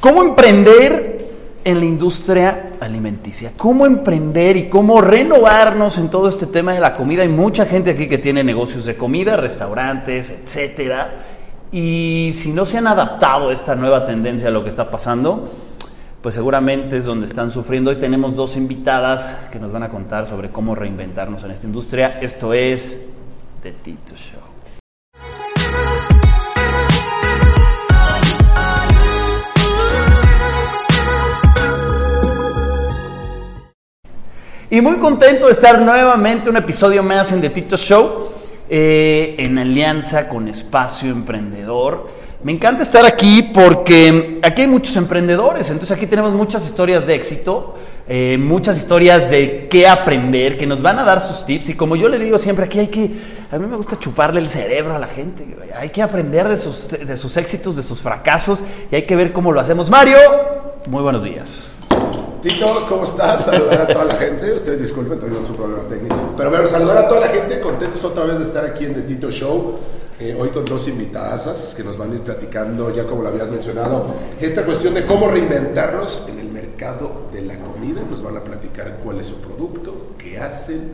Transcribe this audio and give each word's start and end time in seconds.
¿Cómo 0.00 0.22
emprender 0.22 1.26
en 1.64 1.80
la 1.80 1.84
industria 1.84 2.74
alimenticia? 2.78 3.52
¿Cómo 3.56 3.84
emprender 3.84 4.56
y 4.56 4.68
cómo 4.68 5.00
renovarnos 5.00 5.98
en 5.98 6.08
todo 6.08 6.28
este 6.28 6.46
tema 6.46 6.72
de 6.72 6.78
la 6.78 6.94
comida? 6.94 7.22
Hay 7.22 7.28
mucha 7.28 7.66
gente 7.66 7.90
aquí 7.90 8.06
que 8.06 8.18
tiene 8.18 8.44
negocios 8.44 8.86
de 8.86 8.96
comida, 8.96 9.36
restaurantes, 9.36 10.30
etcétera. 10.30 11.24
Y 11.72 12.30
si 12.34 12.52
no 12.52 12.64
se 12.64 12.78
han 12.78 12.86
adaptado 12.86 13.48
a 13.48 13.52
esta 13.52 13.74
nueva 13.74 14.06
tendencia 14.06 14.48
a 14.48 14.52
lo 14.52 14.62
que 14.62 14.70
está 14.70 14.88
pasando, 14.88 15.50
pues 16.22 16.36
seguramente 16.36 16.98
es 16.98 17.04
donde 17.04 17.26
están 17.26 17.50
sufriendo. 17.50 17.90
Hoy 17.90 17.96
tenemos 17.96 18.36
dos 18.36 18.56
invitadas 18.56 19.36
que 19.50 19.58
nos 19.58 19.72
van 19.72 19.82
a 19.82 19.88
contar 19.88 20.28
sobre 20.28 20.50
cómo 20.50 20.76
reinventarnos 20.76 21.42
en 21.42 21.50
esta 21.50 21.66
industria. 21.66 22.20
Esto 22.20 22.54
es 22.54 23.04
The 23.64 23.72
Tito 23.72 24.14
Show. 24.14 24.47
Y 34.70 34.82
muy 34.82 34.98
contento 34.98 35.46
de 35.46 35.52
estar 35.52 35.80
nuevamente 35.80 36.50
un 36.50 36.58
episodio 36.58 37.02
más 37.02 37.32
en 37.32 37.40
The 37.40 37.48
Tito 37.48 37.78
Show, 37.78 38.28
eh, 38.68 39.34
en 39.38 39.56
alianza 39.56 40.28
con 40.28 40.46
Espacio 40.46 41.10
Emprendedor. 41.10 42.06
Me 42.42 42.52
encanta 42.52 42.82
estar 42.82 43.06
aquí 43.06 43.50
porque 43.54 44.38
aquí 44.42 44.62
hay 44.62 44.68
muchos 44.68 44.94
emprendedores, 44.96 45.70
entonces 45.70 45.96
aquí 45.96 46.06
tenemos 46.06 46.34
muchas 46.34 46.66
historias 46.66 47.06
de 47.06 47.14
éxito, 47.14 47.76
eh, 48.06 48.36
muchas 48.38 48.76
historias 48.76 49.30
de 49.30 49.68
qué 49.70 49.88
aprender, 49.88 50.58
que 50.58 50.66
nos 50.66 50.82
van 50.82 50.98
a 50.98 51.04
dar 51.04 51.22
sus 51.22 51.46
tips 51.46 51.70
y 51.70 51.74
como 51.74 51.96
yo 51.96 52.10
le 52.10 52.18
digo 52.18 52.38
siempre, 52.38 52.66
aquí 52.66 52.78
hay 52.78 52.88
que, 52.88 53.10
a 53.50 53.56
mí 53.56 53.66
me 53.66 53.74
gusta 53.74 53.98
chuparle 53.98 54.38
el 54.38 54.50
cerebro 54.50 54.94
a 54.94 54.98
la 54.98 55.08
gente, 55.08 55.46
hay 55.74 55.88
que 55.88 56.02
aprender 56.02 56.46
de 56.46 56.58
sus, 56.58 56.90
de 56.90 57.16
sus 57.16 57.38
éxitos, 57.38 57.74
de 57.74 57.82
sus 57.82 58.02
fracasos 58.02 58.62
y 58.92 58.96
hay 58.96 59.02
que 59.04 59.16
ver 59.16 59.32
cómo 59.32 59.50
lo 59.50 59.60
hacemos. 59.60 59.88
Mario, 59.88 60.18
muy 60.88 61.02
buenos 61.02 61.24
días. 61.24 61.77
Tito, 62.40 62.86
¿cómo 62.88 63.02
estás? 63.02 63.46
Saludar 63.46 63.80
a 63.82 63.86
toda 63.88 64.04
la 64.04 64.14
gente. 64.14 64.52
Ustedes 64.52 64.80
disculpen, 64.80 65.18
tuvimos 65.18 65.50
un 65.50 65.56
problema 65.56 65.82
técnico. 65.88 66.34
Pero 66.36 66.50
bueno, 66.50 66.68
saludar 66.68 66.98
a 66.98 67.08
toda 67.08 67.22
la 67.22 67.28
gente. 67.28 67.60
Contentos 67.60 68.04
otra 68.04 68.24
vez 68.24 68.38
de 68.38 68.44
estar 68.44 68.64
aquí 68.64 68.84
en 68.84 68.94
The 68.94 69.02
Tito 69.02 69.30
Show. 69.30 69.78
Eh, 70.20 70.36
hoy 70.38 70.50
con 70.50 70.64
dos 70.64 70.86
invitadas 70.86 71.74
que 71.76 71.82
nos 71.82 71.96
van 71.96 72.12
a 72.12 72.14
ir 72.14 72.20
platicando, 72.20 72.92
ya 72.92 73.04
como 73.04 73.22
lo 73.22 73.28
habías 73.28 73.50
mencionado, 73.50 74.06
esta 74.40 74.64
cuestión 74.64 74.94
de 74.94 75.06
cómo 75.06 75.28
reinventarnos 75.28 76.26
en 76.28 76.38
el 76.38 76.48
mercado 76.50 77.28
de 77.32 77.42
la 77.42 77.56
comida. 77.58 78.02
Nos 78.08 78.22
van 78.22 78.36
a 78.36 78.44
platicar 78.44 78.98
cuál 79.02 79.18
es 79.18 79.26
su 79.26 79.36
producto, 79.36 80.12
qué 80.16 80.38
hacen, 80.38 80.92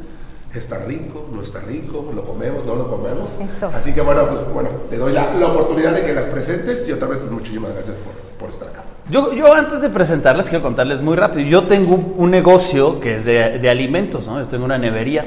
está 0.58 0.78
rico, 0.78 1.28
no 1.32 1.40
está 1.40 1.60
rico, 1.60 2.10
lo 2.14 2.24
comemos, 2.24 2.64
no 2.64 2.76
lo 2.76 2.88
comemos. 2.88 3.40
Eso. 3.40 3.70
Así 3.74 3.92
que 3.92 4.00
bueno, 4.00 4.28
pues, 4.28 4.52
bueno, 4.52 4.68
te 4.88 4.96
doy 4.96 5.12
la, 5.12 5.32
la 5.34 5.46
oportunidad 5.46 5.92
de 5.92 6.02
que 6.02 6.14
las 6.14 6.26
presentes 6.26 6.88
y 6.88 6.92
otra 6.92 7.08
vez 7.08 7.18
pues 7.18 7.32
muchísimas 7.32 7.72
gracias 7.74 7.98
por, 7.98 8.12
por 8.38 8.50
estar 8.50 8.68
acá. 8.68 8.84
Yo, 9.10 9.34
yo 9.34 9.52
antes 9.52 9.82
de 9.82 9.90
presentarles 9.90 10.48
quiero 10.48 10.62
contarles 10.62 11.00
muy 11.00 11.16
rápido. 11.16 11.48
Yo 11.48 11.64
tengo 11.64 11.94
un, 11.94 12.14
un 12.16 12.30
negocio 12.30 13.00
que 13.00 13.16
es 13.16 13.24
de, 13.24 13.58
de 13.58 13.68
alimentos, 13.68 14.26
¿no? 14.26 14.40
Yo 14.40 14.46
tengo 14.46 14.64
una 14.64 14.78
nevería. 14.78 15.26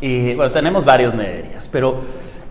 Y 0.00 0.34
bueno, 0.34 0.52
tenemos 0.52 0.84
varias 0.84 1.12
neverías, 1.14 1.68
pero 1.70 1.96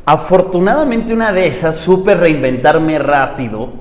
afortunadamente 0.07 1.13
una 1.13 1.33
de 1.33 1.47
esas 1.47 1.75
supe 1.75 2.15
reinventarme 2.15 2.97
rápido 2.97 3.73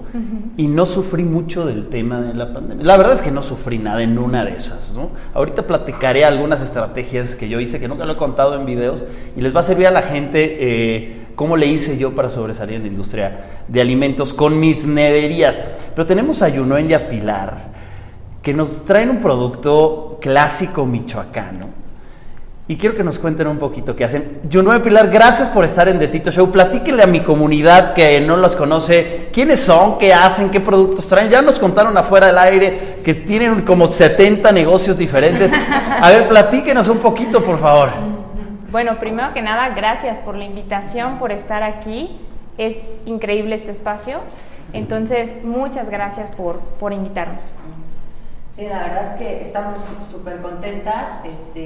y 0.56 0.66
no 0.66 0.84
sufrí 0.84 1.22
mucho 1.22 1.64
del 1.64 1.87
tema 1.87 2.20
de 2.20 2.34
la 2.34 2.53
pandemia. 2.53 2.84
La 2.84 2.97
verdad 2.97 3.14
es 3.14 3.22
que 3.22 3.31
no 3.31 3.44
sufrí 3.44 3.78
nada 3.78 4.03
en 4.03 4.19
una 4.19 4.44
de 4.44 4.56
esas, 4.56 4.91
¿no? 4.92 5.10
Ahorita 5.34 5.69
platicaré 5.69 6.25
algunas 6.25 6.60
estrategias 6.62 7.36
que 7.36 7.48
yo 7.48 7.60
hice, 7.60 7.78
que 7.78 7.86
nunca 7.86 8.04
lo 8.04 8.15
he 8.15 8.16
contado 8.16 8.56
en 8.56 8.66
videos, 8.66 9.04
y 9.36 9.41
les 9.41 9.54
va 9.54 9.60
a 9.60 9.62
servir 9.62 9.86
a 9.86 9.92
la 9.92 10.03
gente 10.03 10.56
eh, 10.59 11.26
cómo 11.36 11.56
le 11.56 11.66
hice 11.66 11.97
yo 11.97 12.16
para 12.16 12.28
sobresalir 12.28 12.75
en 12.75 12.82
la 12.82 12.88
industria 12.88 13.44
de 13.69 13.81
alimentos 13.81 14.32
con 14.32 14.59
mis 14.59 14.84
neverías. 14.84 15.60
Pero 15.94 16.06
tenemos 16.06 16.42
a 16.42 16.48
Yunuen 16.48 16.91
y 16.91 16.94
a 16.94 17.06
Pilar, 17.06 17.69
que 18.42 18.53
nos 18.53 18.84
traen 18.84 19.10
un 19.10 19.20
producto 19.20 20.19
clásico 20.20 20.86
michoacano. 20.86 21.85
Y 22.69 22.77
quiero 22.77 22.97
que 22.97 23.04
nos 23.04 23.21
cuenten 23.21 23.47
un 23.47 23.59
poquito 23.59 23.94
qué 23.94 24.04
hacen. 24.04 24.41
Yunuen 24.49 24.82
Pilar, 24.82 25.09
gracias 25.09 25.49
por 25.49 25.65
estar 25.65 25.88
en 25.88 26.00
The 26.00 26.09
Tito 26.09 26.32
Show. 26.32 26.50
Platíquenle 26.50 27.04
a 27.04 27.06
mi 27.06 27.21
comunidad 27.21 27.94
que 27.94 28.21
no 28.21 28.37
los 28.37 28.56
conoce 28.56 29.28
quiénes 29.32 29.60
son, 29.60 29.99
qué 29.99 30.12
hacen, 30.12 30.50
qué 30.50 30.59
productos 30.59 31.06
traen. 31.06 31.31
Ya 31.31 31.43
nos 31.43 31.60
contaron 31.60 31.97
afuera 31.97 32.27
del 32.27 32.38
aire 32.38 32.97
que 33.04 33.15
tienen 33.15 33.62
como 33.62 33.87
70 33.87 34.50
negocios 34.50 34.99
diferentes. 34.99 35.53
A 35.53 36.10
ver, 36.10 36.27
platíquenos 36.27 36.88
un 36.88 36.99
poquito, 36.99 37.44
por 37.44 37.60
favor. 37.60 37.91
Bueno, 38.72 38.98
primero 38.98 39.33
que 39.33 39.43
nada, 39.43 39.69
gracias 39.69 40.19
por 40.19 40.34
la 40.34 40.44
invitación, 40.44 41.21
por 41.21 41.31
estar 41.31 41.62
aquí. 41.62 42.19
Es 42.59 42.77
increíble 43.04 43.54
este 43.54 43.71
espacio. 43.71 44.19
Entonces, 44.72 45.31
muchas 45.44 45.88
gracias 45.88 46.33
por, 46.33 46.59
por 46.81 46.93
invitarnos. 46.93 47.44
Sí, 48.56 48.66
la 48.66 48.78
verdad 48.78 49.18
que 49.18 49.42
estamos 49.42 49.82
súper 50.10 50.40
contentas. 50.40 51.10
Este, 51.26 51.60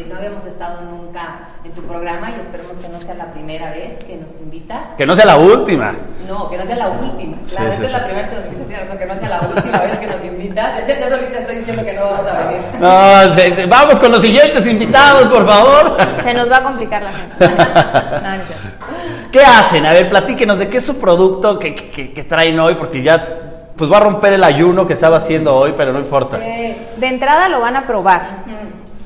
eh, 0.00 0.06
no 0.10 0.16
habíamos 0.18 0.44
estado 0.44 0.82
nunca 0.82 1.38
en 1.64 1.72
tu 1.72 1.80
programa 1.80 2.32
y 2.32 2.40
esperemos 2.40 2.76
que 2.76 2.88
no 2.90 3.00
sea 3.00 3.14
la 3.14 3.32
primera 3.32 3.70
vez 3.70 4.04
que 4.04 4.16
nos 4.16 4.38
invitas. 4.42 4.90
Que 4.98 5.06
no 5.06 5.16
sea 5.16 5.24
la 5.24 5.38
última. 5.38 5.94
No, 6.28 6.50
que 6.50 6.58
no 6.58 6.66
sea 6.66 6.76
la 6.76 6.88
última. 6.90 7.34
Claro, 7.48 7.70
sí, 7.70 7.72
esta 7.72 7.84
es 7.86 7.90
sí. 7.92 7.96
la 7.96 8.04
primera 8.04 8.28
vez 8.28 8.28
que 8.28 8.36
nos 8.36 8.46
invitas, 8.52 8.80
razón, 8.80 8.98
que 8.98 9.06
no 9.06 9.16
sea 9.16 9.28
la 9.30 9.40
última 9.40 9.78
vez 9.80 9.98
que 9.98 10.06
nos 10.06 10.24
invitas. 10.24 10.86
Ya, 10.86 11.08
solita 11.08 11.38
estoy 11.38 11.56
diciendo 11.56 11.82
que 11.82 11.92
no 11.94 12.04
vamos 12.04 12.26
a 12.26 12.46
venir. 12.46 12.60
No, 12.78 13.34
se- 13.34 13.54
se- 13.56 13.66
vamos 13.66 14.00
con 14.00 14.12
los 14.12 14.20
siguientes 14.20 14.66
invitados, 14.66 15.28
por 15.28 15.46
favor. 15.46 15.96
Se 16.22 16.34
nos 16.34 16.50
va 16.52 16.56
a 16.58 16.62
complicar 16.62 17.02
la 17.04 17.10
gente. 17.10 17.64
¿Qué 19.32 19.40
hacen? 19.40 19.86
A 19.86 19.94
ver, 19.94 20.10
platíquenos 20.10 20.58
de 20.58 20.68
qué 20.68 20.76
es 20.78 20.84
su 20.84 21.00
producto 21.00 21.58
que, 21.58 21.74
que- 21.74 22.12
que 22.12 22.22
traen 22.24 22.60
hoy, 22.60 22.74
porque 22.74 23.02
ya 23.02 23.43
pues 23.76 23.90
va 23.90 23.96
a 23.96 24.00
romper 24.00 24.32
el 24.34 24.44
ayuno 24.44 24.86
que 24.86 24.92
estaba 24.92 25.16
haciendo 25.16 25.54
hoy, 25.56 25.74
pero 25.76 25.92
no 25.92 25.98
importa. 25.98 26.38
Sí. 26.38 26.76
De 26.96 27.06
entrada 27.06 27.48
lo 27.48 27.60
van 27.60 27.76
a 27.76 27.86
probar. 27.86 28.44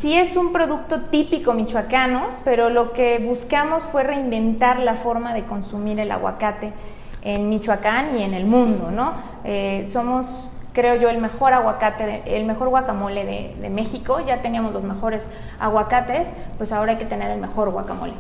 Sí 0.00 0.14
es 0.14 0.36
un 0.36 0.52
producto 0.52 1.00
típico 1.10 1.54
michoacano, 1.54 2.26
pero 2.44 2.70
lo 2.70 2.92
que 2.92 3.18
buscamos 3.18 3.82
fue 3.90 4.04
reinventar 4.04 4.78
la 4.78 4.94
forma 4.94 5.34
de 5.34 5.42
consumir 5.44 5.98
el 5.98 6.10
aguacate 6.12 6.72
en 7.22 7.48
Michoacán 7.48 8.16
y 8.16 8.22
en 8.22 8.32
el 8.32 8.46
mundo, 8.46 8.90
¿no? 8.92 9.14
Eh, 9.42 9.88
somos, 9.92 10.50
creo 10.72 10.94
yo, 10.94 11.08
el 11.08 11.18
mejor 11.18 11.52
aguacate, 11.52 12.06
de- 12.06 12.36
el 12.36 12.44
mejor 12.44 12.68
guacamole 12.68 13.24
de, 13.24 13.56
de 13.60 13.70
México. 13.70 14.20
Ya 14.24 14.40
teníamos 14.40 14.72
los 14.72 14.84
mejores 14.84 15.26
aguacates, 15.58 16.28
pues 16.58 16.70
ahora 16.72 16.92
hay 16.92 16.98
que 16.98 17.04
tener 17.06 17.32
el 17.32 17.40
mejor 17.40 17.70
guacamole. 17.70 18.12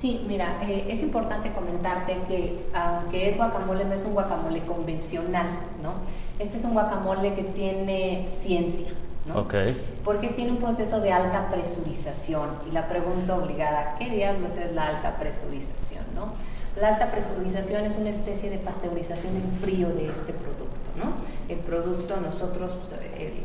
Sí, 0.00 0.24
mira, 0.26 0.58
eh, 0.62 0.86
es 0.88 1.02
importante 1.02 1.52
comentarte 1.52 2.16
que 2.26 2.64
aunque 2.72 3.30
es 3.30 3.36
guacamole, 3.36 3.84
no 3.84 3.92
es 3.92 4.04
un 4.06 4.14
guacamole 4.14 4.60
convencional, 4.60 5.46
¿no? 5.82 5.92
Este 6.38 6.56
es 6.56 6.64
un 6.64 6.72
guacamole 6.72 7.34
que 7.34 7.42
tiene 7.42 8.26
ciencia, 8.40 8.92
¿no? 9.26 9.40
Ok. 9.42 9.54
Porque 10.02 10.28
tiene 10.28 10.52
un 10.52 10.56
proceso 10.56 11.00
de 11.00 11.12
alta 11.12 11.50
presurización. 11.50 12.48
Y 12.66 12.72
la 12.72 12.88
pregunta 12.88 13.36
obligada, 13.36 13.96
¿qué 13.98 14.08
diablos 14.08 14.56
es 14.56 14.72
la 14.72 14.86
alta 14.86 15.16
presurización, 15.16 16.04
no? 16.14 16.32
La 16.80 16.94
alta 16.94 17.10
presurización 17.10 17.84
es 17.84 17.98
una 17.98 18.08
especie 18.08 18.48
de 18.48 18.56
pasteurización 18.56 19.36
en 19.36 19.52
frío 19.60 19.88
de 19.88 20.06
este 20.06 20.32
producto, 20.32 20.90
¿no? 20.96 21.12
El 21.52 21.58
producto, 21.58 22.18
nosotros, 22.22 22.72
pues, 22.78 22.94
el, 23.18 23.44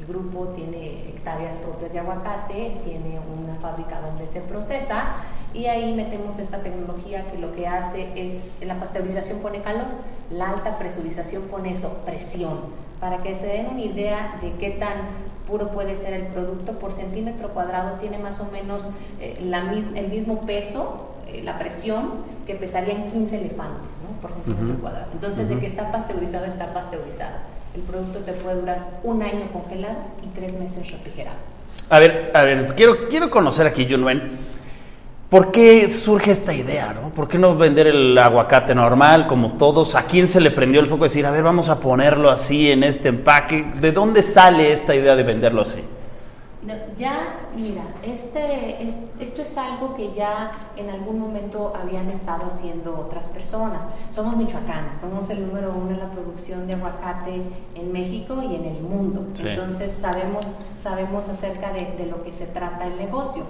el 0.00 0.06
grupo 0.06 0.48
tiene 0.56 1.10
hectáreas 1.10 1.56
propias 1.56 1.92
de 1.92 1.98
aguacate, 1.98 2.78
tiene 2.84 3.20
una 3.38 3.56
fábrica 3.56 4.00
donde 4.00 4.26
se 4.28 4.40
procesa 4.40 5.16
y 5.54 5.66
ahí 5.66 5.94
metemos 5.94 6.38
esta 6.38 6.58
tecnología 6.58 7.24
que 7.30 7.38
lo 7.38 7.52
que 7.54 7.66
hace 7.66 8.08
es, 8.14 8.44
la 8.66 8.78
pasteurización 8.78 9.38
pone 9.40 9.60
calor, 9.62 9.86
la 10.30 10.50
alta 10.50 10.78
presurización 10.78 11.42
pone 11.44 11.72
eso, 11.72 11.98
presión, 12.06 12.58
para 13.00 13.18
que 13.22 13.34
se 13.34 13.46
den 13.46 13.66
una 13.72 13.80
idea 13.80 14.38
de 14.42 14.52
qué 14.60 14.70
tan 14.70 14.92
puro 15.48 15.68
puede 15.68 15.96
ser 15.96 16.12
el 16.12 16.26
producto 16.28 16.78
por 16.78 16.92
centímetro 16.92 17.48
cuadrado, 17.48 17.96
tiene 17.98 18.18
más 18.18 18.38
o 18.40 18.44
menos 18.52 18.84
eh, 19.20 19.38
la 19.42 19.64
mis- 19.64 19.92
el 19.96 20.08
mismo 20.08 20.40
peso, 20.42 21.08
eh, 21.26 21.42
la 21.42 21.58
presión, 21.58 22.10
que 22.46 22.54
pesarían 22.54 23.10
15 23.10 23.38
elefantes 23.40 23.90
¿no? 24.02 24.20
por 24.20 24.32
centímetro 24.32 24.72
Ujú. 24.74 24.80
cuadrado. 24.82 25.06
Entonces, 25.12 25.48
de 25.48 25.58
que 25.58 25.66
está 25.66 25.90
pasteurizada, 25.90 26.46
está 26.46 26.72
pasteurizada. 26.72 27.42
El 27.74 27.82
producto 27.82 28.20
te 28.20 28.32
puede 28.32 28.60
durar 28.60 29.00
un 29.04 29.22
año 29.22 29.48
congelado 29.52 29.96
y 30.22 30.26
tres 30.28 30.52
meses 30.58 30.90
refrigerado. 30.90 31.36
A 31.88 31.98
ver, 31.98 32.30
a 32.34 32.42
ver, 32.42 32.74
quiero, 32.76 33.08
quiero 33.08 33.30
conocer 33.30 33.66
aquí, 33.66 33.86
Junwen. 33.88 34.38
¿Por 35.30 35.52
qué 35.52 35.88
surge 35.90 36.32
esta 36.32 36.52
idea? 36.52 36.92
¿no? 36.92 37.10
¿Por 37.10 37.28
qué 37.28 37.38
no 37.38 37.56
vender 37.56 37.86
el 37.86 38.18
aguacate 38.18 38.74
normal 38.74 39.28
como 39.28 39.52
todos? 39.52 39.94
¿A 39.94 40.02
quién 40.02 40.26
se 40.26 40.40
le 40.40 40.50
prendió 40.50 40.80
el 40.80 40.88
foco 40.88 41.04
de 41.04 41.08
decir, 41.08 41.24
a 41.24 41.30
ver, 41.30 41.44
vamos 41.44 41.68
a 41.68 41.78
ponerlo 41.78 42.30
así 42.30 42.68
en 42.68 42.82
este 42.82 43.10
empaque? 43.10 43.62
¿De 43.80 43.92
dónde 43.92 44.24
sale 44.24 44.72
esta 44.72 44.92
idea 44.92 45.14
de 45.14 45.22
venderlo 45.22 45.62
así? 45.62 45.84
Ya, 46.96 47.48
mira, 47.54 47.82
este, 48.02 48.82
es, 48.82 48.94
esto 49.20 49.42
es 49.42 49.56
algo 49.56 49.94
que 49.94 50.12
ya 50.14 50.50
en 50.76 50.90
algún 50.90 51.20
momento 51.20 51.72
habían 51.80 52.10
estado 52.10 52.46
haciendo 52.46 52.98
otras 52.98 53.28
personas. 53.28 53.86
Somos 54.10 54.36
michoacanos, 54.36 55.00
somos 55.00 55.30
el 55.30 55.46
número 55.46 55.72
uno 55.72 55.92
en 55.92 56.00
la 56.00 56.10
producción 56.10 56.66
de 56.66 56.74
aguacate 56.74 57.40
en 57.76 57.92
México 57.92 58.42
y 58.42 58.56
en 58.56 58.64
el 58.64 58.82
mundo. 58.82 59.26
Entonces 59.42 59.92
sabemos, 59.92 60.44
sabemos 60.82 61.28
acerca 61.28 61.72
de, 61.72 61.94
de 61.96 62.10
lo 62.10 62.24
que 62.24 62.32
se 62.32 62.46
trata 62.46 62.88
el 62.88 62.98
negocio. 62.98 63.44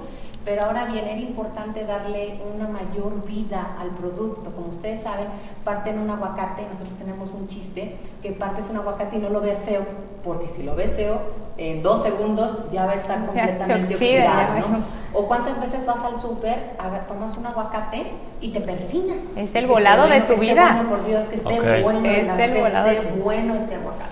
Pero 0.44 0.64
ahora 0.64 0.86
bien, 0.86 1.06
era 1.06 1.20
importante 1.20 1.84
darle 1.84 2.40
una 2.54 2.66
mayor 2.66 3.24
vida 3.26 3.76
al 3.78 3.90
producto. 3.90 4.50
Como 4.50 4.68
ustedes 4.68 5.02
saben, 5.02 5.26
parten 5.64 5.98
un 5.98 6.10
aguacate, 6.10 6.62
nosotros 6.70 6.96
tenemos 6.98 7.30
un 7.32 7.46
chiste, 7.48 7.96
que 8.22 8.32
partes 8.32 8.70
un 8.70 8.78
aguacate 8.78 9.16
y 9.16 9.20
no 9.20 9.28
lo 9.28 9.40
ves 9.40 9.58
feo, 9.58 9.82
porque 10.24 10.48
si 10.54 10.62
lo 10.62 10.74
ves 10.74 10.92
feo, 10.92 11.18
en 11.58 11.82
dos 11.82 12.02
segundos 12.02 12.58
ya 12.72 12.86
va 12.86 12.92
a 12.92 12.94
estar 12.94 13.26
completamente 13.26 13.94
oxidado. 13.94 14.78
O 15.12 15.26
cuántas 15.26 15.60
veces 15.60 15.84
vas 15.84 16.02
al 16.04 16.18
súper, 16.18 16.76
tomas 17.08 17.36
un 17.36 17.46
aguacate 17.46 18.06
y 18.40 18.50
te 18.50 18.60
persinas. 18.60 19.24
Es 19.36 19.54
el 19.54 19.66
volado 19.66 20.06
de 20.06 20.20
tu 20.22 20.36
vida. 20.36 20.72
Bueno, 20.72 20.88
por 20.88 21.04
Dios, 21.04 21.26
que 21.28 21.36
esté 21.36 21.82
bueno, 21.82 22.08
es 22.08 22.38
el 22.38 22.52
que 22.52 22.62
esté 22.62 23.12
bueno 23.22 23.54
este 23.56 23.74
aguacate. 23.74 24.09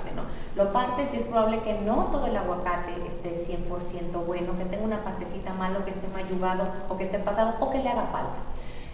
Lo 0.59 0.73
parte 0.73 1.07
si 1.07 1.19
es 1.19 1.27
probable 1.27 1.61
que 1.61 1.79
no 1.83 2.07
todo 2.07 2.27
el 2.27 2.37
aguacate 2.37 2.91
esté 3.07 3.31
100% 3.31 4.27
bueno, 4.27 4.59
que 4.59 4.65
tenga 4.65 4.85
una 4.85 5.05
partecita 5.05 5.55
malo, 5.55 5.85
que 5.85 5.93
esté 5.93 6.09
mayugado 6.09 6.67
o 6.89 6.97
que 6.97 7.05
esté 7.05 7.21
pasado 7.21 7.55
o 7.61 7.71
que 7.71 7.79
le 7.79 7.89
haga 7.89 8.07
falta. 8.07 8.41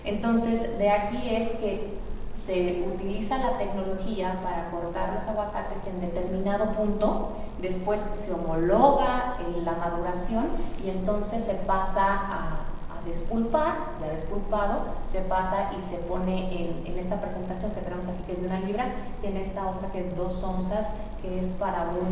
Entonces, 0.04 0.78
de 0.78 0.90
aquí 0.90 1.34
es 1.34 1.54
que 1.54 1.94
se 2.36 2.84
utiliza 2.94 3.38
la 3.38 3.56
tecnología 3.56 4.42
para 4.44 4.70
cortar 4.70 5.14
los 5.14 5.26
aguacates 5.26 5.86
en 5.86 6.02
determinado 6.02 6.66
punto, 6.74 7.32
después 7.62 7.98
se 8.22 8.34
homologa 8.34 9.38
la 9.64 9.72
maduración 9.72 10.48
y 10.84 10.90
entonces 10.90 11.44
se 11.44 11.54
pasa 11.54 12.04
a 12.04 12.73
despulpar, 13.06 13.74
ya 14.00 14.12
despulpado, 14.12 14.82
se 15.08 15.20
pasa 15.20 15.70
y 15.76 15.80
se 15.80 15.96
pone 15.98 16.84
en, 16.86 16.98
esta 16.98 17.20
presentación 17.20 17.72
que 17.72 17.80
tenemos 17.80 18.08
aquí, 18.08 18.22
que 18.26 18.32
es 18.32 18.40
de 18.40 18.46
una 18.46 18.60
libra, 18.60 18.86
tiene 19.20 19.42
esta 19.42 19.66
otra 19.68 19.88
que 19.90 20.00
es 20.00 20.16
dos 20.16 20.42
onzas, 20.42 20.94
que 21.20 21.40
es 21.40 21.46
para 21.58 21.90
un 21.90 22.10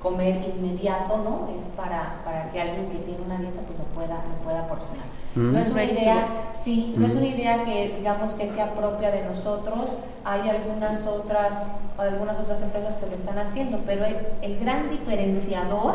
comer 0.00 0.42
inmediato, 0.56 1.18
¿no? 1.18 1.48
Es 1.58 1.66
para, 1.76 2.20
para 2.24 2.50
que 2.50 2.60
alguien 2.60 2.90
que 2.90 2.98
tiene 2.98 3.24
una 3.24 3.38
dieta 3.38 3.60
pues 3.66 3.78
lo 3.78 3.84
pueda, 3.86 4.24
lo 4.28 4.44
pueda 4.44 4.66
porcionar. 4.68 5.06
Mm. 5.34 5.52
No 5.52 5.58
es 5.58 5.70
una 5.70 5.84
idea, 5.84 6.26
sí, 6.64 6.94
no 6.96 7.06
es 7.06 7.12
una 7.12 7.22
mm. 7.22 7.34
idea 7.34 7.64
que 7.64 7.96
digamos 7.98 8.32
que 8.32 8.48
sea 8.48 8.74
propia 8.74 9.10
de 9.10 9.24
nosotros. 9.24 9.90
Hay 10.24 10.48
algunas 10.48 11.06
otras, 11.06 11.72
algunas 11.98 12.38
otras 12.38 12.62
empresas 12.62 12.96
que 12.96 13.06
lo 13.06 13.16
están 13.16 13.38
haciendo, 13.38 13.80
pero 13.86 14.04
el 14.04 14.58
gran 14.58 14.90
diferenciador 14.90 15.94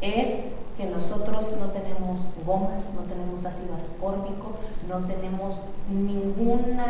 es 0.00 0.44
que 0.80 0.86
nosotros 0.86 1.52
no 1.60 1.66
tenemos 1.66 2.26
gomas, 2.46 2.90
no 2.94 3.02
tenemos 3.02 3.44
ácido 3.44 3.74
ascórbico, 3.76 4.56
no 4.88 5.00
tenemos 5.00 5.66
ningún 5.90 6.80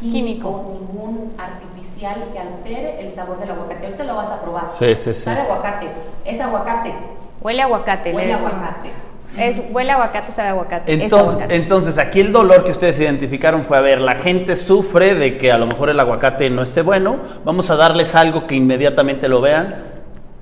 químico, 0.00 0.72
ningún 0.72 1.32
artificial 1.38 2.24
que 2.32 2.40
altere 2.40 3.00
el 3.00 3.12
sabor 3.12 3.38
del 3.38 3.52
aguacate. 3.52 3.86
Ahorita 3.86 4.04
lo 4.04 4.16
vas 4.16 4.30
a 4.30 4.40
probar. 4.40 4.72
Sí, 4.72 4.96
sí, 4.96 5.14
sí. 5.14 5.22
Sabe 5.22 5.42
aguacate, 5.42 5.86
es 6.24 6.40
aguacate. 6.40 6.92
Huele 7.40 7.62
aguacate. 7.62 8.12
Huele 8.12 8.32
aguacate. 8.32 8.90
Es, 9.38 9.60
huele 9.70 9.92
aguacate, 9.92 10.32
sabe 10.32 10.48
aguacate. 10.48 10.92
Entonces, 10.92 11.46
entonces, 11.50 11.98
aquí 11.98 12.18
el 12.18 12.32
dolor 12.32 12.64
que 12.64 12.72
ustedes 12.72 12.98
identificaron 12.98 13.62
fue, 13.62 13.76
a 13.76 13.80
ver, 13.80 14.00
la 14.00 14.16
gente 14.16 14.56
sufre 14.56 15.14
de 15.14 15.38
que 15.38 15.52
a 15.52 15.58
lo 15.58 15.68
mejor 15.68 15.88
el 15.88 16.00
aguacate 16.00 16.50
no 16.50 16.62
esté 16.62 16.82
bueno, 16.82 17.18
vamos 17.44 17.70
a 17.70 17.76
darles 17.76 18.16
algo 18.16 18.48
que 18.48 18.56
inmediatamente 18.56 19.28
lo 19.28 19.40
vean 19.40 19.84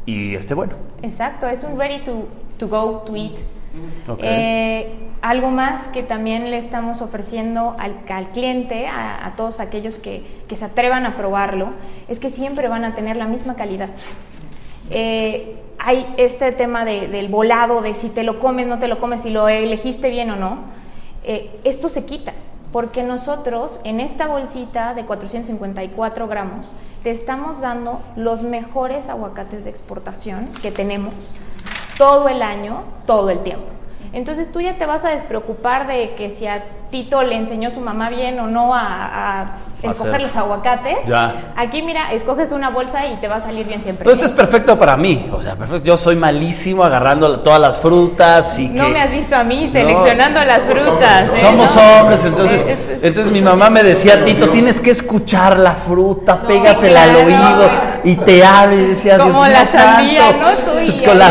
y 0.07 0.35
esté 0.35 0.55
bueno. 0.55 0.73
Exacto, 1.03 1.47
es 1.47 1.63
un 1.65 1.79
ready 1.79 2.03
to 2.07 2.27
to 2.59 2.69
go, 2.69 3.03
to 3.07 3.17
eat. 3.17 3.39
Eh, 4.19 4.93
algo 5.21 5.51
más 5.51 5.89
que 5.89 6.03
también 6.03 6.51
le 6.51 6.59
estamos 6.59 7.03
ofreciendo 7.03 7.75
al, 7.79 7.97
al 8.09 8.29
cliente, 8.31 8.87
a, 8.87 9.35
todos 9.37 9.61
aquellos 9.61 9.99
que, 9.99 10.25
que, 10.49 10.57
se 10.57 10.65
atrevan 10.65 11.07
a 11.07 11.17
probarlo, 11.17 11.71
es 12.09 12.19
que 12.19 12.31
siempre 12.31 12.69
van 12.69 12.85
a 12.85 12.95
tener 12.95 13.17
la 13.17 13.27
misma 13.27 13.55
calidad. 13.55 13.91
Eh, 14.91 15.57
hay 15.79 16.13
este 16.17 16.53
tema 16.53 16.85
de, 16.85 17.09
del 17.09 17.29
volado, 17.29 17.83
de 17.83 17.95
si 17.95 18.09
te 18.09 18.23
lo 18.23 18.41
comes, 18.41 18.67
no 18.67 18.79
te 18.79 18.89
lo 18.89 18.99
comes, 18.99 19.23
si 19.23 19.31
lo 19.31 19.49
elegiste 19.49 20.11
bien 20.11 20.31
o 20.31 20.37
no. 20.37 20.59
Eh, 21.25 21.61
esto 21.65 21.89
se 21.89 22.05
quita, 22.05 22.33
porque 22.73 23.03
nosotros 23.03 23.81
en 23.85 24.01
esta 24.01 24.27
bolsita 24.27 24.95
de 24.95 25.05
454 25.05 26.27
gramos 26.29 26.67
te 27.03 27.11
estamos 27.11 27.61
dando 27.61 28.01
los 28.17 28.43
mejores 28.43 29.09
aguacates 29.09 29.65
de 29.65 29.71
exportación 29.71 30.49
que 30.63 30.71
tenemos 30.73 31.13
todo 31.99 32.29
el 32.29 32.41
año, 32.41 32.85
todo 33.07 33.29
el 33.29 33.41
tiempo. 33.41 33.67
Entonces 34.13 34.51
tú 34.51 34.61
ya 34.61 34.75
te 34.79 34.87
vas 34.87 35.05
a 35.05 35.11
despreocupar 35.11 35.87
de 35.87 36.15
que 36.15 36.31
si 36.31 36.47
a 36.47 36.63
Tito 36.91 37.23
le 37.23 37.37
enseñó 37.37 37.71
su 37.71 37.81
mamá 37.81 38.09
bien 38.09 38.41
o 38.41 38.47
no 38.47 38.75
a, 38.75 39.57
escoger 39.83 40.23
los 40.23 40.35
aguacates. 40.35 40.97
Ya. 41.07 41.53
Aquí 41.55 41.83
mira, 41.83 42.13
escoges 42.13 42.51
una 42.51 42.71
bolsa 42.71 43.07
y 43.07 43.17
te 43.17 43.29
va 43.29 43.37
a 43.37 43.41
salir 43.43 43.67
bien 43.67 43.83
siempre. 43.83 44.05
Pero 44.05 44.15
esto 44.15 44.27
es 44.27 44.33
perfecto 44.33 44.79
para 44.79 44.97
mí, 44.97 45.29
o 45.31 45.43
sea, 45.43 45.57
perfecto. 45.57 45.85
Yo 45.85 45.97
soy 45.99 46.17
malísimo 46.17 46.83
agarrando 46.83 47.41
todas 47.41 47.61
las 47.61 47.79
frutas 47.79 48.59
y 48.59 48.69
No 48.71 48.89
me 48.89 49.01
has 49.01 49.11
visto 49.11 49.37
a 49.37 49.45
mí 49.45 49.69
seleccionando 49.71 50.43
las 50.43 50.63
frutas. 50.63 51.25
¿eh? 51.25 51.43
Somos 51.43 51.77
hombres, 51.77 52.25
entonces, 52.25 52.99
entonces 53.03 53.33
mi 53.33 53.43
mamá 53.43 53.69
me 53.69 53.83
decía, 53.83 54.25
Tito, 54.25 54.49
tienes 54.49 54.81
que 54.81 54.91
escuchar 54.91 55.59
la 55.59 55.75
fruta, 55.75 56.41
pégatela 56.43 57.03
al 57.03 57.17
oído 57.17 57.88
y 58.05 58.17
te 58.17 58.45
habla 58.45 58.75
y 58.75 58.87
decía, 58.87 59.19
Como 59.19 59.45
Dios 59.45 59.59
la 59.59 59.67
sandía, 59.67 60.33
¿no? 60.33 60.51
Tú 60.51 61.05
con 61.05 61.19
la... 61.19 61.31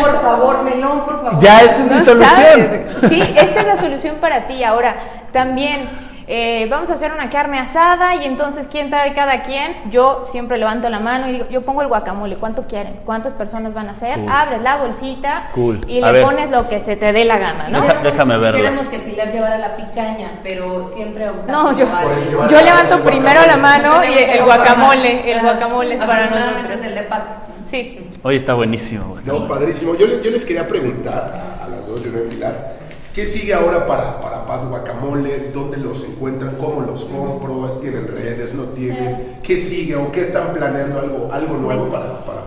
por 0.00 0.22
favor, 0.22 0.62
melón, 0.62 1.04
por 1.04 1.22
favor. 1.22 1.40
Ya, 1.40 1.60
esta 1.60 1.84
es 1.84 1.90
mi 1.90 2.00
solución. 2.00 2.88
Sí, 3.08 3.22
esta 3.36 3.60
es 3.60 3.66
la 3.66 3.78
solución 3.78 4.16
para 4.16 4.48
ti. 4.48 4.64
Ahora, 4.64 4.96
también 5.32 5.88
eh, 6.30 6.66
vamos 6.68 6.90
a 6.90 6.94
hacer 6.94 7.12
una 7.12 7.30
carne 7.30 7.58
asada 7.58 8.16
y 8.16 8.26
entonces 8.26 8.68
quién 8.70 8.90
trae 8.90 9.14
cada 9.14 9.44
quien. 9.44 9.90
Yo 9.90 10.26
siempre 10.30 10.58
levanto 10.58 10.90
la 10.90 11.00
mano 11.00 11.28
y 11.28 11.32
digo, 11.32 11.46
yo 11.48 11.62
pongo 11.62 11.80
el 11.80 11.88
guacamole, 11.88 12.36
¿cuánto 12.36 12.66
quieren? 12.66 13.00
¿Cuántas 13.06 13.32
personas 13.32 13.72
van 13.72 13.88
a 13.88 13.92
hacer? 13.92 14.18
Abres 14.28 14.60
la 14.60 14.76
bolsita 14.76 15.50
y 15.86 16.02
le 16.02 16.22
pones 16.22 16.50
lo 16.50 16.68
que 16.68 16.80
se 16.82 16.96
te 16.96 17.12
dé 17.12 17.24
la 17.24 17.38
gana, 17.38 17.68
¿no? 17.70 17.80
déjame 18.02 18.36
verlo. 18.36 18.60
Queremos 18.60 18.88
que 18.88 18.98
Pilar 18.98 19.32
llevara 19.32 19.56
la 19.56 19.76
picaña, 19.76 20.28
pero 20.42 20.86
siempre 20.86 21.26
No, 21.46 21.72
yo, 21.72 21.86
yo 22.50 22.60
levanto 22.60 23.02
primero 23.02 23.40
la 23.46 23.56
mano 23.56 24.04
y 24.04 24.18
el 24.18 24.44
guacamole, 24.44 25.32
el 25.32 25.40
guacamole 25.40 25.94
es 25.94 26.00
para 26.04 26.28
nosotros. 26.28 26.70
es 26.70 26.84
el 26.84 26.94
de 26.94 27.02
pato. 27.04 27.32
Sí. 27.70 28.06
Hoy 28.22 28.36
está 28.36 28.54
buenísimo. 28.54 29.16
No, 29.24 29.46
padrísimo. 29.46 29.94
Yo 29.94 30.06
les, 30.06 30.22
yo 30.22 30.30
les 30.30 30.44
quería 30.44 30.66
preguntar 30.66 31.58
a, 31.62 31.68
las 31.68 31.86
dos, 31.86 32.02
yo 32.02 32.10
no 32.10 32.28
Pilar, 32.28 32.74
¿Qué 33.14 33.26
sigue 33.26 33.52
ahora 33.54 33.86
para, 33.86 34.20
para 34.20 34.38
Guacamole? 34.64 35.50
¿Dónde 35.52 35.76
los 35.76 36.04
encuentran? 36.04 36.56
¿Cómo 36.56 36.82
los 36.82 37.04
compro? 37.04 37.78
¿Tienen 37.80 38.06
redes? 38.06 38.54
¿No 38.54 38.64
tienen? 38.64 39.38
¿Qué 39.42 39.60
sigue 39.60 39.96
o 39.96 40.12
qué 40.12 40.20
están 40.20 40.52
planeando 40.52 41.00
algo, 41.00 41.28
algo 41.32 41.56
nuevo 41.56 41.88
para, 41.88 42.24
para? 42.24 42.38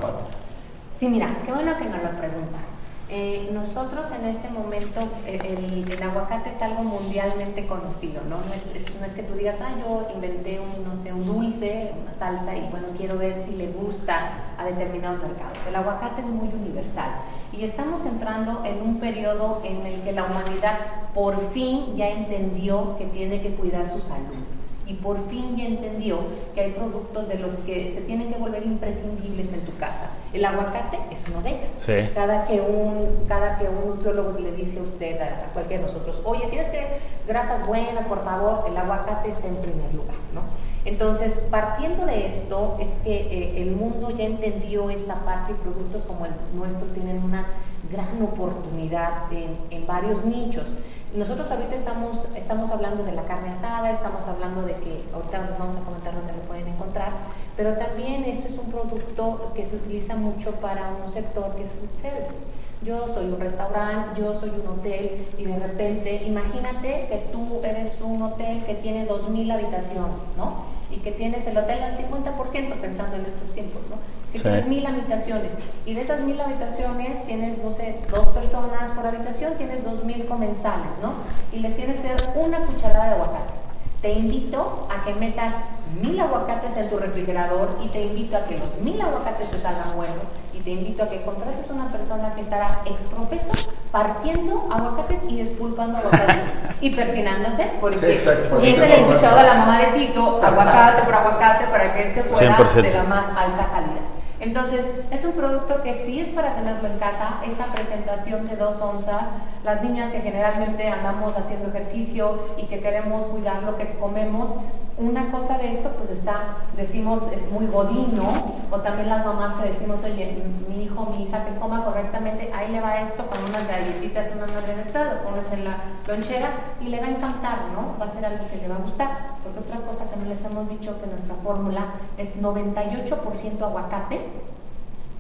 Sí, 0.98 1.08
mira, 1.08 1.36
qué 1.46 1.52
bueno 1.52 1.76
que 1.78 1.86
nos 1.86 2.04
lo 2.04 2.10
preguntas. 2.12 2.71
Eh, 3.14 3.50
nosotros 3.52 4.08
en 4.14 4.26
este 4.26 4.48
momento, 4.48 5.02
eh, 5.28 5.84
el, 5.86 6.02
aguacate 6.02 6.52
es 6.52 6.62
algo 6.62 6.82
mundialmente 6.84 7.68
conocido, 7.68 8.22
¿no? 8.30 8.38
No 8.38 8.54
es, 8.54 9.00
no 9.02 9.06
es, 9.06 9.12
que 9.12 9.24
tú 9.24 9.34
digas, 9.34 9.58
ah, 9.60 9.76
yo 9.82 10.08
inventé 10.16 10.62
un, 10.62 10.88
no 10.88 11.04
sé, 11.04 11.12
un 11.12 11.26
dulce, 11.26 11.92
una 12.02 12.14
salsa 12.14 12.56
y 12.56 12.70
bueno, 12.70 12.88
quiero 12.98 13.18
ver 13.18 13.44
si 13.46 13.52
le 13.56 13.68
gusta 13.68 14.56
a 14.58 14.64
determinados 14.64 15.22
mercados. 15.22 15.58
El 15.68 15.76
aguacate 15.76 16.22
es 16.22 16.28
muy 16.28 16.48
universal 16.54 17.12
y 17.52 17.66
estamos 17.66 18.06
entrando 18.06 18.64
en 18.64 18.82
un 18.82 19.02
periodo 19.02 19.62
en 19.66 19.86
el 19.86 20.02
que 20.04 20.14
la 20.14 20.24
humanidad 20.24 20.78
por 21.14 21.52
fin 21.52 21.98
ya 21.98 22.08
entendió 22.08 22.96
que 22.98 23.08
tiene 23.08 23.42
que 23.42 23.56
cuidar 23.56 23.92
su 23.92 24.00
salud 24.00 24.61
y 24.92 24.96
por 24.96 25.26
fin 25.30 25.56
ya 25.56 25.66
entendió 25.66 26.20
que 26.54 26.62
hay 26.62 26.72
productos 26.72 27.30
de 27.30 27.36
los 27.40 27.56
que 27.56 27.94
se 27.94 28.02
tienen 28.02 28.32
que 28.32 28.38
volver 28.38 28.66
imprescindibles 28.66 29.54
en 29.54 29.62
tu 29.62 29.76
casa. 29.78 30.10
El 30.34 30.44
aguacate 30.44 30.98
es 31.10 31.24
uno 31.30 31.42
de 31.42 31.52
ellos. 31.52 32.14
Cada 32.14 32.46
que 32.46 32.60
un 32.60 33.26
cada 33.28 33.58
que 33.58 33.70
un 33.70 33.96
nutriólogo 33.96 34.38
le 34.38 34.52
dice 34.52 34.80
a 34.80 34.84
usted, 34.84 35.22
a, 35.22 35.54
cualquiera 35.54 35.84
de 35.84 35.88
nosotros, 35.88 36.22
oye, 36.26 36.46
tienes 36.48 36.68
que 36.68 37.00
grasas 37.26 37.66
buenas, 37.66 38.06
por 38.06 38.24
favor, 38.26 38.66
el 38.68 38.76
aguacate 38.76 39.30
está 39.30 39.48
en 39.48 39.56
primer 39.56 39.94
lugar, 39.94 40.16
¿no? 40.34 40.42
Entonces, 40.84 41.34
partiendo 41.50 42.06
de 42.06 42.28
esto, 42.28 42.78
es 42.82 42.90
que 43.04 43.16
eh, 43.16 43.62
el 43.62 43.76
mundo 43.76 44.10
ya 44.12 44.26
entendió 44.26 44.90
esta 44.90 45.16
parte 45.24 45.54
y 45.54 45.56
productos 45.56 46.04
como 46.04 46.26
el 46.26 46.32
nuestro 46.54 46.88
tienen 46.88 47.24
una 47.24 47.46
gran 47.92 48.22
oportunidad 48.24 49.32
en, 49.32 49.56
en 49.70 49.88
varios 49.88 50.26
nichos. 50.26 50.66
Nosotros 51.14 51.52
ahorita 51.52 51.76
estamos, 51.76 52.26
estamos 52.38 52.72
hablando 52.72 53.04
de 53.04 53.12
la 53.12 53.24
carne 53.24 53.50
asada, 53.50 53.92
estamos 53.92 54.26
hablando 54.30 54.62
de 54.62 54.76
que 54.76 55.04
ahorita 55.14 55.40
nos 55.40 55.60
vamos 55.60 55.76
a 55.76 55.82
comentar 55.82 56.16
dónde 56.16 56.32
lo 56.32 56.40
pueden 56.44 56.70
encontrar, 56.70 57.12
pero 57.58 57.74
también 57.74 58.24
esto 58.24 58.48
es 58.48 58.58
un 58.58 58.72
producto 58.72 59.52
que 59.54 59.66
se 59.66 59.76
utiliza 59.76 60.16
mucho 60.16 60.52
para 60.54 60.92
un 61.04 61.12
sector 61.12 61.54
que 61.56 61.64
es 61.64 61.72
food 61.72 62.02
service. 62.02 62.40
Yo 62.82 63.14
soy 63.14 63.26
un 63.26 63.42
restaurante, 63.42 64.22
yo 64.22 64.40
soy 64.40 64.52
un 64.52 64.66
hotel 64.66 65.28
y 65.38 65.44
de 65.44 65.60
repente, 65.60 66.24
imagínate 66.26 67.08
que 67.10 67.28
tú 67.34 67.60
eres 67.62 68.00
un 68.00 68.22
hotel 68.22 68.64
que 68.66 68.76
tiene 68.76 69.06
2.000 69.06 69.52
habitaciones, 69.52 70.22
¿no? 70.38 70.64
Y 70.92 70.98
que 70.98 71.12
tienes 71.12 71.46
el 71.48 71.58
hotel 71.58 71.82
al 71.84 71.98
50% 71.98 72.74
pensando 72.82 73.16
en 73.16 73.26
estos 73.26 73.52
tiempos, 73.54 73.82
¿no? 73.90 73.96
Que 74.32 74.38
Sí. 74.38 74.44
tienes 74.44 74.68
mil 74.68 74.86
habitaciones 74.86 75.52
y 75.86 75.94
de 75.94 76.02
esas 76.02 76.22
mil 76.22 76.40
habitaciones 76.40 77.26
tienes, 77.26 77.58
no 77.58 77.72
sé, 77.72 78.00
dos 78.10 78.30
personas 78.30 78.92
por 78.92 79.06
habitación, 79.06 79.54
tienes 79.58 79.84
dos 79.84 80.04
mil 80.06 80.26
comensales, 80.26 80.92
¿no? 81.02 81.14
Y 81.52 81.60
les 81.60 81.76
tienes 81.76 82.00
que 82.00 82.08
dar 82.10 82.34
una 82.36 82.60
cucharada 82.60 83.06
de 83.08 83.12
aguacate. 83.16 83.54
Te 84.02 84.14
invito 84.14 84.88
a 84.90 85.06
que 85.06 85.14
metas 85.16 85.54
mil 86.02 86.20
aguacates 86.20 86.76
en 86.78 86.90
tu 86.90 86.98
refrigerador 86.98 87.78
y 87.84 87.88
te 87.90 88.02
invito 88.02 88.38
a 88.38 88.46
que 88.46 88.58
los 88.58 88.80
mil 88.82 89.00
aguacates 89.02 89.50
te 89.52 89.58
salgan 89.60 89.96
buenos 89.96 90.16
y 90.54 90.60
te 90.60 90.72
invito 90.72 91.04
a 91.04 91.10
que 91.10 91.22
contrates 91.24 91.70
una 91.70 91.92
persona 91.92 92.34
que 92.34 92.42
estará 92.42 92.82
exprofeso 92.86 93.52
partiendo 93.92 94.68
aguacates 94.72 95.20
y 95.28 95.38
despulpando 95.38 95.98
aguacates 95.98 96.38
y 96.80 96.96
persinándose 96.96 97.70
porque 97.80 97.98
Sí, 97.98 98.06
exacto, 98.06 98.50
porque 98.50 98.70
y 98.70 98.74
se 98.74 98.80
se 98.80 98.88
le 98.88 98.96
he 98.96 99.02
escuchado 99.02 99.40
a 99.40 99.44
la 99.44 99.54
mamá 99.56 99.80
de 99.80 99.88
Tito 99.88 100.42
aguacate 100.44 101.04
por 101.04 101.14
aguacate 101.14 101.66
para 101.68 101.94
que 101.94 102.04
este 102.04 102.22
fuera 102.24 102.58
100%. 102.58 102.82
de 102.82 102.94
la 102.94 103.04
más 103.04 103.26
alta 103.26 103.70
calidad. 103.72 104.02
Entonces, 104.42 104.90
es 105.12 105.24
un 105.24 105.34
producto 105.34 105.84
que 105.84 105.94
sí 105.94 106.20
es 106.20 106.30
para 106.30 106.56
tenerlo 106.56 106.88
en 106.88 106.98
casa. 106.98 107.36
Esta 107.46 107.66
presentación 107.66 108.48
de 108.48 108.56
dos 108.56 108.82
onzas, 108.82 109.22
las 109.64 109.84
niñas 109.84 110.10
que 110.10 110.20
generalmente 110.20 110.90
andamos 110.90 111.38
haciendo 111.38 111.70
ejercicio 111.70 112.40
y 112.58 112.66
que 112.66 112.80
queremos 112.80 113.28
cuidar 113.28 113.62
lo 113.62 113.78
que 113.78 113.94
comemos, 114.00 114.56
una 115.02 115.32
cosa 115.32 115.58
de 115.58 115.72
esto, 115.72 115.90
pues 115.98 116.10
está, 116.10 116.58
decimos, 116.78 117.32
es 117.32 117.50
muy 117.52 117.68
godino, 117.68 118.56
o 118.70 118.80
también 118.80 119.10
las 119.10 119.26
mamás 119.26 119.54
que 119.56 119.70
decimos, 119.70 120.04
oye, 120.04 120.44
mi 120.70 120.84
hijo, 120.84 121.06
mi 121.08 121.24
hija, 121.24 121.46
que 121.46 121.56
coma 121.56 121.84
correctamente, 121.84 122.52
ahí 122.54 122.72
le 122.72 122.80
va 122.80 123.02
esto 123.02 123.26
con 123.28 123.44
unas 123.44 123.68
galletitas, 123.68 124.32
una 124.36 124.46
madre 124.48 124.76
de 124.76 124.82
estado, 124.82 125.24
pones 125.24 125.52
en 125.52 125.66
la 125.66 125.78
lonchera 126.08 126.50
y 126.80 126.86
le 126.86 127.00
va 127.00 127.08
a 127.08 127.10
encantar, 127.10 127.58
¿no? 127.74 128.00
Va 128.00 128.06
a 128.06 128.12
ser 128.12 128.26
algo 128.26 128.48
que 128.48 128.58
le 128.58 128.68
va 128.68 128.76
a 128.76 128.80
gustar. 128.80 129.32
Porque 129.44 129.60
otra 129.60 129.78
cosa 129.86 130.10
que 130.10 130.18
no 130.18 130.26
les 130.26 130.44
hemos 130.46 130.70
dicho 130.70 131.00
que 131.02 131.08
nuestra 131.08 131.36
fórmula 131.44 131.86
es 132.18 132.40
98% 132.40 133.62
aguacate 133.62 134.22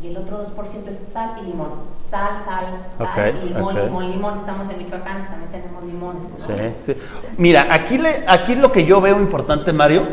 y 0.02 0.08
el 0.08 0.18
otro 0.18 0.44
2% 0.44 0.88
es 0.88 1.04
sal 1.08 1.36
y 1.42 1.48
limón. 1.48 1.70
Sal, 2.04 2.42
sal, 2.44 2.88
sal, 2.98 3.34
y 3.44 3.50
limón, 3.50 3.76
limón, 3.76 4.12
limón. 4.12 4.38
Estamos 4.40 4.70
en 4.70 4.78
Michoacán, 4.80 5.28
también 5.30 5.52
tenemos 5.52 5.84
limones, 5.86 6.30
¿no? 6.30 6.38
Sí, 6.38 6.76
sí. 6.86 6.96
Mira, 7.38 7.68
aquí, 7.70 7.98
le, 7.98 8.24
aquí 8.28 8.56
lo 8.56 8.72
que 8.72 8.86
yo 8.86 9.00
veo 9.00 9.20
importante, 9.20 9.72
Mario, 9.74 10.04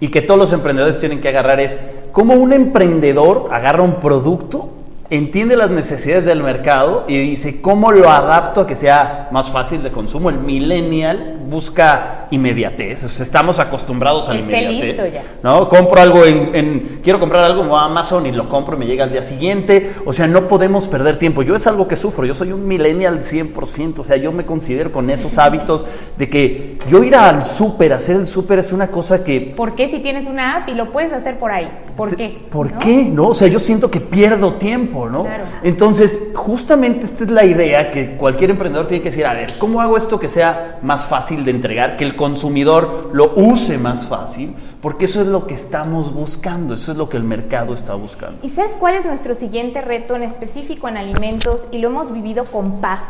y 0.00 0.08
que 0.08 0.22
todos 0.22 0.40
los 0.40 0.52
emprendedores 0.52 0.98
tienen 0.98 1.20
que 1.20 1.28
agarrar 1.28 1.60
es 1.60 1.78
cómo 2.12 2.34
un 2.34 2.52
emprendedor 2.52 3.48
agarra 3.52 3.82
un 3.82 3.96
producto, 3.96 4.70
entiende 5.10 5.56
las 5.56 5.70
necesidades 5.70 6.26
del 6.26 6.42
mercado 6.42 7.04
y 7.08 7.18
dice 7.18 7.60
cómo 7.60 7.92
lo 7.92 8.10
adapto 8.10 8.62
a 8.62 8.66
que 8.66 8.76
sea 8.76 9.28
más 9.32 9.50
fácil 9.50 9.82
de 9.82 9.90
consumo. 9.90 10.28
El 10.30 10.38
millennial 10.38 11.38
busca 11.48 12.26
inmediatez, 12.30 13.04
o 13.04 13.08
sea, 13.08 13.24
estamos 13.24 13.58
acostumbrados 13.58 14.28
a 14.28 14.34
la 14.34 14.40
inmediatez. 14.40 15.12
ya. 15.14 15.22
¿no? 15.42 15.66
Compro 15.68 15.98
algo 16.00 16.24
en, 16.26 16.54
en- 16.54 17.00
quiero 17.02 17.18
comprar 17.18 17.42
algo 17.44 17.62
en 17.64 17.70
Amazon 17.72 18.26
y 18.26 18.32
lo 18.32 18.48
compro 18.50 18.76
y 18.76 18.78
me 18.80 18.86
llega 18.86 19.04
al 19.04 19.10
día 19.12 19.22
siguiente. 19.22 19.94
O 20.04 20.12
sea, 20.12 20.26
no 20.26 20.46
podemos 20.46 20.88
perder 20.88 21.18
tiempo. 21.18 21.42
Yo 21.42 21.56
es 21.56 21.66
algo 21.66 21.88
que 21.88 21.96
sufro. 21.96 22.26
Yo 22.26 22.34
soy 22.34 22.52
un 22.52 22.68
millennial 22.68 23.20
100%. 23.20 24.00
O 24.00 24.04
sea, 24.04 24.18
yo 24.18 24.30
me 24.32 24.44
considero 24.44 24.92
con 24.92 25.08
esos 25.08 25.38
hábitos 25.38 25.86
de 26.18 26.28
que 26.28 26.78
yo 26.86 27.02
ir 27.02 27.16
al 27.16 27.46
súper, 27.46 27.94
hacer 27.94 28.16
el 28.16 28.26
súper 28.26 28.58
es 28.58 28.72
una 28.74 28.88
cosa 28.88 29.24
que... 29.24 29.40
¿Por 29.56 29.74
qué 29.74 29.88
si 29.90 30.00
tienes 30.00 30.26
una 30.28 30.56
app 30.56 30.68
y 30.68 30.74
lo 30.74 30.92
puedes 30.92 31.14
hacer 31.14 31.38
por 31.38 31.50
ahí? 31.50 31.70
¿Por 31.96 32.14
qué? 32.14 32.36
¿Por 32.50 32.72
¿No? 32.72 32.78
qué? 32.78 33.04
¿No? 33.10 33.28
O 33.28 33.34
sea, 33.34 33.48
yo 33.48 33.58
siento 33.58 33.90
que 33.90 34.00
pierdo 34.00 34.54
tiempo, 34.54 34.97
¿no? 35.06 35.24
Claro. 35.24 35.44
Entonces, 35.62 36.30
justamente 36.34 37.04
esta 37.04 37.24
es 37.24 37.30
la 37.30 37.44
idea 37.44 37.90
que 37.90 38.16
cualquier 38.16 38.50
emprendedor 38.50 38.86
tiene 38.86 39.02
que 39.02 39.10
decir, 39.10 39.26
a 39.26 39.34
ver, 39.34 39.52
¿cómo 39.58 39.80
hago 39.80 39.96
esto 39.96 40.18
que 40.18 40.28
sea 40.28 40.78
más 40.82 41.04
fácil 41.06 41.44
de 41.44 41.50
entregar, 41.50 41.96
que 41.96 42.04
el 42.04 42.16
consumidor 42.16 43.10
lo 43.12 43.34
use 43.36 43.78
más 43.78 44.06
fácil? 44.08 44.54
Porque 44.80 45.06
eso 45.06 45.20
es 45.20 45.26
lo 45.26 45.46
que 45.46 45.54
estamos 45.54 46.14
buscando, 46.14 46.74
eso 46.74 46.92
es 46.92 46.98
lo 46.98 47.08
que 47.08 47.16
el 47.16 47.24
mercado 47.24 47.74
está 47.74 47.94
buscando. 47.94 48.38
¿Y 48.42 48.48
sabes 48.48 48.76
cuál 48.78 48.94
es 48.94 49.04
nuestro 49.04 49.34
siguiente 49.34 49.80
reto 49.80 50.14
en 50.16 50.22
específico 50.22 50.88
en 50.88 50.96
alimentos? 50.96 51.62
Y 51.72 51.78
lo 51.78 51.88
hemos 51.88 52.12
vivido 52.12 52.44
con 52.44 52.80
paz 52.80 53.00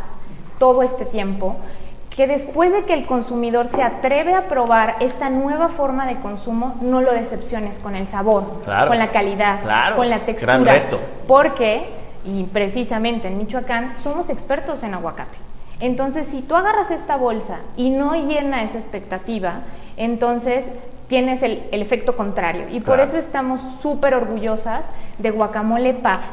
todo 0.59 0.83
este 0.83 1.05
tiempo, 1.05 1.57
que 2.19 2.27
después 2.27 2.73
de 2.73 2.83
que 2.83 2.95
el 2.95 3.07
consumidor 3.07 3.69
se 3.69 3.81
atreve 3.81 4.35
a 4.35 4.49
probar 4.49 4.97
esta 4.99 5.31
nueva 5.31 5.69
forma 5.69 6.05
de 6.05 6.17
consumo, 6.17 6.75
no 6.81 7.01
lo 7.01 7.13
decepciones 7.13 7.79
con 7.79 7.95
el 7.95 8.09
sabor, 8.09 8.43
Claro, 8.65 8.89
con 8.89 8.99
la 8.99 9.13
calidad, 9.13 9.63
claro, 9.63 9.95
con 9.95 10.11
la 10.11 10.19
textura. 10.19 10.59
gran 10.59 10.67
reto. 10.67 10.99
Porque, 11.29 11.85
y 12.25 12.43
precisamente 12.43 13.29
en 13.29 13.39
Michoacán, 13.39 13.95
somos 14.03 14.31
expertos 14.31 14.83
en 14.83 14.95
aguacate. 14.95 15.39
Entonces, 15.79 16.27
si 16.27 16.43
tú 16.43 16.57
agarras 16.57 16.91
esta 16.91 17.15
bolsa 17.15 17.61
y 17.77 17.91
no 17.91 18.17
llena 18.17 18.65
esa 18.65 18.79
expectativa, 18.79 19.61
entonces 19.97 20.65
tienes 21.07 21.45
el, 21.45 21.63
el 21.71 21.83
efecto 21.83 22.17
contrario. 22.17 22.67
Y 22.73 22.81
por 22.81 22.99
eso 22.99 23.17
estamos 23.17 23.61
súper 23.81 24.15
orgullosas 24.15 24.87
de 25.19 25.31
Guacamole 25.31 25.95
Paf, 25.95 26.25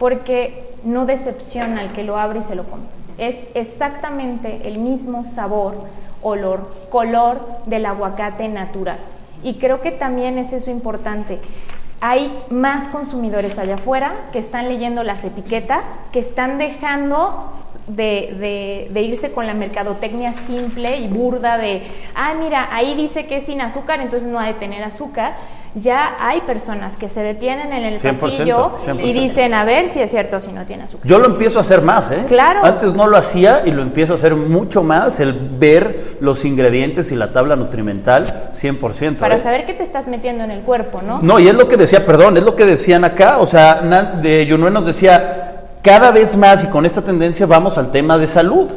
porque 0.00 0.74
no 0.82 1.06
decepciona 1.06 1.82
al 1.82 1.92
que 1.92 2.02
lo 2.02 2.18
abre 2.18 2.40
y 2.40 2.42
se 2.42 2.56
lo 2.56 2.64
come. 2.64 2.97
Es 3.18 3.36
exactamente 3.54 4.60
el 4.64 4.78
mismo 4.80 5.24
sabor, 5.24 5.74
olor, 6.22 6.72
color 6.90 7.40
del 7.66 7.86
aguacate 7.86 8.48
natural. 8.48 8.98
Y 9.42 9.54
creo 9.54 9.80
que 9.80 9.90
también 9.90 10.38
es 10.38 10.52
eso 10.52 10.70
importante. 10.70 11.40
Hay 12.00 12.44
más 12.48 12.88
consumidores 12.88 13.58
allá 13.58 13.74
afuera 13.74 14.12
que 14.32 14.38
están 14.38 14.68
leyendo 14.68 15.02
las 15.02 15.24
etiquetas, 15.24 15.84
que 16.12 16.20
están 16.20 16.58
dejando 16.58 17.52
de, 17.88 18.90
irse 18.94 19.32
con 19.32 19.46
la 19.46 19.54
mercadotecnia 19.54 20.34
simple 20.46 20.98
y 20.98 21.08
burda 21.08 21.58
de, 21.58 21.82
ah, 22.14 22.34
mira, 22.38 22.68
ahí 22.70 22.94
dice 22.94 23.26
que 23.26 23.38
es 23.38 23.46
sin 23.46 23.60
azúcar, 23.60 24.00
entonces 24.00 24.28
no 24.28 24.38
ha 24.38 24.46
de 24.46 24.54
tener 24.54 24.84
azúcar. 24.84 25.36
Ya 25.74 26.16
hay 26.20 26.40
personas 26.42 26.96
que 26.96 27.08
se 27.08 27.20
detienen 27.20 27.72
en 27.72 27.84
el 27.84 28.00
100%, 28.00 28.16
pasillo 28.18 28.72
100%. 28.84 29.04
y 29.04 29.12
dicen, 29.12 29.54
a 29.54 29.64
ver 29.64 29.88
si 29.88 30.00
es 30.00 30.10
cierto 30.10 30.38
o 30.38 30.40
si 30.40 30.52
no 30.52 30.64
tiene 30.64 30.84
azúcar. 30.84 31.06
Yo 31.06 31.18
lo 31.18 31.26
empiezo 31.26 31.58
a 31.58 31.62
hacer 31.62 31.82
más, 31.82 32.10
¿eh? 32.10 32.24
Claro. 32.26 32.64
Antes 32.64 32.94
no 32.94 33.06
lo 33.06 33.16
hacía 33.16 33.62
y 33.64 33.70
lo 33.70 33.82
empiezo 33.82 34.14
a 34.14 34.16
hacer 34.16 34.34
mucho 34.34 34.82
más, 34.82 35.20
el 35.20 35.32
ver 35.32 36.16
los 36.20 36.44
ingredientes 36.44 37.12
y 37.12 37.16
la 37.16 37.32
tabla 37.32 37.56
nutrimental 37.56 38.50
100%. 38.52 39.16
Para 39.16 39.36
¿eh? 39.36 39.42
saber 39.42 39.66
qué 39.66 39.74
te 39.74 39.82
estás 39.82 40.08
metiendo 40.08 40.44
en 40.44 40.50
el 40.50 40.62
cuerpo, 40.62 41.02
¿no? 41.02 41.20
No, 41.22 41.38
y 41.38 41.48
es 41.48 41.54
lo 41.54 41.68
que 41.68 41.76
decía, 41.76 42.04
perdón, 42.04 42.36
es 42.36 42.44
lo 42.44 42.56
que 42.56 42.64
decían 42.64 43.04
acá, 43.04 43.38
o 43.38 43.46
sea, 43.46 43.82
de 44.22 44.46
Yunue 44.46 44.70
nos 44.70 44.86
decía, 44.86 45.64
cada 45.82 46.10
vez 46.10 46.36
más 46.36 46.64
y 46.64 46.66
con 46.68 46.86
esta 46.86 47.02
tendencia 47.02 47.46
vamos 47.46 47.78
al 47.78 47.90
tema 47.90 48.18
de 48.18 48.28
salud. 48.28 48.68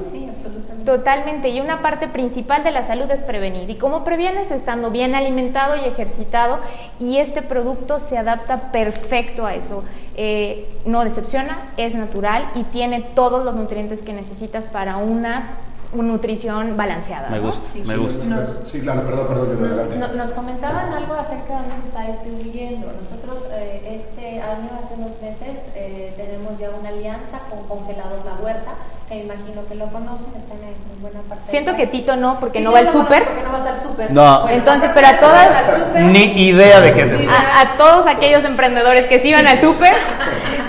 Totalmente, 0.85 1.49
y 1.49 1.61
una 1.61 1.81
parte 1.81 2.07
principal 2.07 2.63
de 2.63 2.71
la 2.71 2.87
salud 2.87 3.09
es 3.11 3.21
prevenir. 3.21 3.69
¿Y 3.69 3.75
cómo 3.75 4.03
previenes? 4.03 4.51
Estando 4.51 4.89
bien 4.89 5.13
alimentado 5.13 5.75
y 5.75 5.87
ejercitado, 5.87 6.59
y 6.99 7.17
este 7.17 7.41
producto 7.41 7.99
se 7.99 8.17
adapta 8.17 8.71
perfecto 8.71 9.45
a 9.45 9.53
eso. 9.53 9.83
Eh, 10.15 10.67
no 10.85 11.03
decepciona, 11.03 11.69
es 11.77 11.95
natural 11.95 12.49
y 12.55 12.63
tiene 12.63 13.01
todos 13.01 13.45
los 13.45 13.55
nutrientes 13.55 14.01
que 14.01 14.13
necesitas 14.13 14.65
para 14.65 14.97
una 14.97 15.51
nutrición 15.93 16.77
balanceada. 16.77 17.29
Me 17.29 17.37
¿no? 17.37 17.43
gusta, 17.47 17.67
Sí, 17.73 17.83
me 17.85 17.93
sí. 17.95 17.99
gusta. 17.99 18.25
Nos- 18.25 18.67
Sí, 18.67 18.79
claro, 18.81 19.05
perdón, 19.05 19.27
perdón, 19.27 19.49
Yunue, 19.51 19.67
adelante. 19.67 19.95
Nos, 19.97 20.13
nos 20.15 20.31
comentaban 20.31 20.93
algo 20.93 21.13
acerca 21.13 21.47
de 21.47 21.59
dónde 21.67 21.75
se 21.81 21.87
está 21.87 22.01
distribuyendo. 22.07 22.87
Nosotros 23.01 23.47
eh, 23.51 23.99
este 24.01 24.41
año, 24.41 24.69
hace 24.81 24.93
unos 24.95 25.11
meses, 25.21 25.59
eh, 25.75 26.13
tenemos 26.15 26.57
ya 26.59 26.69
una 26.79 26.89
alianza 26.89 27.39
con 27.49 27.59
Congelados 27.67 28.23
La 28.25 28.43
Huerta, 28.43 28.71
que 29.09 29.23
imagino 29.23 29.65
que 29.67 29.75
lo 29.75 29.87
conocen, 29.87 30.27
están 30.37 30.57
en, 30.59 30.69
en 30.95 31.01
buena 31.01 31.19
parte. 31.27 31.51
Siento 31.51 31.75
que. 31.75 31.87
Tito 31.87 32.15
no, 32.15 32.39
porque 32.39 32.59
Tito 32.59 32.69
no 32.69 32.73
va 32.73 32.79
al 32.79 32.89
súper. 32.89 33.25
Porque 33.25 33.43
no 33.43 33.51
vas 33.51 33.65
al 33.65 33.81
súper. 33.81 34.11
No. 34.11 34.47
Entonces, 34.49 34.87
la 34.89 34.93
pero 34.93 35.07
a 35.07 35.17
todas- 35.19 35.49
vez 35.49 35.57
al 35.57 35.75
súper, 35.83 36.01
Ni 36.03 36.23
idea 36.47 36.79
de 36.79 36.93
qué 36.93 37.01
es 37.01 37.11
eso. 37.11 37.29
A, 37.29 37.61
a 37.61 37.77
todos 37.77 38.07
aquellos 38.07 38.45
emprendedores 38.45 39.07
que 39.07 39.19
se 39.19 39.27
iban 39.27 39.45
al 39.47 39.59
súper, 39.59 39.93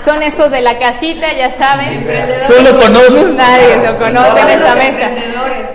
son 0.05 0.21
estos 0.23 0.51
de 0.51 0.61
la 0.61 0.77
casita, 0.79 1.31
ya 1.33 1.51
saben. 1.51 2.05
¿Tú 2.47 2.53
lo 2.63 2.79
conoces? 2.79 3.35
Nadie 3.35 3.77
lo 3.85 3.97
conoce 3.97 4.29
Todos 4.29 4.41
en 4.41 4.49
esta 4.49 4.75
los 4.75 4.83
mesa. 4.83 5.09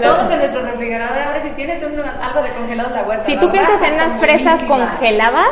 todos 0.02 0.30
en 0.32 0.38
nuestro 0.38 0.62
refrigerador. 0.62 1.18
Ahora, 1.22 1.42
si 1.42 1.50
tienes 1.50 1.82
un- 1.84 1.98
algo 2.00 2.42
de 2.42 2.50
Congelados 2.52 2.92
La 2.92 3.02
Huerta. 3.04 3.24
Si 3.24 3.36
tú 3.36 3.50
piensas 3.50 3.80
en 3.82 3.94
unas 3.94 4.16
fresas 4.18 4.44
buenísimas. 4.66 4.90
congeladas, 4.96 5.48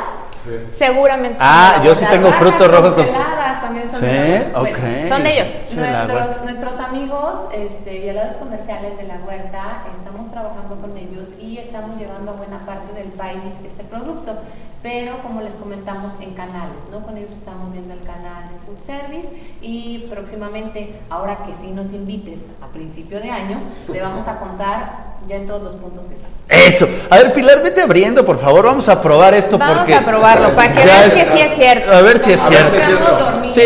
seguramente. 0.75 1.39
Ah, 1.41 1.81
yo 1.85 1.95
sí 1.95 2.03
Las 2.05 2.13
tengo 2.13 2.31
frutos 2.33 2.69
rojos 2.71 2.95
con- 2.95 3.05
congeladas 3.05 3.61
también 3.61 3.89
son 3.91 4.01
Sí, 4.01 4.07
de 4.07 4.49
la- 4.53 4.61
ok. 4.61 4.69
bueno, 4.79 5.09
Son 5.09 5.23
de 5.25 5.33
ellos. 5.33 5.49
Nuestros, 5.75 6.43
nuestros 6.45 6.81
amigos 6.81 7.41
este, 7.53 7.97
y 7.99 8.09
aliados 8.11 8.35
comerciales 8.37 8.97
de 8.97 9.03
la 9.05 9.17
huerta, 9.27 9.83
estamos 9.99 10.31
trabajando 10.31 10.77
con 10.81 10.97
ellos 10.97 11.31
y 11.41 11.59
estamos 11.59 11.97
llevando 11.97 12.33
a 12.33 12.35
buena 12.35 12.59
parte 12.65 12.93
del 12.95 13.09
país 13.13 13.53
este 13.65 13.83
producto, 13.85 14.39
pero 14.87 15.19
como 15.21 15.41
les 15.41 15.57
comentamos 15.57 16.13
en 16.21 16.33
canales, 16.35 16.79
¿no? 16.93 17.01
Con 17.05 17.19
ellos 17.19 17.33
estamos 17.33 17.73
viendo 17.73 17.93
el 17.93 18.03
canal 18.05 18.45
de 18.53 18.59
Food 18.67 18.81
Service 18.81 19.29
y 19.61 20.07
próximamente, 20.09 20.95
ahora 21.11 21.39
que 21.45 21.53
sí 21.61 21.73
nos 21.73 21.93
invites 21.93 22.47
a 22.63 22.69
principio 22.69 23.19
de 23.21 23.29
año, 23.29 23.59
te 23.91 24.01
vamos 24.01 24.29
a 24.29 24.39
contar 24.39 25.17
ya 25.27 25.37
en 25.39 25.49
todos 25.49 25.65
los 25.65 25.75
puntos 25.75 26.07
que 26.07 26.15
estamos. 26.15 26.37
Eso. 26.49 26.89
A 27.11 27.17
ver, 27.17 27.33
Pilar, 27.33 27.65
vete 27.65 27.83
abriendo, 27.83 28.25
por 28.25 28.39
favor. 28.39 28.67
Vamos 28.67 28.89
a 28.89 29.03
probar 29.03 29.35
esto 29.35 29.59
Vamos 29.59 29.79
porque. 29.79 29.95
a 29.95 30.05
probarlo 30.05 30.55
para 30.55 30.73
que 30.73 30.81
es- 30.85 31.15
que 31.15 31.33
sí 31.33 31.41
es 31.41 31.55
cierto. 31.57 31.91
A 31.93 32.03
ver 32.03 32.19
si 32.21 32.33
es 32.35 32.41
cierto. 32.41 32.71
si 32.71 32.77
es 32.77 32.83
Estamos 32.83 33.09
cierto. 33.09 33.25
dormidos. 33.25 33.55
Sí, 33.55 33.63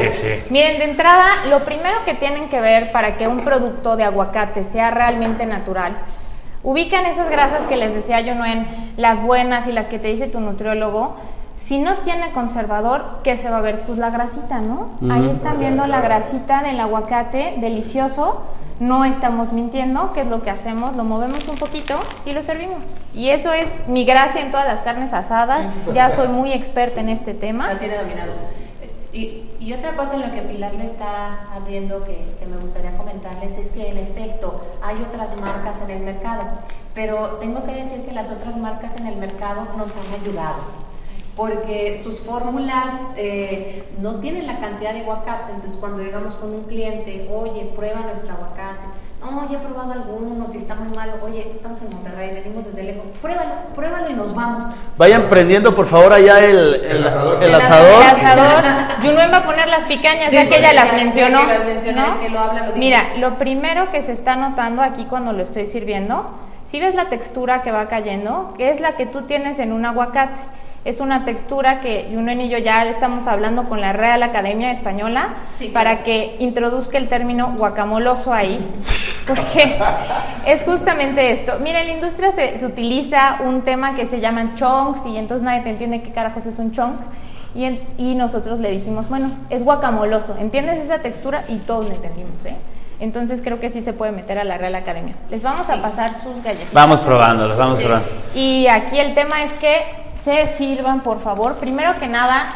sí, 0.00 0.12
sí. 0.12 0.42
Miren, 0.50 0.78
de 0.80 0.84
entrada, 0.86 1.26
lo 1.50 1.60
primero 1.60 2.04
que 2.04 2.14
tienen 2.14 2.48
que 2.48 2.60
ver 2.60 2.90
para 2.90 3.16
que 3.16 3.28
un 3.28 3.44
producto 3.44 3.94
de 3.94 4.02
aguacate 4.02 4.64
sea 4.64 4.90
realmente 4.90 5.46
natural, 5.46 5.98
ubican 6.64 7.06
esas 7.06 7.30
grasas 7.30 7.66
que 7.68 7.76
les 7.76 7.94
decía 7.94 8.20
yo, 8.20 8.34
no 8.34 8.44
en 8.44 8.66
las 8.96 9.22
buenas 9.22 9.68
y 9.68 9.72
las 9.72 9.86
que 9.86 9.98
te 9.98 10.08
dice 10.08 10.26
tu 10.26 10.40
nutriólogo. 10.40 11.16
Si 11.56 11.78
no 11.78 11.94
tiene 11.98 12.30
conservador, 12.32 13.20
¿qué 13.22 13.36
se 13.36 13.48
va 13.48 13.58
a 13.58 13.60
ver? 13.60 13.82
Pues 13.82 13.98
la 13.98 14.10
grasita, 14.10 14.60
¿no? 14.60 14.90
Ahí 15.10 15.30
están 15.30 15.60
viendo 15.60 15.86
la 15.86 16.00
grasita 16.00 16.62
del 16.62 16.80
aguacate, 16.80 17.54
delicioso. 17.58 18.42
No 18.80 19.04
estamos 19.04 19.52
mintiendo, 19.52 20.12
¿qué 20.12 20.22
es 20.22 20.26
lo 20.26 20.42
que 20.42 20.50
hacemos? 20.50 20.96
Lo 20.96 21.04
movemos 21.04 21.46
un 21.48 21.56
poquito 21.56 21.94
y 22.26 22.32
lo 22.32 22.42
servimos. 22.42 22.82
Y 23.14 23.28
eso 23.28 23.52
es 23.52 23.86
mi 23.86 24.04
gracia 24.04 24.40
en 24.40 24.50
todas 24.50 24.66
las 24.66 24.82
carnes 24.82 25.14
asadas. 25.14 25.66
Ya 25.94 26.10
soy 26.10 26.28
muy 26.28 26.52
experta 26.52 27.00
en 27.00 27.08
este 27.08 27.34
tema. 27.34 27.72
Lo 27.72 27.78
tiene 27.78 27.96
dominado. 27.96 28.32
Y, 29.14 29.44
y 29.60 29.72
otra 29.72 29.94
cosa 29.94 30.16
en 30.16 30.22
lo 30.22 30.32
que 30.32 30.42
Pilar 30.42 30.74
me 30.74 30.86
está 30.86 31.44
abriendo 31.54 32.04
que, 32.04 32.26
me 32.50 32.56
gustaría 32.56 32.96
comentarles 32.96 33.56
es 33.56 33.68
que 33.70 33.88
en 33.88 33.96
efecto 33.96 34.60
hay 34.82 34.96
otras 35.02 35.36
marcas 35.36 35.80
en 35.82 35.90
el 35.92 36.02
mercado, 36.02 36.42
pero 36.96 37.38
tengo 37.38 37.64
que 37.64 37.76
decir 37.76 38.04
que 38.04 38.12
las 38.12 38.28
otras 38.28 38.56
marcas 38.56 38.96
en 38.98 39.06
el 39.06 39.16
mercado 39.16 39.68
nos 39.76 39.92
han 39.96 40.20
ayudado 40.20 40.84
porque 41.36 41.98
sus 41.98 42.20
fórmulas 42.20 42.94
eh, 43.16 43.84
no 44.00 44.16
tienen 44.16 44.46
la 44.46 44.58
cantidad 44.60 44.92
de 44.92 45.00
aguacate, 45.00 45.52
entonces 45.52 45.78
cuando 45.80 46.02
llegamos 46.02 46.34
con 46.34 46.52
un 46.52 46.64
cliente, 46.64 47.28
oye, 47.32 47.72
prueba 47.74 48.00
nuestro 48.00 48.34
aguacate, 48.34 48.86
no, 49.34 49.48
ya 49.48 49.58
he 49.58 49.60
probado 49.60 49.92
algunos 49.92 50.54
y 50.54 50.58
está 50.58 50.74
muy 50.74 50.88
malo, 50.96 51.14
oye, 51.22 51.50
estamos 51.52 51.80
en 51.82 51.90
Monterrey, 51.90 52.32
venimos 52.34 52.64
desde 52.64 52.82
lejos, 52.82 53.04
pruébalo, 53.20 53.50
pruébalo 53.74 54.10
y 54.10 54.14
nos 54.14 54.34
vamos. 54.34 54.64
Vayan 54.96 55.22
prendiendo 55.28 55.74
por 55.74 55.86
favor 55.86 56.12
allá 56.12 56.38
el, 56.44 56.74
el, 56.74 56.84
El 56.98 57.04
asador. 57.06 57.42
el 57.42 57.48
El 57.48 57.54
asador. 57.54 58.64
Junuen 59.02 59.32
va 59.32 59.38
a 59.38 59.42
poner 59.42 59.68
las 59.68 59.84
picañas, 59.84 60.30
Sí, 60.30 60.36
ya 60.36 60.48
que 60.48 60.56
ella 60.58 60.72
las 60.72 60.92
mencionó. 60.94 61.40
que 61.40 61.46
las 61.58 61.64
mencioné, 61.66 62.00
¿no? 62.00 62.20
que 62.20 62.28
lo 62.28 62.38
habla, 62.40 62.66
lo. 62.68 62.76
Mira, 62.76 63.14
lo 63.18 63.38
primero 63.38 63.90
que 63.90 64.02
se 64.02 64.12
está 64.12 64.36
notando 64.36 64.82
aquí 64.82 65.04
cuando 65.06 65.32
lo 65.32 65.42
estoy 65.42 65.66
sirviendo, 65.66 66.30
si 66.64 66.80
ves 66.80 66.94
la 66.94 67.08
textura 67.08 67.62
que 67.62 67.70
va 67.72 67.88
cayendo, 67.88 68.54
que 68.56 68.70
es 68.70 68.80
la 68.80 68.92
que 68.92 69.06
tú 69.06 69.22
tienes 69.26 69.58
en 69.58 69.72
un 69.72 69.84
aguacate. 69.84 70.40
Es 70.84 71.00
una 71.00 71.24
textura 71.24 71.80
que 71.80 72.10
Junuen 72.12 72.42
y 72.42 72.50
yo 72.50 72.58
ya 72.58 72.84
estamos 72.86 73.26
hablando 73.26 73.64
con 73.70 73.80
la 73.80 73.94
Real 73.94 74.22
Academia 74.22 74.70
Española 74.70 75.30
Sí, 75.58 75.68
para 75.68 75.90
claro. 75.90 76.04
que 76.04 76.36
introduzca 76.40 76.98
el 76.98 77.08
término 77.08 77.54
guacamoloso 77.56 78.34
ahí, 78.34 78.58
porque 79.26 79.62
es, 79.62 79.76
es 80.46 80.64
justamente 80.64 81.30
esto. 81.30 81.54
Mira, 81.62 81.80
en 81.80 81.86
la 81.86 81.92
industria 81.94 82.32
se, 82.32 82.58
se 82.58 82.66
utiliza 82.66 83.36
un 83.46 83.62
tema 83.62 83.94
que 83.94 84.04
se 84.04 84.20
llaman 84.20 84.56
chunks 84.56 85.06
y 85.06 85.16
entonces 85.16 85.42
nadie 85.42 85.62
te 85.62 85.70
entiende 85.70 86.02
qué 86.02 86.10
carajos 86.12 86.44
es 86.44 86.58
un 86.58 86.70
chunk. 86.72 87.00
Y, 87.54 87.64
en- 87.64 87.80
y 87.96 88.14
nosotros 88.14 88.58
le 88.60 88.70
dijimos, 88.70 89.08
bueno, 89.08 89.30
es 89.48 89.64
guacamoloso, 89.64 90.36
¿entiendes 90.38 90.80
esa 90.84 90.98
textura? 90.98 91.44
Y 91.48 91.58
todos 91.58 91.88
le 91.88 91.94
entendimos, 91.94 92.44
¿eh? 92.44 92.56
Entonces 93.00 93.40
creo 93.42 93.58
que 93.58 93.70
sí 93.70 93.80
se 93.80 93.92
puede 93.94 94.12
meter 94.12 94.38
a 94.38 94.44
la 94.44 94.58
Real 94.58 94.74
Academia. 94.74 95.14
Les 95.30 95.42
vamos 95.42 95.68
a 95.70 95.80
pasar 95.80 96.10
sus 96.22 96.42
galletitas. 96.44 96.74
Vamos 96.74 97.00
probándolos, 97.00 97.56
vamos 97.56 97.78
Sí. 97.78 97.84
probando. 97.86 98.08
Y 98.34 98.66
aquí 98.66 98.98
el 98.98 99.14
tema 99.14 99.42
es 99.44 99.52
que 99.54 100.03
se 100.24 100.48
sirvan, 100.56 101.02
por 101.02 101.22
favor. 101.22 101.56
Primero 101.58 101.94
que 101.94 102.08
nada, 102.08 102.46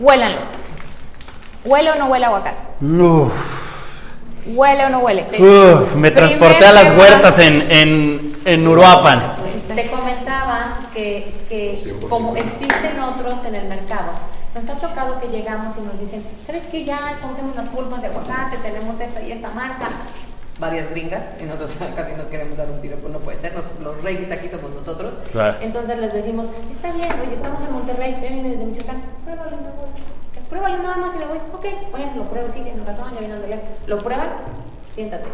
huélanlo. 0.00 0.42
¿Huele 1.64 1.90
o 1.90 1.94
no 1.96 2.06
huele 2.06 2.24
a 2.24 2.28
aguacate? 2.28 2.56
Uf, 2.80 3.32
¿Huele 4.46 4.86
o 4.86 4.90
no 4.90 4.98
huele? 5.00 5.26
uf, 5.38 5.94
me 5.96 6.10
transporté 6.10 6.64
a 6.66 6.72
las 6.72 6.96
huertas 6.96 7.38
en, 7.40 7.70
en, 7.70 8.32
en 8.44 8.66
Uruapan. 8.66 9.22
Te 9.74 9.86
comentaba 9.88 10.78
que, 10.94 11.34
que 11.48 11.78
100%. 11.78 12.08
como 12.08 12.34
existen 12.34 12.98
otros 13.00 13.44
en 13.44 13.54
el 13.54 13.68
mercado, 13.68 14.12
nos 14.54 14.68
ha 14.68 14.74
tocado 14.78 15.20
que 15.20 15.28
llegamos 15.28 15.76
y 15.76 15.80
nos 15.82 16.00
dicen, 16.00 16.24
¿sabes 16.46 16.64
que 16.64 16.84
ya 16.84 17.18
conocemos 17.20 17.54
las 17.54 17.68
pulpas 17.68 18.00
de 18.00 18.08
aguacate, 18.08 18.56
tenemos 18.58 18.98
esta 18.98 19.20
y 19.20 19.32
esta 19.32 19.50
marca? 19.50 19.88
Varias 20.58 20.90
gringas, 20.90 21.36
y 21.40 21.44
nosotros 21.44 21.70
casi 21.94 22.14
nos 22.14 22.26
queremos 22.26 22.58
dar 22.58 22.68
un 22.68 22.80
tiro, 22.80 22.96
pues 22.96 23.12
no 23.12 23.20
puede 23.20 23.38
ser, 23.38 23.54
los, 23.54 23.64
los 23.80 24.02
reyes 24.02 24.30
aquí 24.32 24.48
somos 24.48 24.72
nosotros. 24.72 25.14
Claro. 25.30 25.56
Entonces 25.60 25.98
les 25.98 26.12
decimos, 26.12 26.48
está 26.68 26.90
bien, 26.92 27.08
oye, 27.22 27.34
estamos 27.34 27.62
en 27.62 27.72
Monterrey, 27.72 28.16
yo 28.20 28.28
vine 28.28 28.50
desde 28.50 28.64
Michoacán, 28.64 29.02
pruébalo 29.24 29.56
me 29.56 29.62
voy. 29.62 29.86
O 30.30 30.34
sea, 30.34 30.42
pruébalo 30.48 30.82
nada 30.82 30.96
más 30.96 31.14
y 31.14 31.18
me 31.18 31.26
voy, 31.26 31.38
ok, 31.52 31.90
bueno, 31.92 32.12
lo 32.16 32.24
pruebo, 32.24 32.48
sí, 32.52 32.60
tienes 32.62 32.84
razón, 32.84 33.12
ya 33.14 33.20
vienen 33.20 33.40
de 33.40 33.48
lejos. 33.48 33.68
Lo 33.86 33.98
prueban, 33.98 34.26
siéntate, 34.94 35.26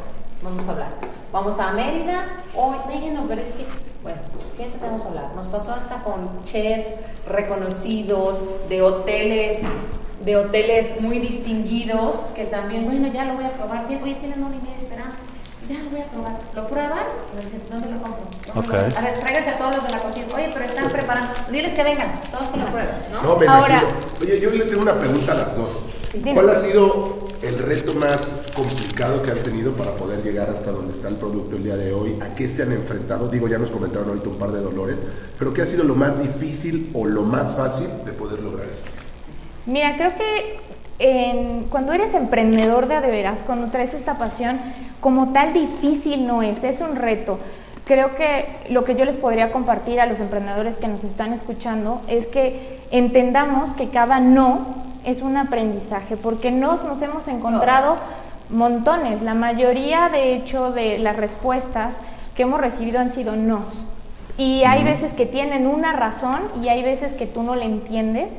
vamos 0.42 0.68
a 0.68 0.70
hablar. 0.72 0.88
Vamos 1.32 1.58
a 1.58 1.72
Mérida, 1.72 2.26
hoy, 2.54 2.76
bueno, 2.86 3.24
pero 3.26 3.40
es 3.40 3.48
que, 3.48 3.64
bueno, 4.02 4.18
siéntate, 4.54 4.84
vamos 4.84 5.04
a 5.04 5.08
hablar. 5.08 5.24
Nos 5.34 5.46
pasó 5.46 5.72
hasta 5.72 6.02
con 6.02 6.44
chefs 6.44 6.90
reconocidos 7.26 8.68
de 8.68 8.82
hoteles, 8.82 9.60
de 10.24 10.36
hoteles 10.36 11.00
muy 11.00 11.18
distinguidos, 11.18 12.16
que 12.34 12.44
también, 12.46 12.84
bueno, 12.84 13.08
ya 13.12 13.24
lo 13.26 13.34
voy 13.34 13.44
a 13.44 13.50
probar, 13.50 13.88
ya, 13.88 14.00
oye, 14.02 14.14
tienen 14.16 14.42
una 14.42 14.56
y 14.56 14.58
media 14.60 14.76
de 14.76 14.82
esperanza. 14.82 15.18
Ya 15.68 15.82
lo 15.82 15.90
voy 15.90 16.00
a 16.00 16.04
probar. 16.06 16.40
Lo 16.54 16.68
prueban 16.68 17.06
y 17.32 17.36
nos 17.36 17.44
dicen, 17.46 17.62
¿dónde 17.70 17.86
lo 17.90 18.02
compro? 18.02 18.24
¿Dónde 18.24 18.68
lo 18.68 18.74
Ok. 18.74 18.80
compro? 18.82 18.98
A 18.98 19.02
ver, 19.02 19.20
tráiganse 19.20 19.50
a 19.50 19.58
todos 19.58 19.76
los 19.76 19.84
de 19.86 19.90
la 19.92 19.98
cocina. 19.98 20.26
Oye, 20.34 20.50
pero 20.52 20.64
están 20.66 20.90
preparando. 20.90 21.30
Diles 21.50 21.72
que 21.74 21.82
vengan, 21.82 22.20
todos 22.30 22.48
que 22.48 22.58
lo 22.58 22.64
prueben, 22.66 22.88
¿no? 23.12 23.22
No, 23.22 23.36
me 23.36 23.46
Ahora- 23.46 23.68
imagino. 23.82 23.90
Oye, 24.20 24.40
yo 24.40 24.50
le 24.50 24.64
tengo 24.66 24.82
una 24.82 24.98
pregunta 24.98 25.32
a 25.32 25.36
las 25.36 25.56
dos. 25.56 25.70
¿Cuál 26.34 26.48
ha 26.50 26.56
sido 26.56 27.18
el 27.42 27.58
reto 27.58 27.92
más 27.94 28.36
complicado 28.54 29.20
que 29.22 29.32
han 29.32 29.38
tenido 29.42 29.72
para 29.72 29.92
poder 29.96 30.22
llegar 30.22 30.48
hasta 30.48 30.70
donde 30.70 30.92
está 30.92 31.08
el 31.08 31.16
producto 31.16 31.56
el 31.56 31.64
día 31.64 31.76
de 31.76 31.92
hoy? 31.92 32.18
¿A 32.20 32.34
qué 32.34 32.46
se 32.48 32.62
han 32.62 32.70
enfrentado? 32.72 33.28
Digo, 33.28 33.48
ya 33.48 33.58
nos 33.58 33.70
comentaron 33.70 34.10
ahorita 34.10 34.28
un 34.28 34.36
par 34.38 34.52
de 34.52 34.60
dolores, 34.60 35.00
pero 35.38 35.52
¿qué 35.52 35.62
ha 35.62 35.66
sido 35.66 35.82
lo 35.82 35.94
más 35.96 36.20
difícil 36.22 36.90
o 36.94 37.06
lo 37.06 37.22
más 37.22 37.54
fácil 37.56 37.88
de 38.04 38.12
poder 38.12 38.40
lograr? 38.42 38.63
Mira, 39.66 39.94
creo 39.96 40.10
que 40.16 40.58
en- 40.98 41.64
cuando 41.70 41.92
eres 41.92 42.14
emprendedor 42.14 42.86
de 42.86 43.00
veras, 43.00 43.40
cuando 43.46 43.68
traes 43.68 43.94
esta 43.94 44.18
pasión, 44.18 44.60
como 45.00 45.32
tal 45.32 45.52
difícil 45.52 46.26
no 46.26 46.42
es, 46.42 46.62
es 46.64 46.80
un 46.80 46.96
reto. 46.96 47.38
Creo 47.84 48.14
que 48.16 48.46
lo 48.70 48.84
que 48.84 48.94
yo 48.94 49.04
les 49.04 49.16
podría 49.16 49.52
compartir 49.52 50.00
a 50.00 50.06
los 50.06 50.20
emprendedores 50.20 50.76
que 50.76 50.88
nos 50.88 51.04
están 51.04 51.32
escuchando 51.34 52.00
es 52.08 52.26
que 52.26 52.78
entendamos 52.90 53.70
que 53.74 53.88
cada 53.88 54.20
no 54.20 54.66
es 55.04 55.20
un 55.20 55.36
aprendizaje, 55.36 56.16
porque 56.16 56.50
no 56.50 56.76
nos 56.84 57.02
hemos 57.02 57.28
encontrado 57.28 57.96
montones. 58.48 59.20
La 59.20 59.34
mayoría, 59.34 60.08
de 60.08 60.34
hecho, 60.34 60.70
de 60.72 60.98
las 60.98 61.16
respuestas 61.16 61.94
que 62.34 62.42
hemos 62.44 62.60
recibido 62.60 63.00
han 63.00 63.10
sido 63.10 63.36
nos. 63.36 63.66
Y 64.38 64.64
hay 64.64 64.82
veces 64.82 65.12
que 65.12 65.26
tienen 65.26 65.66
una 65.66 65.92
razón 65.92 66.40
y 66.62 66.68
hay 66.68 66.82
veces 66.82 67.12
que 67.12 67.26
tú 67.26 67.42
no 67.42 67.54
le 67.54 67.66
entiendes, 67.66 68.32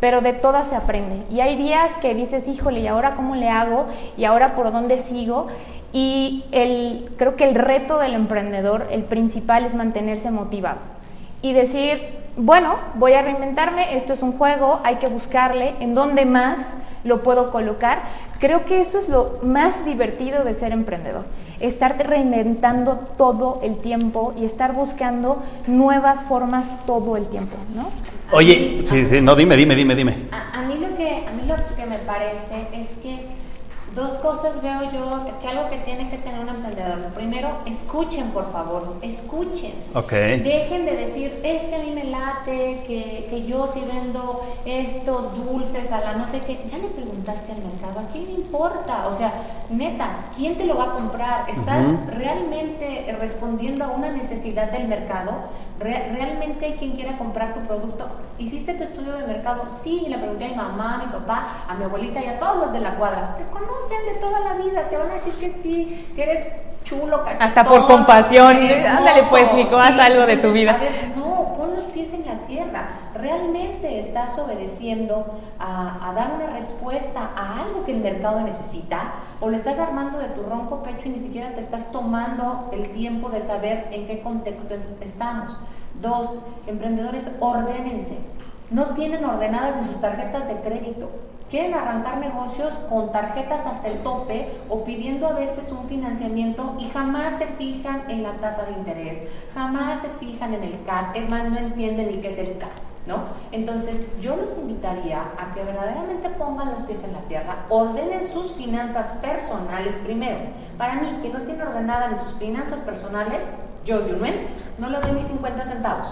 pero 0.00 0.20
de 0.20 0.32
todas 0.32 0.68
se 0.68 0.76
aprende. 0.76 1.22
Y 1.30 1.40
hay 1.40 1.56
días 1.56 1.90
que 2.00 2.14
dices, 2.14 2.48
híjole, 2.48 2.80
¿y 2.80 2.86
ahora 2.86 3.14
cómo 3.14 3.36
le 3.36 3.48
hago? 3.48 3.86
¿Y 4.16 4.24
ahora 4.24 4.54
por 4.54 4.72
dónde 4.72 4.98
sigo? 4.98 5.48
Y 5.92 6.44
el, 6.52 7.12
creo 7.18 7.36
que 7.36 7.44
el 7.44 7.54
reto 7.54 7.98
del 7.98 8.14
emprendedor, 8.14 8.88
el 8.90 9.04
principal, 9.04 9.64
es 9.64 9.74
mantenerse 9.74 10.30
motivado 10.30 10.78
y 11.42 11.52
decir, 11.52 12.00
bueno, 12.36 12.76
voy 12.94 13.14
a 13.14 13.22
reinventarme, 13.22 13.96
esto 13.96 14.12
es 14.12 14.22
un 14.22 14.32
juego, 14.32 14.80
hay 14.84 14.96
que 14.96 15.08
buscarle 15.08 15.74
en 15.80 15.94
dónde 15.94 16.24
más 16.24 16.78
lo 17.02 17.22
puedo 17.22 17.50
colocar. 17.50 18.02
Creo 18.38 18.64
que 18.64 18.80
eso 18.80 18.98
es 18.98 19.08
lo 19.08 19.38
más 19.42 19.84
divertido 19.84 20.42
de 20.44 20.54
ser 20.54 20.72
emprendedor, 20.72 21.24
estarte 21.60 22.04
reinventando 22.04 23.00
todo 23.16 23.60
el 23.62 23.78
tiempo 23.78 24.34
y 24.38 24.44
estar 24.44 24.72
buscando 24.74 25.42
nuevas 25.66 26.24
formas 26.24 26.68
todo 26.86 27.16
el 27.16 27.26
tiempo, 27.26 27.56
¿no? 27.74 27.88
Oye, 28.32 28.82
sí, 28.86 29.06
sí, 29.06 29.20
no, 29.20 29.34
dime, 29.34 29.56
dime, 29.56 29.74
dime, 29.74 29.94
dime. 29.96 30.16
A, 30.30 30.60
a 30.60 30.62
mí 30.62 30.78
lo 30.78 30.96
que 30.96 31.26
a 31.26 31.32
mí 31.32 31.42
lo 31.46 31.56
que 31.74 31.86
me 31.86 31.98
parece 31.98 32.68
es 32.72 32.88
que 33.02 33.26
dos 33.94 34.10
cosas 34.18 34.62
veo 34.62 34.82
yo 34.92 35.26
que, 35.40 35.48
algo 35.48 35.68
que 35.70 35.78
tiene 35.78 36.08
que 36.10 36.18
tener 36.18 36.40
un 36.40 36.48
emprendedor. 36.48 36.98
Primero, 37.14 37.48
escuchen 37.66 38.30
por 38.30 38.50
favor, 38.52 38.94
escuchen. 39.02 39.72
Ok. 39.94 40.12
Dejen 40.12 40.84
de 40.86 40.96
decir, 40.96 41.40
es 41.42 41.62
que 41.62 41.74
a 41.74 41.78
mí 41.78 41.90
me 41.92 42.04
late, 42.04 42.84
que, 42.86 43.26
que 43.30 43.46
yo 43.46 43.66
sí 43.72 43.82
vendo 43.92 44.44
estos 44.64 45.34
dulces 45.36 45.90
a 45.92 46.00
la 46.00 46.12
no 46.14 46.26
sé 46.28 46.40
qué. 46.46 46.64
Ya 46.70 46.78
le 46.78 46.88
preguntaste 46.88 47.52
al 47.52 47.58
mercado, 47.58 48.00
¿a 48.00 48.12
quién 48.12 48.24
le 48.26 48.32
importa? 48.32 49.06
O 49.08 49.14
sea, 49.14 49.32
neta, 49.70 50.08
¿quién 50.36 50.56
te 50.56 50.64
lo 50.64 50.76
va 50.76 50.84
a 50.84 50.92
comprar? 50.92 51.48
¿Estás 51.50 51.84
realmente 52.16 53.16
respondiendo 53.18 53.84
a 53.84 53.88
una 53.88 54.10
necesidad 54.10 54.70
del 54.70 54.88
mercado? 54.88 55.32
Re- 55.78 56.12
¿Realmente 56.12 56.66
hay 56.66 56.72
quien 56.74 56.92
quiera 56.92 57.16
comprar 57.16 57.54
tu 57.54 57.60
producto? 57.60 58.06
¿Hiciste 58.38 58.74
tu 58.74 58.82
estudio 58.84 59.12
de 59.14 59.26
mercado? 59.26 59.64
Sí, 59.82 60.04
le 60.08 60.18
pregunté 60.18 60.44
a 60.46 60.48
mi 60.48 60.54
mamá, 60.56 60.94
a 60.96 60.98
mi 61.06 61.12
papá, 61.12 61.64
a 61.68 61.74
mi 61.74 61.84
abuelita 61.84 62.22
y 62.22 62.26
a 62.26 62.38
todos 62.38 62.56
los 62.58 62.72
de 62.72 62.80
la 62.80 62.96
cuadra. 62.96 63.36
Te 63.38 63.44
conocen 63.80 64.14
de 64.14 64.20
toda 64.20 64.40
la 64.40 64.52
vida, 64.54 64.82
te 64.88 64.96
van 64.96 65.10
a 65.10 65.14
decir 65.14 65.32
que 65.34 65.50
sí, 65.62 66.12
que 66.14 66.22
eres 66.22 66.46
chulo, 66.84 67.22
cachetón, 67.24 67.42
Hasta 67.48 67.64
por 67.64 67.86
compasión. 67.86 68.56
hermoso. 68.62 68.98
Ándale, 68.98 69.22
pues, 69.30 69.52
Nico, 69.54 69.76
haz 69.76 69.98
algo 69.98 70.20
de 70.20 70.36
tu 70.36 70.48
entonces, 70.48 70.52
vida. 70.54 70.72
a 70.74 70.78
ver, 70.78 71.12
no, 71.16 71.54
pon 71.56 71.74
los 71.76 71.84
pies 71.86 72.12
en 72.14 72.24
la 72.26 72.38
tierra. 72.46 72.88
¿Realmente 73.14 74.00
estás 74.00 74.38
obedeciendo 74.38 75.26
a, 75.58 76.08
a 76.08 76.12
dar 76.14 76.32
una 76.34 76.46
respuesta 76.58 77.30
a 77.36 77.60
algo 77.62 77.84
que 77.84 77.92
el 77.92 77.98
mercado 78.00 78.40
necesita? 78.40 79.12
¿O 79.40 79.50
le 79.50 79.58
estás 79.58 79.78
armando 79.78 80.18
de 80.18 80.28
tu 80.28 80.42
ronco 80.42 80.82
pecho 80.82 81.06
y 81.08 81.10
ni 81.10 81.20
siquiera 81.20 81.52
te 81.54 81.60
estás 81.60 81.92
tomando 81.92 82.70
el 82.72 82.90
tiempo 82.92 83.28
de 83.28 83.40
saber 83.42 83.88
en 83.92 84.06
qué 84.06 84.22
contexto 84.22 84.74
es- 84.74 85.02
estamos? 85.08 85.58
Dos, 86.00 86.34
emprendedores, 86.66 87.30
ordénense. 87.40 88.18
no 88.70 88.86
tienen 88.94 89.24
ordenadas 89.24 89.76
ni 89.82 89.88
sus 89.88 90.00
tarjetas 90.00 90.46
de 90.48 90.54
crédito. 90.60 91.10
Quieren 91.50 91.74
arrancar 91.74 92.18
negocios 92.18 92.72
con 92.88 93.10
tarjetas 93.10 93.66
hasta 93.66 93.88
el 93.88 93.98
tope 94.04 94.60
o 94.68 94.84
pidiendo 94.84 95.26
a 95.26 95.32
veces 95.32 95.72
un 95.72 95.88
financiamiento 95.88 96.76
y 96.78 96.88
jamás 96.90 97.38
se 97.38 97.46
fijan 97.46 98.08
en 98.08 98.22
la 98.22 98.34
tasa 98.34 98.66
de 98.66 98.72
interés, 98.72 99.24
jamás 99.52 100.00
se 100.00 100.08
fijan 100.24 100.54
en 100.54 100.62
el 100.62 100.84
CAT, 100.84 101.16
es 101.16 101.28
más, 101.28 101.50
no 101.50 101.58
entienden 101.58 102.06
ni 102.06 102.18
qué 102.18 102.32
es 102.32 102.38
el 102.38 102.58
CAT. 102.58 102.70
¿No? 103.06 103.16
Entonces 103.50 104.08
yo 104.20 104.36
los 104.36 104.58
invitaría 104.58 105.22
a 105.38 105.54
que 105.54 105.64
verdaderamente 105.64 106.28
pongan 106.38 106.70
los 106.72 106.82
pies 106.82 107.02
en 107.02 107.14
la 107.14 107.20
tierra, 107.20 107.64
ordenen 107.70 108.22
sus 108.22 108.52
finanzas 108.52 109.08
personales 109.22 109.96
primero. 109.96 110.38
Para 110.76 110.96
mí, 110.96 111.08
que 111.22 111.30
no 111.30 111.40
tiene 111.40 111.62
ordenadas 111.62 112.12
ni 112.12 112.18
sus 112.18 112.34
finanzas 112.34 112.78
personales, 112.80 113.40
yo, 113.86 114.06
Yunuen, 114.06 114.48
no 114.78 114.90
le 114.90 115.00
doy 115.00 115.12
ni 115.12 115.24
50 115.24 115.64
centavos. 115.64 116.08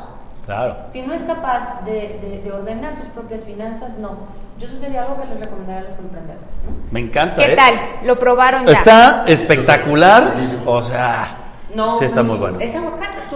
Claro. 0.47 0.77
Si 0.89 1.03
no 1.03 1.13
es 1.13 1.23
capaz 1.25 1.85
de, 1.85 2.41
de, 2.43 2.51
ordenar 2.51 2.97
sus 2.97 3.05
propias 3.09 3.43
finanzas, 3.43 3.99
no. 3.99 4.13
Yo 4.59 4.67
eso 4.67 4.77
sería 4.77 5.03
algo 5.03 5.21
que 5.21 5.29
les 5.29 5.41
recomendaría 5.41 5.83
a 5.83 5.91
los 5.91 5.99
emprendedores. 5.99 6.63
Me 6.91 7.01
encanta. 7.01 7.37
¿Qué 7.37 7.53
¿eh? 7.53 7.57
tal? 7.57 7.75
¿Lo 8.05 8.19
probaron 8.19 8.67
ya? 8.67 8.73
Está 8.73 9.25
espectacular. 9.27 10.35
O 10.67 10.83
sea, 10.83 11.37
no, 11.75 11.95
sí 11.95 12.05
está 12.05 12.23
muy 12.25 12.37
bueno. 12.39 12.59
¿Es 12.59 12.75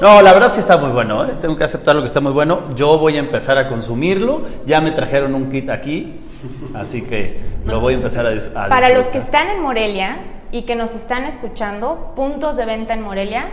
no, 0.00 0.20
la 0.20 0.32
verdad 0.32 0.52
sí 0.52 0.58
está 0.58 0.78
muy 0.78 0.90
bueno. 0.90 1.24
¿eh? 1.24 1.35
Tengo 1.40 1.56
que 1.56 1.62
aceptar 1.62 1.94
lo 1.94 2.02
que 2.02 2.08
está 2.08 2.20
muy 2.20 2.32
bueno. 2.32 2.74
Yo 2.74 2.98
voy 2.98 3.16
a 3.16 3.20
empezar 3.20 3.56
a 3.56 3.68
consumirlo. 3.68 4.42
Ya 4.66 4.80
me 4.80 4.90
trajeron 4.90 5.37
un 5.37 5.48
kit 5.48 5.70
aquí, 5.70 6.16
así 6.74 7.02
que 7.02 7.40
lo 7.64 7.78
voy 7.78 7.94
a 7.94 7.96
empezar 7.98 8.26
a, 8.26 8.64
a 8.64 8.68
Para 8.68 8.88
los 8.88 9.06
que 9.06 9.18
están 9.18 9.48
en 9.48 9.62
Morelia 9.62 10.16
y 10.50 10.62
que 10.62 10.74
nos 10.74 10.94
están 10.96 11.24
escuchando, 11.24 12.14
puntos 12.16 12.56
de 12.56 12.64
venta 12.66 12.94
en 12.94 13.02
Morelia 13.02 13.48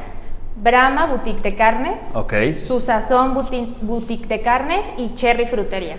Brahma 0.62 1.08
Boutique 1.08 1.42
de 1.42 1.56
Carnes, 1.56 2.16
okay. 2.16 2.64
Su 2.68 2.80
Sazón 2.82 3.34
Boutique 3.34 4.28
de 4.28 4.42
Carnes 4.42 4.82
y 4.98 5.16
Cherry 5.16 5.46
Frutería. 5.46 5.98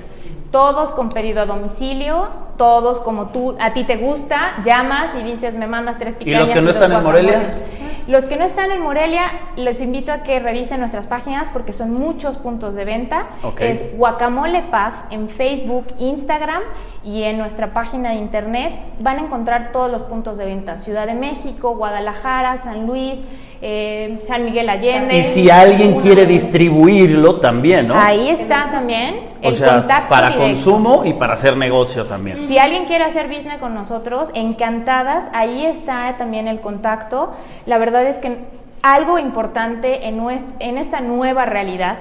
Todos 0.51 0.91
con 0.91 1.09
pedido 1.09 1.41
a 1.41 1.47
domicilio, 1.47 2.29
todos 2.57 2.99
como 2.99 3.29
tú, 3.29 3.57
a 3.61 3.73
ti 3.73 3.85
te 3.85 3.97
gusta, 3.97 4.63
llamas 4.65 5.15
y 5.19 5.23
dices, 5.23 5.55
me 5.55 5.67
mandas 5.67 5.99
tres 5.99 6.17
picañas. 6.17 6.43
¿Y 6.43 6.47
los 6.47 6.55
que 6.55 6.61
no 6.63 6.71
están 6.71 6.93
en 6.93 7.03
Morelia? 7.03 7.41
Los 8.07 8.25
que 8.25 8.37
no 8.37 8.45
están 8.45 8.73
en 8.73 8.83
Morelia, 8.83 9.23
les 9.57 9.81
invito 9.81 10.13
a 10.13 10.23
que 10.23 10.39
revisen 10.39 10.81
nuestras 10.81 11.07
páginas 11.07 11.49
porque 11.53 11.73
son 11.73 11.93
muchos 11.93 12.37
puntos 12.37 12.75
de 12.75 12.85
venta. 12.85 13.27
Es 13.59 13.97
Guacamole 13.97 14.63
Paz 14.71 14.95
en 15.11 15.29
Facebook, 15.29 15.87
Instagram 15.99 16.63
y 17.05 17.23
en 17.23 17.39
nuestra 17.39 17.73
página 17.73 18.11
de 18.11 18.17
internet. 18.17 18.73
Van 19.01 19.19
a 19.19 19.21
encontrar 19.23 19.73
todos 19.73 19.91
los 19.91 20.03
puntos 20.03 20.37
de 20.39 20.45
venta. 20.45 20.79
Ciudad 20.79 21.07
de 21.07 21.15
México, 21.15 21.77
Guadalajara, 21.77 22.59
San 22.59 22.87
Luis, 22.87 23.19
eh, 23.63 24.23
San 24.27 24.45
Miguel 24.47 24.69
Allende. 24.69 25.19
Y 25.19 25.25
si 25.25 25.51
alguien 25.51 26.01
quiere 26.01 26.25
distribuirlo 26.25 27.41
también, 27.41 27.89
¿no? 27.89 27.95
Ahí 27.95 28.31
está 28.31 28.71
también 28.71 29.17
el 29.43 29.53
o 29.53 29.53
sea, 29.53 29.87
Para 30.09 30.37
consumo 30.37 31.03
y 31.05 31.13
para 31.13 31.35
hacer 31.35 31.57
negocio 31.57 32.07
también. 32.07 32.41
Si 32.47 32.59
alguien 32.59 32.87
quiere 32.87 33.05
hacer 33.05 33.29
business 33.29 33.59
con 33.59 33.75
nosotros, 33.75 34.31
encantadas, 34.35 35.25
ahí 35.33 35.67
está 35.67 36.17
también 36.17 36.49
el 36.49 36.61
contacto. 36.61 37.33
La 37.67 37.77
verdad 37.79 38.07
es 38.07 38.17
que 38.19 38.39
algo 38.83 39.19
importante 39.19 40.09
en, 40.09 40.21
en 40.59 40.79
esta 40.79 41.01
nueva 41.01 41.45
realidad 41.45 41.99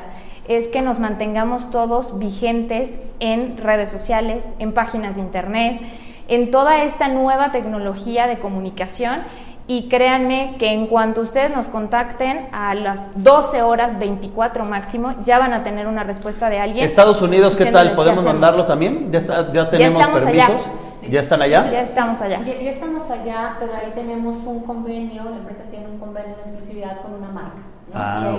es 0.47 0.67
que 0.67 0.81
nos 0.81 0.99
mantengamos 0.99 1.69
todos 1.69 2.17
vigentes 2.17 2.99
en 3.19 3.57
redes 3.57 3.91
sociales, 3.91 4.43
en 4.57 4.73
páginas 4.73 5.15
de 5.15 5.21
internet, 5.21 5.81
en 6.27 6.51
toda 6.51 6.83
esta 6.83 7.07
nueva 7.07 7.51
tecnología 7.51 8.27
de 8.27 8.39
comunicación 8.39 9.21
y 9.67 9.87
créanme 9.87 10.55
que 10.57 10.73
en 10.73 10.87
cuanto 10.87 11.21
ustedes 11.21 11.55
nos 11.55 11.67
contacten 11.67 12.47
a 12.51 12.73
las 12.73 12.99
12 13.23 13.61
horas 13.61 13.99
24 13.99 14.65
máximo, 14.65 15.13
ya 15.23 15.37
van 15.37 15.53
a 15.53 15.63
tener 15.63 15.85
una 15.85 16.03
respuesta 16.03 16.49
de 16.49 16.59
alguien. 16.59 16.83
Estados 16.83 17.21
Unidos, 17.21 17.55
¿qué 17.55 17.67
tal? 17.67 17.93
¿Podemos 17.93 18.23
mandarlo 18.23 18.65
también? 18.65 19.11
¿Ya, 19.11 19.51
ya 19.53 19.69
tenemos 19.69 20.07
permisos? 20.07 20.65
¿Ya 21.07 21.19
están 21.19 21.41
allá? 21.41 21.69
Ya 21.71 21.81
estamos 21.81 22.21
allá. 22.21 22.41
Ya, 22.43 22.59
ya, 22.59 22.71
estamos 22.71 23.09
allá, 23.09 23.55
pero 23.59 23.73
ahí 23.73 23.91
tenemos 23.95 24.37
un 24.45 24.61
convenio, 24.61 25.23
la 25.23 25.37
empresa 25.37 25.63
tiene 25.69 25.87
un 25.87 25.97
convenio 25.97 26.35
de 26.35 26.41
exclusividad 26.41 27.01
con 27.01 27.13
una 27.13 27.29
marca. 27.29 27.61
Ah, 27.93 28.35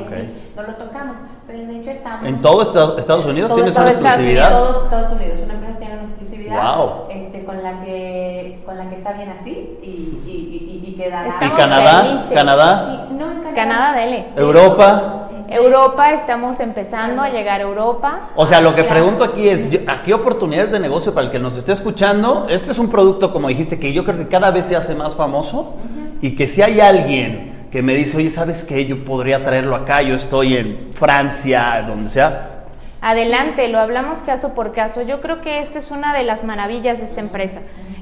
no 0.57 0.63
lo 0.63 0.75
tocamos, 0.75 1.19
pero 1.47 1.67
de 1.67 1.81
hecho 1.81 1.91
estamos... 1.91 2.29
¿En 2.29 2.41
todo 2.41 2.63
Estados 2.63 3.27
Unidos 3.27 3.53
tienes 3.55 3.77
una 3.77 3.91
exclusividad? 3.91 4.53
En 4.53 4.59
todos 4.59 4.85
Estados 4.85 5.13
Unidos, 5.13 5.39
una 5.45 5.55
empresa 5.55 5.79
tiene 5.79 5.95
una 5.95 6.03
exclusividad 6.03 6.87
este, 7.11 7.45
con, 7.45 7.63
la 7.63 7.81
que, 7.81 8.63
con 8.65 8.79
la 8.79 8.89
que 8.89 8.95
está 8.95 9.13
bien 9.15 9.31
así 9.31 9.79
y, 9.83 10.23
y, 10.27 10.83
y, 10.87 10.95
que 10.95 11.09
¿Y 11.09 11.51
Canadá? 11.51 12.27
¿Canadá? 12.33 12.85
Sí, 12.87 13.15
no, 13.19 13.33
en 13.33 13.41
Canadá. 13.41 13.55
Canadá, 13.55 13.93
dele. 13.95 14.27
¿Europa? 14.37 15.30
Europa, 15.51 16.13
estamos 16.13 16.61
empezando 16.61 17.23
a 17.23 17.29
llegar 17.29 17.61
a 17.61 17.65
Europa. 17.65 18.31
O 18.37 18.47
sea, 18.47 18.61
lo 18.61 18.73
que 18.73 18.85
pregunto 18.85 19.25
aquí 19.25 19.49
es, 19.49 19.69
¿a 19.89 20.05
qué 20.05 20.15
oportunidades 20.15 20.71
de 20.71 20.79
negocio 20.79 21.13
para 21.13 21.27
el 21.27 21.33
que 21.33 21.41
nos 21.41 21.57
esté 21.57 21.73
escuchando? 21.73 22.47
Este 22.49 22.71
es 22.71 22.79
un 22.79 22.89
producto, 22.89 23.33
como 23.33 23.49
dijiste, 23.49 23.81
que 23.81 23.93
yo 23.93 24.05
creo 24.05 24.17
que 24.17 24.29
cada 24.29 24.53
vez 24.53 24.67
se 24.67 24.77
hace 24.77 24.95
más 24.95 25.17
famoso 25.17 25.75
y 26.23 26.37
que 26.37 26.47
si 26.47 26.63
hay 26.63 26.79
alguien 26.79 27.67
que 27.73 27.83
me 27.83 27.95
dice, 27.95 28.17
oye, 28.17 28.31
¿sabes 28.31 28.63
qué? 28.63 28.87
Yo 28.87 29.05
podría 29.05 29.43
traerlo 29.43 29.75
acá, 29.75 30.03
yo 30.03 30.15
estoy 30.15 30.57
en 30.57 30.91
Francia, 30.93 31.85
donde 31.85 32.11
sea. 32.11 32.67
Adelante, 33.03 33.67
lo 33.69 33.81
hablamos 33.81 34.19
caso 34.19 34.55
por 34.55 34.73
caso. 34.73 35.03
Yo 35.03 35.21
creo 35.21 35.41
que 35.41 35.61
esta 35.61 35.81
es 35.81 35.91
una 35.91 36.15
de 36.15 36.23
las 36.23 36.45
maravillas 36.45 36.99
de 36.99 37.05
esta 37.05 37.21
empresa, 37.21 37.61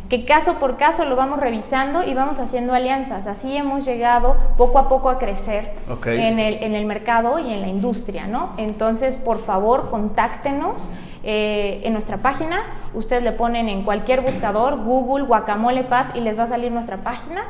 que 0.08 0.24
caso 0.24 0.54
por 0.54 0.76
caso 0.76 1.04
lo 1.04 1.16
vamos 1.16 1.38
revisando 1.38 2.02
y 2.02 2.14
vamos 2.14 2.38
haciendo 2.38 2.72
alianzas. 2.72 3.26
Así 3.26 3.56
hemos 3.56 3.84
llegado 3.84 4.36
poco 4.56 4.78
a 4.78 4.88
poco 4.88 5.10
a 5.10 5.18
crecer 5.18 5.74
en, 6.06 6.38
el, 6.38 6.62
en, 6.62 6.74
el, 6.74 6.86
mercado 6.86 7.38
y 7.38 7.52
en 7.52 7.60
la 7.60 7.68
industria, 7.68 8.26
¿no? 8.26 8.54
Entonces, 8.56 9.16
por 9.16 9.40
favor, 9.40 9.90
contáctenos 9.90 10.82
eh, 11.24 11.82
en 11.84 11.92
nuestra 11.92 12.18
página. 12.18 12.62
Ustedes 12.94 13.22
le 13.22 13.32
ponen 13.32 13.68
en 13.68 13.82
cualquier 13.82 14.22
buscador, 14.22 14.82
Google, 14.82 15.26
Guacamole 15.26 15.84
Paz, 15.84 16.12
y 16.14 16.20
les 16.20 16.38
va 16.38 16.44
a 16.44 16.48
salir 16.48 16.72
nuestra 16.72 16.98
página 16.98 17.42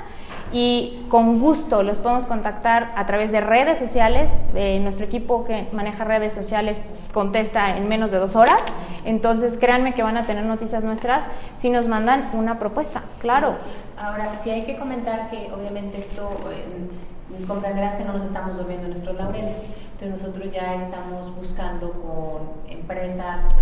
y 0.53 1.07
con 1.09 1.41
gusto 1.41 1.83
los 1.83 1.99
podemos 1.99 2.27
contactar 2.27 2.93
a 2.97 3.07
través 3.07 3.33
de 3.33 3.41
redes 3.41 3.79
sociales. 3.79 4.31
Eh, 4.55 4.81
nuestro 4.81 5.07
equipo 5.07 5.45
que 5.45 5.69
maneja 5.73 6.05
redes 6.05 6.33
sociales 6.33 6.79
contesta 7.13 7.77
en 7.77 7.89
menos 7.89 8.11
de 8.11 8.19
dos 8.19 8.37
horas. 8.37 8.61
Entonces, 9.05 9.59
créanme 9.59 9.95
que 9.95 10.03
van 10.03 10.17
a 10.17 10.25
tener 10.25 10.45
noticias 10.45 10.85
nuestras 10.85 11.25
si 11.57 11.71
nos 11.71 11.87
mandan 11.87 12.31
una 12.33 12.59
propuesta, 12.59 13.03
claro. 13.21 13.57
Ahora, 13.97 14.37
sí 14.43 14.51
hay 14.51 14.65
que 14.65 14.79
comentar 14.79 15.31
que 15.31 15.51
obviamente 15.53 15.99
esto... 15.99 16.31
Eh, 16.53 16.89
comprenderás 17.47 17.97
que 17.97 18.05
no 18.05 18.15
nos 18.15 18.25
estamos 18.25 18.57
durmiendo 18.57 18.87
en 18.87 18.93
nuestros 18.93 19.17
laureles. 19.17 19.57
Entonces 19.93 20.23
nosotros 20.23 20.53
ya 20.53 20.77
estamos 20.77 21.35
buscando 21.35 21.93
con 21.93 22.71
empresas 22.73 23.55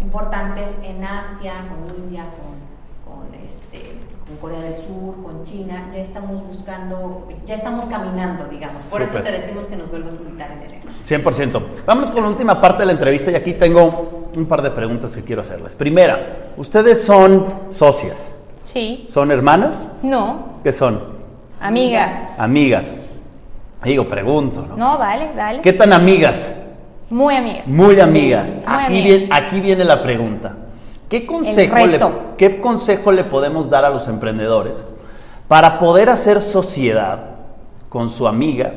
importantes 0.00 0.70
en 0.82 1.04
Asia, 1.04 1.54
con 1.68 1.94
India, 1.96 2.24
con, 3.04 3.12
con 3.12 3.34
este, 3.34 3.94
con 4.28 4.36
Corea 4.36 4.60
del 4.60 4.76
Sur, 4.76 5.22
con 5.22 5.44
China, 5.44 5.90
ya 5.92 6.00
estamos 6.00 6.46
buscando, 6.46 7.26
ya 7.46 7.54
estamos 7.54 7.86
caminando, 7.86 8.44
digamos. 8.44 8.84
Por 8.84 9.02
eso 9.02 9.18
te 9.20 9.32
decimos 9.32 9.66
que 9.66 9.76
nos 9.76 9.90
vuelvas 9.90 10.14
a 10.14 10.22
invitar 10.22 10.50
en 10.52 10.62
enero. 10.62 10.90
100%. 11.06 11.62
Vamos 11.86 12.10
con 12.10 12.22
la 12.22 12.28
última 12.28 12.60
parte 12.60 12.80
de 12.82 12.86
la 12.86 12.92
entrevista 12.92 13.30
y 13.30 13.34
aquí 13.34 13.54
tengo 13.54 14.28
un 14.34 14.46
par 14.46 14.60
de 14.60 14.70
preguntas 14.70 15.14
que 15.16 15.22
quiero 15.22 15.42
hacerles. 15.42 15.74
Primera, 15.74 16.52
¿ustedes 16.58 17.02
son 17.04 17.46
socias? 17.70 18.34
Sí. 18.64 19.06
¿Son 19.08 19.30
hermanas? 19.30 19.92
No. 20.02 20.58
¿Qué 20.62 20.72
son? 20.72 21.00
Amigas. 21.60 22.38
Amigas. 22.38 22.98
Digo, 23.82 24.06
pregunto, 24.08 24.66
¿no? 24.68 24.76
No, 24.76 24.98
dale, 24.98 25.30
dale. 25.34 25.62
¿Qué 25.62 25.72
tan 25.72 25.92
amigas? 25.92 26.60
Muy 27.08 27.34
amigas. 27.34 27.66
Muy 27.66 27.98
amigas. 28.00 28.56
aquí, 28.66 29.02
Viene, 29.02 29.28
aquí 29.32 29.60
viene 29.60 29.84
la 29.84 30.02
pregunta. 30.02 30.54
¿Qué 31.08 31.26
consejo, 31.26 31.86
le, 31.86 31.98
¿Qué 32.36 32.60
consejo 32.60 33.12
le 33.12 33.24
podemos 33.24 33.70
dar 33.70 33.84
a 33.84 33.90
los 33.90 34.08
emprendedores 34.08 34.86
para 35.48 35.78
poder 35.78 36.10
hacer 36.10 36.40
sociedad 36.40 37.36
con 37.88 38.10
su 38.10 38.28
amiga? 38.28 38.74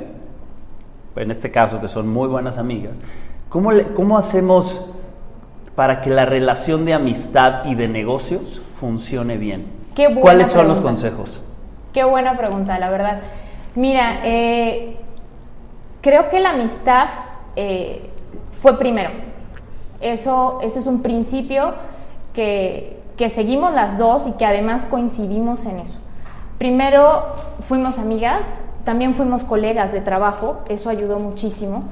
En 1.15 1.29
este 1.29 1.51
caso, 1.51 1.81
que 1.81 1.89
son 1.89 2.07
muy 2.07 2.29
buenas 2.29 2.57
amigas. 2.57 3.01
¿Cómo, 3.49 3.71
cómo 3.93 4.17
hacemos 4.17 4.89
para 5.75 6.01
que 6.01 6.09
la 6.09 6.25
relación 6.25 6.85
de 6.85 6.93
amistad 6.93 7.65
y 7.65 7.75
de 7.75 7.89
negocios 7.89 8.61
funcione 8.73 9.37
bien? 9.37 9.67
¿Cuáles 10.21 10.49
son 10.49 10.69
los 10.69 10.79
consejos? 10.79 11.41
Qué 11.93 12.05
buena 12.05 12.37
pregunta, 12.37 12.79
la 12.79 12.89
verdad. 12.89 13.21
Mira, 13.75 14.21
eh, 14.23 14.97
creo 15.99 16.29
que 16.29 16.39
la 16.39 16.51
amistad 16.51 17.07
eh, 17.57 18.09
fue 18.61 18.77
primero. 18.77 19.09
Eso, 19.99 20.59
eso 20.63 20.79
es 20.79 20.87
un 20.87 21.01
principio 21.01 21.73
que, 22.33 22.97
seguimos 23.33 23.73
las 23.73 23.99
dos 23.99 24.25
y 24.27 24.31
que 24.31 24.45
además 24.45 24.85
coincidimos 24.85 25.65
en 25.65 25.77
eso. 25.79 25.99
Primero 26.57 27.35
fuimos 27.67 27.99
amigas, 27.99 28.61
también 28.83 29.13
fuimos 29.13 29.43
colegas 29.43 29.91
de 29.91 30.01
trabajo, 30.01 30.61
eso 30.69 30.89
ayudó 30.89 31.19
muchísimo. 31.19 31.83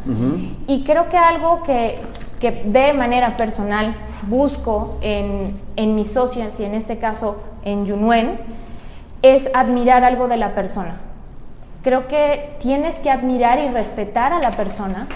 Y 0.65 0.83
creo 0.85 1.09
que 1.09 1.17
algo 1.17 1.61
que, 1.63 2.01
de 2.39 2.93
manera 2.93 3.37
personal 3.37 3.95
busco 4.27 4.97
en, 5.01 5.53
en, 5.75 5.95
mis 5.95 6.11
socios 6.11 6.59
y 6.59 6.63
en 6.63 6.73
este 6.73 6.97
caso 6.97 7.37
en 7.63 7.85
Yunuen 7.85 8.39
es 9.21 9.51
admirar 9.53 10.03
algo 10.03 10.27
de 10.27 10.37
la 10.37 10.55
persona. 10.55 10.97
Creo 11.83 12.07
que 12.07 12.55
tienes 12.59 12.95
que 12.99 13.11
admirar 13.11 13.59
y 13.59 13.69
respetar 13.69 14.33
a 14.33 14.39
la 14.39 14.51
persona 14.51 15.07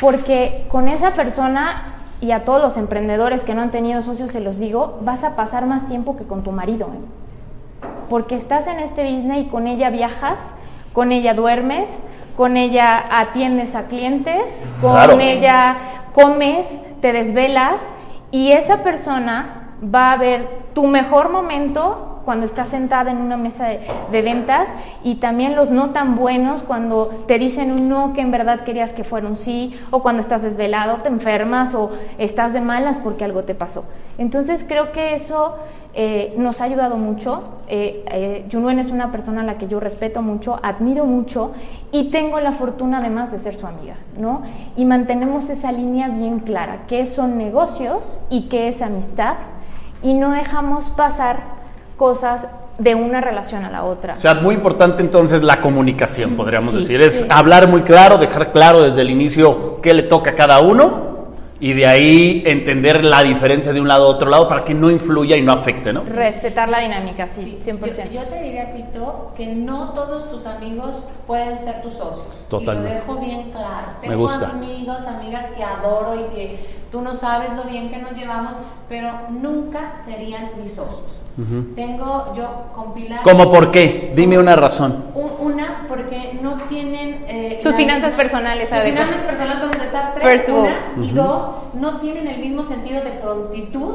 porque 0.00 0.66
con 0.68 0.88
esa 0.88 1.12
persona 1.12 1.95
y 2.20 2.30
a 2.30 2.44
todos 2.44 2.60
los 2.60 2.76
emprendedores 2.76 3.42
que 3.42 3.54
no 3.54 3.62
han 3.62 3.70
tenido 3.70 4.02
socios 4.02 4.30
se 4.32 4.40
los 4.40 4.58
digo, 4.58 4.98
vas 5.02 5.24
a 5.24 5.36
pasar 5.36 5.66
más 5.66 5.88
tiempo 5.88 6.16
que 6.16 6.24
con 6.24 6.42
tu 6.42 6.52
marido. 6.52 6.86
¿eh? 6.86 7.86
Porque 8.08 8.36
estás 8.36 8.66
en 8.66 8.78
este 8.78 9.04
business 9.04 9.42
y 9.42 9.44
con 9.46 9.66
ella 9.66 9.90
viajas, 9.90 10.54
con 10.92 11.12
ella 11.12 11.34
duermes, 11.34 12.00
con 12.36 12.56
ella 12.56 13.04
atiendes 13.10 13.74
a 13.74 13.84
clientes, 13.84 14.70
con 14.80 15.20
ella 15.20 15.76
comes, 16.12 16.66
te 17.00 17.12
desvelas 17.12 17.82
y 18.30 18.52
esa 18.52 18.82
persona 18.82 19.70
va 19.82 20.12
a 20.12 20.16
ver 20.16 20.48
tu 20.74 20.86
mejor 20.86 21.30
momento 21.30 22.15
cuando 22.26 22.44
estás 22.44 22.68
sentada 22.68 23.10
en 23.10 23.18
una 23.18 23.36
mesa 23.36 23.68
de, 24.10 24.22
ventas 24.22 24.68
y 25.04 25.14
también 25.16 25.54
los 25.54 25.70
no 25.70 25.90
tan 25.90 26.16
buenos 26.16 26.64
cuando 26.64 27.06
te 27.26 27.38
dicen 27.38 27.70
un 27.70 27.88
no 27.88 28.12
que 28.12 28.20
en 28.20 28.32
verdad 28.32 28.62
querías 28.62 28.92
que 28.92 29.04
fuera 29.04 29.28
un 29.28 29.36
sí 29.36 29.78
o 29.90 30.02
cuando 30.02 30.20
estás 30.20 30.42
desvelado, 30.42 30.96
te 30.96 31.08
enfermas 31.08 31.74
o 31.74 31.92
estás 32.18 32.52
de 32.52 32.60
malas 32.60 32.98
porque 32.98 33.24
algo 33.24 33.44
te 33.44 33.54
pasó. 33.54 33.84
Entonces 34.18 34.64
creo 34.66 34.90
que 34.90 35.14
eso 35.14 35.54
eh, 35.94 36.34
nos 36.36 36.60
ha 36.60 36.64
ayudado 36.64 36.96
mucho. 36.96 37.44
Eh, 37.68 38.04
eh, 38.10 38.48
Junuen 38.50 38.80
es 38.80 38.90
una 38.90 39.12
persona 39.12 39.42
a 39.42 39.44
la 39.44 39.54
que 39.54 39.68
yo 39.68 39.78
respeto 39.78 40.20
mucho, 40.20 40.58
admiro 40.62 41.06
mucho 41.06 41.52
y 41.92 42.10
tengo 42.10 42.40
la 42.40 42.52
fortuna 42.52 42.98
además 42.98 43.30
de 43.30 43.38
ser 43.38 43.54
su 43.54 43.66
amiga, 43.66 43.94
¿no? 44.18 44.42
Y 44.76 44.84
mantenemos 44.84 45.48
esa 45.48 45.70
línea 45.70 46.08
bien 46.08 46.40
clara, 46.40 46.80
qué 46.88 47.06
son 47.06 47.38
negocios 47.38 48.18
y 48.28 48.48
qué 48.48 48.68
es 48.68 48.82
amistad 48.82 49.36
y 50.02 50.14
no 50.14 50.32
dejamos 50.32 50.90
pasar 50.90 51.55
cosas 51.96 52.46
de 52.78 52.94
una 52.94 53.20
relación 53.20 53.64
a 53.64 53.70
la 53.70 53.84
otra. 53.84 54.14
O 54.14 54.20
sea, 54.20 54.34
muy 54.34 54.54
importante 54.54 55.00
entonces 55.00 55.42
la 55.42 55.60
comunicación, 55.60 56.36
podríamos 56.36 56.74
decir. 56.74 57.00
Es 57.00 57.26
hablar 57.30 57.68
muy 57.68 57.82
claro, 57.82 58.18
dejar 58.18 58.52
claro 58.52 58.82
desde 58.82 59.00
el 59.00 59.10
inicio 59.10 59.80
qué 59.80 59.94
le 59.94 60.02
toca 60.02 60.30
a 60.30 60.34
cada 60.34 60.60
uno 60.60 61.06
y 61.58 61.72
de 61.72 61.86
ahí 61.86 62.42
entender 62.44 63.02
la 63.02 63.22
diferencia 63.22 63.72
de 63.72 63.80
un 63.80 63.88
lado 63.88 64.04
a 64.04 64.08
otro 64.08 64.28
lado 64.28 64.46
para 64.46 64.62
que 64.64 64.74
no 64.74 64.90
influya 64.90 65.36
y 65.36 65.42
no 65.42 65.52
afecte, 65.52 65.90
¿no? 65.90 66.02
Respetar 66.02 66.68
la 66.68 66.80
dinámica, 66.80 67.26
sí, 67.26 67.58
100%. 67.64 68.10
Yo, 68.10 68.24
te 68.24 68.42
diría, 68.42 68.74
Tito, 68.74 69.32
que 69.36 69.46
no 69.46 69.94
todos 69.94 70.30
tus 70.30 70.44
amigos 70.44 71.06
pueden 71.26 71.58
ser 71.58 71.80
tus 71.80 71.94
socios. 71.94 72.26
Totalmente. 72.50 72.90
Y 72.90 72.94
lo 72.94 73.00
dejo 73.00 73.24
bien 73.24 73.50
claro. 73.52 73.86
Tengo 74.02 74.12
Me 74.12 74.16
gusta. 74.16 74.50
amigos, 74.50 74.98
amigas 75.06 75.46
que 75.56 75.64
adoro 75.64 76.14
y 76.14 76.34
que 76.34 76.66
tú 76.92 77.00
no 77.00 77.14
sabes 77.14 77.50
lo 77.54 77.64
bien 77.64 77.88
que 77.90 77.98
nos 77.98 78.12
llevamos, 78.12 78.52
pero 78.86 79.12
nunca 79.30 79.94
serían 80.04 80.50
mis 80.60 80.74
socios. 80.74 81.25
Tengo 81.74 82.34
yo 82.34 82.64
compilado. 82.74 83.22
¿Cómo 83.22 83.50
por 83.50 83.70
qué? 83.70 84.12
Dime 84.16 84.38
una 84.38 84.56
razón. 84.56 85.04
una, 85.14 85.84
porque 85.88 86.38
no 86.42 86.62
tienen. 86.68 87.24
Eh, 87.28 87.60
Sus 87.62 87.74
finanzas 87.74 88.14
personales, 88.14 88.68
Sus 88.70 88.78
finanzas 88.78 89.20
personales 89.22 89.58
son 89.58 89.70
un 89.70 89.78
desastre. 89.78 90.52
una, 90.52 90.76
y 91.02 91.10
dos, 91.12 91.50
no 91.74 92.00
tienen 92.00 92.26
el 92.26 92.40
mismo 92.40 92.64
sentido 92.64 93.04
de 93.04 93.10
prontitud 93.12 93.94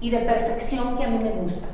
y 0.00 0.10
de 0.10 0.18
perfección 0.18 0.96
que 0.96 1.04
a 1.04 1.08
mí 1.08 1.18
me 1.18 1.30
gusta. 1.30 1.66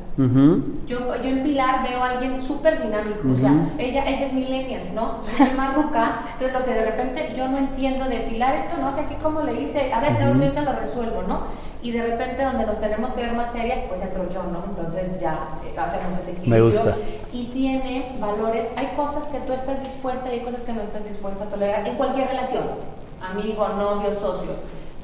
yo, 0.87 0.99
yo 1.23 1.29
en 1.29 1.43
Pilar 1.43 1.83
veo 1.89 2.03
a 2.03 2.11
alguien 2.11 2.41
súper 2.43 2.83
dinámico, 2.83 3.29
o 3.33 3.37
sea, 3.37 3.53
ella, 3.79 4.05
ella 4.07 4.27
es 4.27 4.33
millennial, 4.33 4.83
¿no? 4.95 5.21
Yo 5.23 5.45
soy 5.47 5.55
más 5.57 5.75
ruca, 5.77 6.21
entonces 6.33 6.59
lo 6.59 6.65
que 6.65 6.73
de 6.73 6.85
repente 6.87 7.35
yo 7.37 7.49
no 7.49 7.59
entiendo 7.59 8.07
de 8.07 8.21
Pilar, 8.21 8.55
esto 8.57 8.81
no 8.81 8.95
sé 8.95 9.01
aquí 9.03 9.15
cómo 9.23 9.43
le 9.43 9.61
hice, 9.61 9.93
a 9.93 10.01
ver, 10.01 10.13
uh 10.13 10.35
ahorita 10.35 10.63
lo 10.63 10.73
resuelvo, 10.81 11.23
¿no? 11.29 11.41
Y 11.87 11.93
de 11.93 12.03
repente 12.03 12.43
donde 12.43 12.67
nos 12.67 12.81
tenemos 12.81 13.13
que 13.13 13.23
ver 13.23 13.33
más 13.35 13.53
serias, 13.53 13.79
pues 13.89 14.03
entro 14.03 14.29
yo, 14.29 14.43
¿no? 14.43 14.59
Entonces 14.65 15.21
ya 15.21 15.39
eh, 15.65 15.73
hacemos 15.79 16.19
ese 16.19 16.33
equilibrio. 16.33 16.65
Me 16.65 16.69
gusta. 16.69 16.97
Y 17.33 17.45
tiene 17.53 18.17
valores, 18.19 18.67
hay 18.75 18.89
cosas 18.97 19.29
que 19.29 19.39
tú 19.39 19.53
estás 19.53 19.81
dispuesta 19.85 20.29
y 20.29 20.41
hay 20.41 20.45
cosas 20.45 20.63
que 20.63 20.73
no 20.73 20.83
estás 20.83 21.05
dispuesta 21.05 21.45
a 21.45 21.47
tolerar 21.47 21.87
en 21.87 21.95
cualquier 21.95 22.27
relación, 22.27 22.65
amigo, 23.23 23.69
novio, 23.69 24.13
socio. 24.15 24.51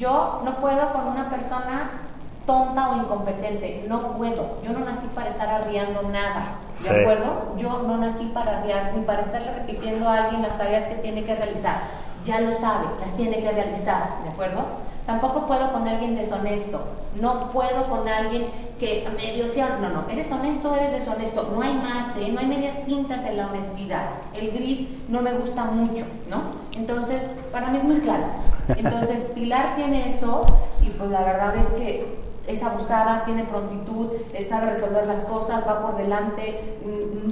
Yo 0.01 0.42
no 0.45 0.57
puedo 0.57 0.92
con 0.92 1.07
una 1.07 1.31
persona 1.31 2.01
tonta 2.47 2.90
o 2.90 2.97
incompetente. 2.97 3.85
No 3.87 4.16
puedo. 4.16 4.59
Yo 4.64 4.73
no 4.73 4.81
nací 4.81 5.07
para 5.14 5.31
estar 5.31 5.49
arriando 5.51 6.03
nada. 6.09 6.57
¿De 6.83 6.90
acuerdo? 6.90 7.55
Yo 7.59 7.85
no 7.87 7.97
nací 7.99 8.25
para 8.35 8.59
arriar 8.59 8.92
ni 8.97 9.05
para 9.05 9.23
estarle 9.23 9.55
repitiendo 9.55 10.09
a 10.09 10.25
alguien 10.25 10.42
las 10.42 10.59
tareas 10.59 10.88
que 10.88 10.97
tiene 10.97 11.23
que 11.23 11.37
realizar. 11.37 11.77
Ya 12.24 12.40
lo 12.40 12.54
sabe, 12.54 12.87
las 13.00 13.16
tiene 13.16 13.40
que 13.40 13.50
realizar. 13.50 14.22
¿De 14.24 14.30
acuerdo? 14.30 14.64
Tampoco 15.06 15.46
puedo 15.46 15.72
con 15.72 15.88
alguien 15.88 16.14
deshonesto. 16.14 16.80
No 17.20 17.50
puedo 17.50 17.88
con 17.88 18.08
alguien 18.08 18.46
que 18.78 19.06
medio 19.16 19.48
sea. 19.48 19.78
No, 19.80 19.88
no. 19.88 20.08
Eres 20.08 20.30
honesto, 20.30 20.74
eres 20.76 20.92
deshonesto. 20.92 21.50
No 21.54 21.61
hay 21.61 21.74
más, 21.74 22.16
¿eh? 22.16 22.30
No 22.32 22.38
hay 22.38 22.46
medias 22.46 22.85
tintas 22.85 23.24
en 23.24 23.37
la 23.37 23.48
honestidad. 23.48 24.04
El 24.32 24.52
gris 24.52 24.88
no 25.08 25.20
me 25.20 25.32
gusta 25.32 25.64
mucho, 25.64 26.04
¿no? 26.30 26.42
Entonces, 26.76 27.35
para 27.50 27.70
mí 27.70 27.78
es 27.78 27.85
muy 27.85 28.00
claro. 28.00 28.24
Entonces, 28.68 29.30
Pilar 29.35 29.74
tiene 29.74 30.08
eso 30.08 30.46
y 30.80 30.90
pues 30.90 31.11
la 31.11 31.24
verdad 31.24 31.56
es 31.56 31.66
que 31.74 32.22
es 32.46 32.62
abusada, 32.62 33.24
tiene 33.24 33.44
prontitud, 33.44 34.11
sabe 34.48 34.70
resolver 34.70 35.06
las 35.06 35.24
cosas, 35.24 35.66
va 35.66 35.82
por 35.82 35.96
delante, 35.96 36.76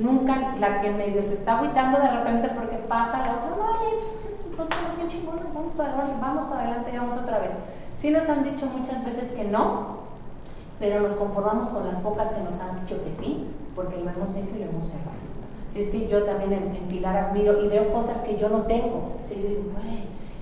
nunca 0.00 0.54
la 0.58 0.80
que 0.80 0.90
medio 0.90 1.22
se 1.22 1.34
está 1.34 1.58
agüitando 1.58 1.98
de 1.98 2.10
repente 2.10 2.48
porque 2.50 2.76
pasa 2.76 3.18
la 3.18 3.32
otra, 3.32 3.50
no, 3.50 3.78
pues, 3.80 4.16
vamos 5.54 5.72
para 5.76 5.92
adelante, 5.92 6.16
vamos 6.20 6.44
para 6.50 6.62
adelante, 6.62 6.90
vamos 6.96 7.16
otra 7.16 7.38
vez. 7.38 7.50
Sí 7.98 8.10
nos 8.10 8.28
han 8.28 8.44
dicho 8.44 8.66
muchas 8.66 9.04
veces 9.04 9.32
que 9.32 9.44
no, 9.44 10.00
pero 10.78 11.00
nos 11.00 11.16
conformamos 11.16 11.68
con 11.68 11.86
las 11.86 11.98
pocas 11.98 12.28
que 12.28 12.42
nos 12.42 12.60
han 12.60 12.80
dicho 12.80 13.02
que 13.04 13.10
sí, 13.10 13.46
porque 13.74 13.96
lo 13.96 14.10
hemos 14.10 14.30
hecho 14.36 14.56
y 14.56 14.60
lo 14.60 14.70
hemos 14.70 14.88
cerrado. 14.88 15.20
Si 15.72 15.82
es 15.82 15.88
que 15.90 16.08
yo 16.08 16.24
también 16.24 16.52
en, 16.52 16.88
Pilar 16.88 17.16
admiro 17.16 17.62
y 17.62 17.68
veo 17.68 17.92
cosas 17.92 18.18
que 18.22 18.36
yo 18.36 18.48
no 18.48 18.62
tengo. 18.62 19.12
Si 19.24 19.36
yo 19.36 19.48
digo, 19.48 19.62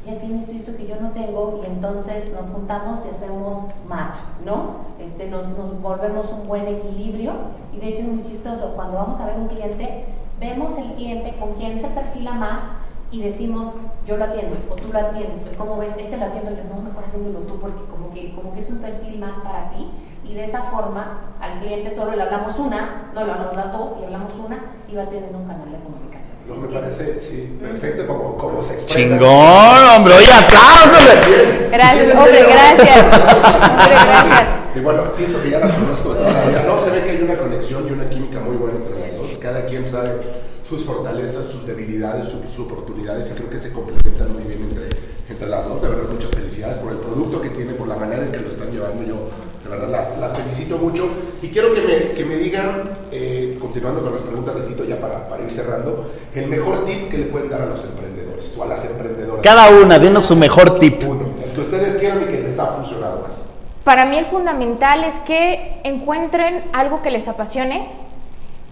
ya 0.07 0.19
tienes 0.19 0.47
tú 0.47 0.53
esto 0.53 0.75
que 0.75 0.87
yo 0.87 0.97
no 1.01 1.11
tengo 1.11 1.61
y 1.63 1.67
entonces 1.67 2.33
nos 2.33 2.47
juntamos 2.47 3.05
y 3.05 3.11
hacemos 3.11 3.65
match, 3.87 4.17
¿no? 4.47 4.89
Este, 4.99 5.29
nos, 5.29 5.49
nos 5.49 5.81
volvemos 5.83 6.31
un 6.33 6.49
buen 6.49 6.67
equilibrio 6.67 7.33
y 7.75 7.79
de 7.79 7.89
hecho 7.89 8.03
es 8.03 8.09
muy 8.09 8.23
chistoso, 8.23 8.73
cuando 8.75 8.97
vamos 8.97 9.21
a 9.21 9.27
ver 9.27 9.37
un 9.37 9.49
cliente, 9.49 10.07
vemos 10.41 10.79
el 10.79 10.95
cliente 10.95 11.37
con 11.39 11.53
quien 11.55 11.79
se 11.79 11.89
perfila 11.89 12.33
más 12.33 12.63
y 13.11 13.23
decimos, 13.23 13.75
yo 14.07 14.17
lo 14.17 14.25
atiendo, 14.25 14.57
o 14.69 14.75
tú 14.75 14.93
lo 14.93 14.99
atiendes, 14.99 15.41
¿cómo 15.57 15.79
ves? 15.79 15.93
Este 15.99 16.17
lo 16.17 16.27
atiendo 16.27 16.51
yo, 16.51 16.65
no, 16.69 16.83
mejor 16.83 17.05
haciéndolo 17.07 17.41
tú, 17.47 17.59
porque 17.59 17.83
como 17.91 18.13
que, 18.13 18.35
como 18.35 18.53
que 18.53 18.61
es 18.61 18.69
un 18.69 18.79
perfil 18.79 19.19
más 19.19 19.37
para 19.43 19.71
ti, 19.71 19.89
y 20.25 20.35
de 20.35 20.45
esa 20.45 20.63
forma 20.65 21.35
al 21.41 21.61
cliente 21.61 21.91
solo 21.95 22.15
le 22.15 22.23
hablamos 22.23 22.59
una, 22.59 23.11
no 23.15 23.25
le 23.25 23.33
hablamos 23.33 23.57
las 23.57 23.73
dos, 23.73 23.99
le 23.99 24.07
hablamos 24.07 24.33
una, 24.35 24.59
y 24.91 24.97
va 24.97 25.07
teniendo 25.07 25.39
un 25.39 25.47
canal 25.47 25.73
de 25.73 25.79
comunicación. 25.79 26.37
No, 26.49 26.55
me 26.57 26.69
parece, 26.69 27.21
sí, 27.21 27.59
perfecto 27.61 28.07
como, 28.07 28.37
como 28.37 28.63
se 28.63 28.75
expresa. 28.75 29.15
Chingón, 29.15 29.97
hombre, 29.97 30.15
oye, 30.15 30.33
aplausos. 30.33 31.71
Gracias, 31.71 32.15
hombre, 32.15 32.43
gracias. 32.43 33.05
Hombre, 33.05 33.97
gracias. 34.07 34.59
Y 34.75 34.81
bueno, 34.81 35.03
siento 35.11 35.43
que 35.43 35.51
ya 35.51 35.59
las 35.61 35.73
conozco 35.73 36.15
de 36.15 36.21
toda 36.21 36.33
la 36.33 36.45
vida. 36.45 36.63
No, 36.63 36.81
se 36.81 36.91
ve 36.91 37.03
que 37.03 37.11
hay 37.11 37.23
una 37.23 37.39
conexión 37.39 37.89
y 37.89 37.91
una 37.91 38.09
química 38.09 38.41
muy 38.41 38.57
buena 38.57 38.77
entre 38.79 39.01
las 39.01 39.17
dos. 39.17 39.39
Cada 39.43 39.65
quien 39.65 39.87
sabe 39.87 40.21
sus 40.69 40.85
fortalezas, 40.85 41.47
sus 41.47 41.67
debilidades, 41.67 42.29
sus, 42.29 42.59
oportunidades 42.59 43.31
y 43.31 43.35
creo 43.35 43.49
que 43.49 43.59
se 43.59 43.73
complementan 43.73 44.33
muy 44.33 44.43
bien 44.43 44.63
entre, 44.63 44.89
entre 45.31 45.49
las 45.49 45.67
dos. 45.67 45.81
De 45.81 45.89
verdad, 45.89 46.11
muchas 46.13 46.31
felicidades 46.31 46.79
por 46.79 46.93
el 46.93 46.99
producto 46.99 47.41
que 47.41 47.51
tiene, 47.51 47.73
por 47.73 47.89
la 47.89 47.97
manera 47.97 48.25
en 48.25 48.33
que 48.33 48.41
lo 48.41 48.49
están 48.49 48.71
llevando. 48.71 49.03
Yo 49.03 49.31
de 49.65 49.71
verdad 49.71 49.89
las, 49.89 50.19
las 50.19 50.37
felicito 50.37 50.77
mucho 50.77 51.09
y 51.41 51.49
quiero 51.49 51.73
que 51.73 51.81
me, 51.81 52.13
que 52.15 52.25
me 52.25 52.37
digan, 52.37 52.91
eh, 53.11 53.57
continuando 53.59 54.03
con 54.03 54.13
las 54.13 54.23
preguntas 54.23 54.57
de 54.57 54.63
Tito 54.63 54.85
ya 54.85 55.01
para, 55.01 55.29
para, 55.29 55.43
ir 55.43 55.51
cerrando, 55.51 56.11
el 56.35 56.49
mejor 56.49 56.85
tip 56.85 57.09
que 57.09 57.19
le 57.19 57.25
pueden 57.27 57.49
dar 57.49 57.63
a 57.63 57.67
los 57.67 57.83
emprendedores 57.85 58.55
o 58.59 58.63
a 58.63 58.67
las 58.67 58.85
emprendedoras. 58.85 59.43
Cada 59.43 59.71
una, 59.71 59.99
denos 59.99 60.27
su 60.27 60.37
mejor 60.37 60.79
tip. 60.79 61.03
Uno, 61.07 61.31
el 61.45 61.53
que 61.53 61.61
ustedes 61.61 61.97
quieran 61.97 62.23
y 62.23 62.27
que 62.27 62.43
les 62.43 62.59
ha 62.59 62.67
funcionado 62.67 63.23
más. 63.23 63.47
Para 63.85 64.05
mí 64.05 64.19
el 64.19 64.27
fundamental 64.27 65.05
es 65.05 65.15
que 65.21 65.81
encuentren 65.85 66.65
algo 66.75 67.01
que 67.01 67.11
les 67.11 67.27
apasione 67.27 67.89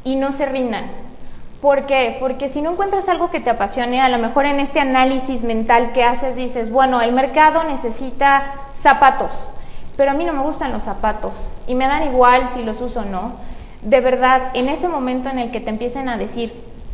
y 0.05 0.17
no 0.17 0.33
se 0.33 0.45
rindan. 0.45 1.06
¿Por 1.61 1.87
qué? 1.87 2.17
Porque 2.21 2.49
si 2.49 2.61
no 2.61 2.73
encuentras 2.73 3.09
algo 3.09 3.31
que 3.31 3.41
te 3.41 3.51
apasione, 3.51 4.01
a 4.01 4.09
lo 4.09 4.19
mejor 4.19 4.47
en 4.47 4.61
este 4.61 4.81
análisis 4.81 5.43
mental 5.43 5.93
que 5.93 6.05
haces 6.05 6.37
dices, 6.37 6.71
bueno, 6.71 7.01
el 7.01 7.13
mercado 7.13 7.65
necesita 7.65 8.55
zapatos 8.75 9.31
pero 9.97 10.11
a 10.11 10.15
mí 10.15 10.25
no 10.25 10.33
me 10.33 10.43
gustan 10.43 10.73
los 10.73 10.83
zapatos 10.83 11.33
y 11.67 11.75
me 11.75 11.87
dan 11.87 12.05
igual 12.05 12.49
si 12.55 12.63
los 12.63 12.81
uso 12.81 13.01
o 13.01 13.05
no. 13.05 13.33
De 13.83 14.01
verdad, 14.01 14.51
en 14.55 14.69
ese 14.69 14.89
momento 14.89 15.29
en 15.31 15.39
el 15.39 15.51
que 15.51 15.61
te 15.61 15.71
empiecen 15.71 16.09
a 16.09 16.17
decir 16.17 16.53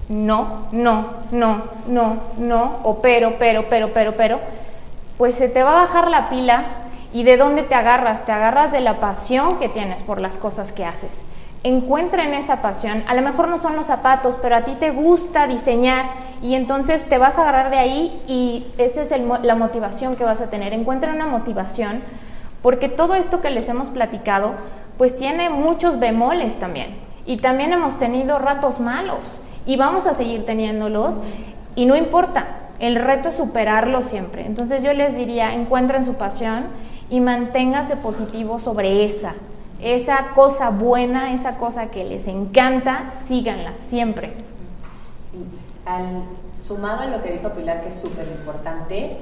no, 0.08 0.66
no, 0.72 1.06
no, 1.30 1.62
no, 1.86 2.16
no, 2.36 2.78
o 2.82 3.00
pero, 3.00 3.34
pero, 3.38 3.66
pero, 3.68 3.92
pero, 3.92 4.14
pero, 4.16 4.40
pues 5.16 5.34
se 5.34 5.48
te 5.48 5.62
va 5.62 5.70
a 5.70 5.82
bajar 5.82 6.08
la 6.08 6.28
pila 6.28 6.64
y 7.12 7.24
de 7.24 7.36
dónde 7.36 7.62
te 7.62 7.74
agarras, 7.74 8.24
te 8.24 8.32
agarras 8.32 8.72
de 8.72 8.80
la 8.80 9.00
pasión 9.00 9.58
que 9.58 9.68
tienes 9.68 10.02
por 10.02 10.20
las 10.20 10.36
cosas 10.36 10.72
que 10.72 10.84
haces. 10.84 11.22
Encuentra 11.64 12.24
en 12.24 12.34
esa 12.34 12.60
pasión, 12.60 13.04
a 13.06 13.14
lo 13.14 13.22
mejor 13.22 13.46
no 13.46 13.58
son 13.58 13.76
los 13.76 13.86
zapatos, 13.86 14.36
pero 14.42 14.56
a 14.56 14.62
ti 14.62 14.72
te 14.80 14.90
gusta 14.90 15.46
diseñar 15.46 16.06
y 16.42 16.56
entonces 16.56 17.08
te 17.08 17.18
vas 17.18 17.38
a 17.38 17.42
agarrar 17.42 17.70
de 17.70 17.78
ahí 17.78 18.22
y 18.26 18.66
esa 18.78 19.02
es 19.02 19.12
la 19.42 19.54
motivación 19.54 20.16
que 20.16 20.24
vas 20.24 20.40
a 20.40 20.50
tener. 20.50 20.72
Encuentra 20.72 21.12
una 21.12 21.26
motivación 21.26 22.02
porque 22.62 22.88
todo 22.88 23.14
esto 23.14 23.40
que 23.40 23.50
les 23.50 23.68
hemos 23.68 23.88
platicado, 23.88 24.54
pues 24.98 25.16
tiene 25.16 25.50
muchos 25.50 26.00
bemoles 26.00 26.58
también. 26.58 26.96
Y 27.26 27.36
también 27.36 27.72
hemos 27.72 27.96
tenido 27.98 28.40
ratos 28.40 28.80
malos 28.80 29.20
y 29.64 29.76
vamos 29.76 30.06
a 30.06 30.14
seguir 30.14 30.44
teniéndolos 30.44 31.14
y 31.76 31.86
no 31.86 31.94
importa, 31.94 32.46
el 32.80 32.96
reto 32.96 33.28
es 33.28 33.36
superarlo 33.36 34.02
siempre. 34.02 34.44
Entonces 34.44 34.82
yo 34.82 34.92
les 34.92 35.14
diría, 35.14 35.54
encuentren 35.54 36.04
su 36.04 36.14
pasión 36.14 36.64
y 37.08 37.20
manténgase 37.20 37.94
positivo 37.96 38.58
sobre 38.58 39.04
esa. 39.04 39.34
Esa 39.82 40.28
cosa 40.34 40.70
buena, 40.70 41.34
esa 41.34 41.56
cosa 41.56 41.86
que 41.86 42.04
les 42.04 42.28
encanta, 42.28 43.10
síganla 43.26 43.72
siempre. 43.80 44.34
Sí. 45.32 45.44
Al, 45.84 46.22
sumado 46.64 47.00
a 47.00 47.06
lo 47.06 47.22
que 47.22 47.32
dijo 47.32 47.50
Pilar, 47.50 47.82
que 47.82 47.88
es 47.88 47.96
súper 47.96 48.26
importante, 48.28 49.16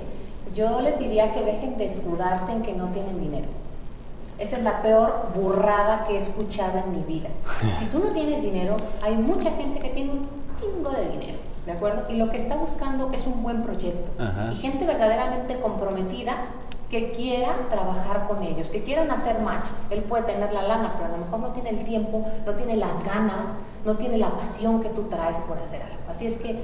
yo 0.55 0.81
les 0.83 0.99
diría 0.99 1.33
que 1.33 1.43
dejen 1.43 1.79
de 1.79 1.87
escudarse 1.87 2.53
en 2.53 2.63
que 2.63 2.75
no 2.75 2.89
tienen 2.89 3.19
dinero. 3.21 3.49
Esa 4.39 4.57
es 4.57 4.63
la 4.63 4.83
peor 4.83 5.31
burrada 5.35 6.07
que 6.07 6.15
he 6.15 6.19
escuchado 6.19 6.79
en 6.79 6.93
mi 6.93 7.03
vida. 7.05 7.29
Si 7.79 7.87
tú 7.87 7.99
no 7.99 8.11
tienes 8.11 8.43
dinero, 8.43 8.77
hay 9.03 9.17
mucha 9.17 9.51
gente 9.53 9.81
que 9.81 9.89
tiene 9.91 10.13
un 10.13 10.29
chingo 10.61 10.91
de 10.91 11.09
dinero, 11.11 11.39
¿de 11.65 11.73
acuerdo? 11.73 12.11
Y 12.11 12.17
lo 12.17 12.31
que 12.31 12.37
está 12.39 12.57
buscando 12.57 13.11
es 13.13 13.27
un 13.27 13.43
buen 13.43 13.63
proyecto. 13.63 14.11
Ajá. 14.23 14.51
Y 14.53 14.57
gente 14.57 14.87
verdaderamente 14.87 15.59
comprometida 15.61 16.35
que 16.91 17.13
quiera 17.13 17.55
trabajar 17.71 18.27
con 18.27 18.43
ellos, 18.43 18.69
que 18.69 18.83
quieran 18.83 19.11
hacer 19.11 19.41
match. 19.41 19.67
Él 19.91 20.01
puede 20.03 20.25
tener 20.25 20.53
la 20.53 20.63
lana, 20.63 20.95
pero 20.97 21.07
a 21.07 21.17
lo 21.17 21.25
mejor 21.25 21.39
no 21.39 21.53
tiene 21.53 21.71
el 21.71 21.85
tiempo, 21.85 22.27
no 22.45 22.53
tiene 22.55 22.77
las 22.77 23.05
ganas, 23.05 23.59
no 23.85 23.97
tiene 23.97 24.19
la 24.19 24.31
pasión 24.31 24.83
que 24.83 24.89
tú 24.89 25.05
traes 25.05 25.39
por 25.39 25.59
hacer 25.59 25.83
algo. 25.83 25.99
Así 26.11 26.27
es 26.27 26.39
que 26.39 26.63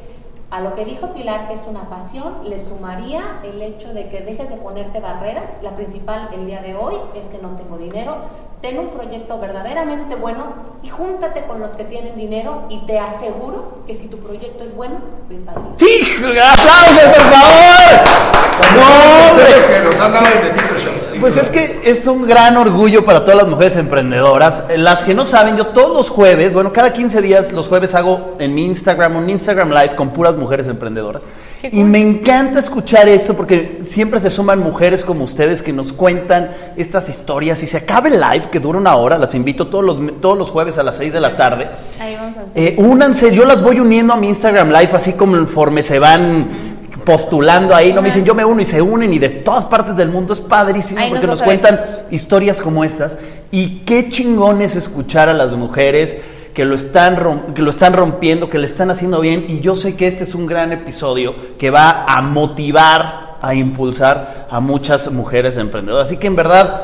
a 0.50 0.60
lo 0.60 0.74
que 0.74 0.84
dijo 0.84 1.12
Pilar, 1.12 1.48
que 1.48 1.54
es 1.54 1.66
una 1.66 1.88
pasión, 1.88 2.48
le 2.48 2.58
sumaría 2.60 3.40
el 3.42 3.60
hecho 3.62 3.92
de 3.92 4.08
que 4.08 4.20
dejes 4.20 4.48
de 4.48 4.56
ponerte 4.56 5.00
barreras. 5.00 5.50
La 5.62 5.70
principal 5.70 6.28
el 6.32 6.46
día 6.46 6.60
de 6.62 6.74
hoy 6.76 6.94
es 7.14 7.28
que 7.28 7.38
no 7.38 7.50
tengo 7.50 7.78
dinero. 7.78 8.16
Ten 8.60 8.78
un 8.78 8.88
proyecto 8.88 9.38
verdaderamente 9.38 10.14
bueno 10.14 10.44
y 10.82 10.88
júntate 10.88 11.44
con 11.46 11.60
los 11.60 11.72
que 11.72 11.84
tienen 11.84 12.16
dinero 12.16 12.64
y 12.68 12.78
te 12.86 12.98
aseguro 12.98 13.82
que 13.86 13.96
si 13.96 14.08
tu 14.08 14.18
proyecto 14.18 14.64
es 14.64 14.74
bueno, 14.74 14.96
bien. 15.28 15.46
¡Sí! 15.76 16.00
¡Aplausos, 16.16 17.04
por 17.04 17.22
favor! 17.22 18.35
¡No, 18.74 19.36
que 19.76 19.82
nos 19.84 20.00
han 20.00 20.12
dado 20.12 20.26
The 20.26 20.50
Tito 20.50 20.76
Show. 20.78 20.92
Pues 21.20 21.36
es 21.38 21.48
que 21.48 21.80
es 21.84 22.06
un 22.06 22.26
gran 22.26 22.56
orgullo 22.58 23.04
para 23.04 23.20
todas 23.24 23.36
las 23.38 23.48
mujeres 23.48 23.76
emprendedoras. 23.76 24.64
Eh, 24.68 24.76
Las 24.76 25.02
que 25.02 25.14
no 25.14 25.24
saben, 25.24 25.56
yo 25.56 25.68
todos 25.68 25.96
los 25.96 26.10
jueves, 26.10 26.52
bueno, 26.52 26.72
cada 26.72 26.92
15 26.92 27.22
días, 27.22 27.52
los 27.52 27.68
jueves 27.68 27.94
hago 27.94 28.36
en 28.38 28.54
mi 28.54 28.66
Instagram 28.66 29.16
un 29.16 29.30
Instagram 29.30 29.70
Live 29.70 29.94
con 29.96 30.10
puras 30.10 30.36
mujeres 30.36 30.68
emprendedoras. 30.68 31.22
Qué 31.62 31.68
Y 31.68 31.70
cool. 31.80 31.84
me 31.86 32.00
encanta 32.00 32.60
escuchar 32.60 33.08
esto 33.08 33.34
porque 33.34 33.78
siempre 33.86 34.20
se 34.20 34.28
suman 34.30 34.58
mujeres 34.58 35.04
como 35.06 35.24
ustedes 35.24 35.62
que 35.62 35.72
nos 35.72 35.94
cuentan 35.94 36.50
estas 36.76 37.08
historias. 37.08 37.62
Y 37.62 37.66
se 37.66 37.78
acaba 37.78 38.08
el 38.08 38.20
live, 38.20 38.50
que 38.52 38.60
dura 38.60 38.78
una 38.78 38.94
hora, 38.96 39.16
las 39.16 39.34
invito 39.34 39.68
todos 39.68 39.84
los, 39.84 40.20
todos 40.20 40.36
los 40.36 40.50
jueves 40.50 40.76
a 40.76 40.82
las 40.82 40.96
6 40.96 41.14
de 41.14 41.20
la 41.20 41.34
tarde. 41.34 41.66
Ahí 41.98 42.14
vamos 42.14 42.36
a. 42.36 42.42
Eh, 42.54 42.74
únanse, 42.76 43.34
yo 43.34 43.46
las 43.46 43.62
voy 43.62 43.80
uniendo 43.80 44.12
a 44.12 44.16
mi 44.16 44.28
Instagram 44.28 44.68
Live, 44.68 44.90
así 44.92 45.14
como 45.14 45.34
conforme 45.36 45.82
se 45.82 45.98
van 45.98 46.75
postulando 47.06 47.74
ahí, 47.74 47.92
no 47.92 48.02
me 48.02 48.08
dicen 48.08 48.24
yo 48.24 48.34
me 48.34 48.44
uno 48.44 48.60
y 48.60 48.66
se 48.66 48.82
unen 48.82 49.12
y 49.12 49.20
de 49.20 49.28
todas 49.28 49.64
partes 49.66 49.96
del 49.96 50.08
mundo 50.08 50.34
es 50.34 50.40
padrísimo 50.40 51.00
porque 51.08 51.26
nos 51.26 51.40
cuentan 51.40 51.80
historias 52.10 52.60
como 52.60 52.82
estas 52.82 53.16
y 53.52 53.78
qué 53.86 54.08
chingón 54.08 54.60
es 54.60 54.74
escuchar 54.74 55.28
a 55.28 55.32
las 55.32 55.54
mujeres 55.54 56.20
que 56.52 56.64
lo 56.64 56.74
están 56.74 57.44
que 57.54 57.62
lo 57.62 57.70
están 57.70 57.92
rompiendo, 57.92 58.50
que 58.50 58.58
le 58.58 58.66
están 58.66 58.90
haciendo 58.90 59.20
bien 59.20 59.46
y 59.48 59.60
yo 59.60 59.76
sé 59.76 59.94
que 59.94 60.08
este 60.08 60.24
es 60.24 60.34
un 60.34 60.46
gran 60.46 60.72
episodio 60.72 61.34
que 61.58 61.70
va 61.70 62.04
a 62.08 62.20
motivar, 62.22 63.36
a 63.40 63.54
impulsar 63.54 64.48
a 64.50 64.58
muchas 64.58 65.12
mujeres 65.12 65.56
emprendedoras. 65.58 66.08
Así 66.08 66.16
que 66.16 66.26
en 66.26 66.34
verdad 66.34 66.80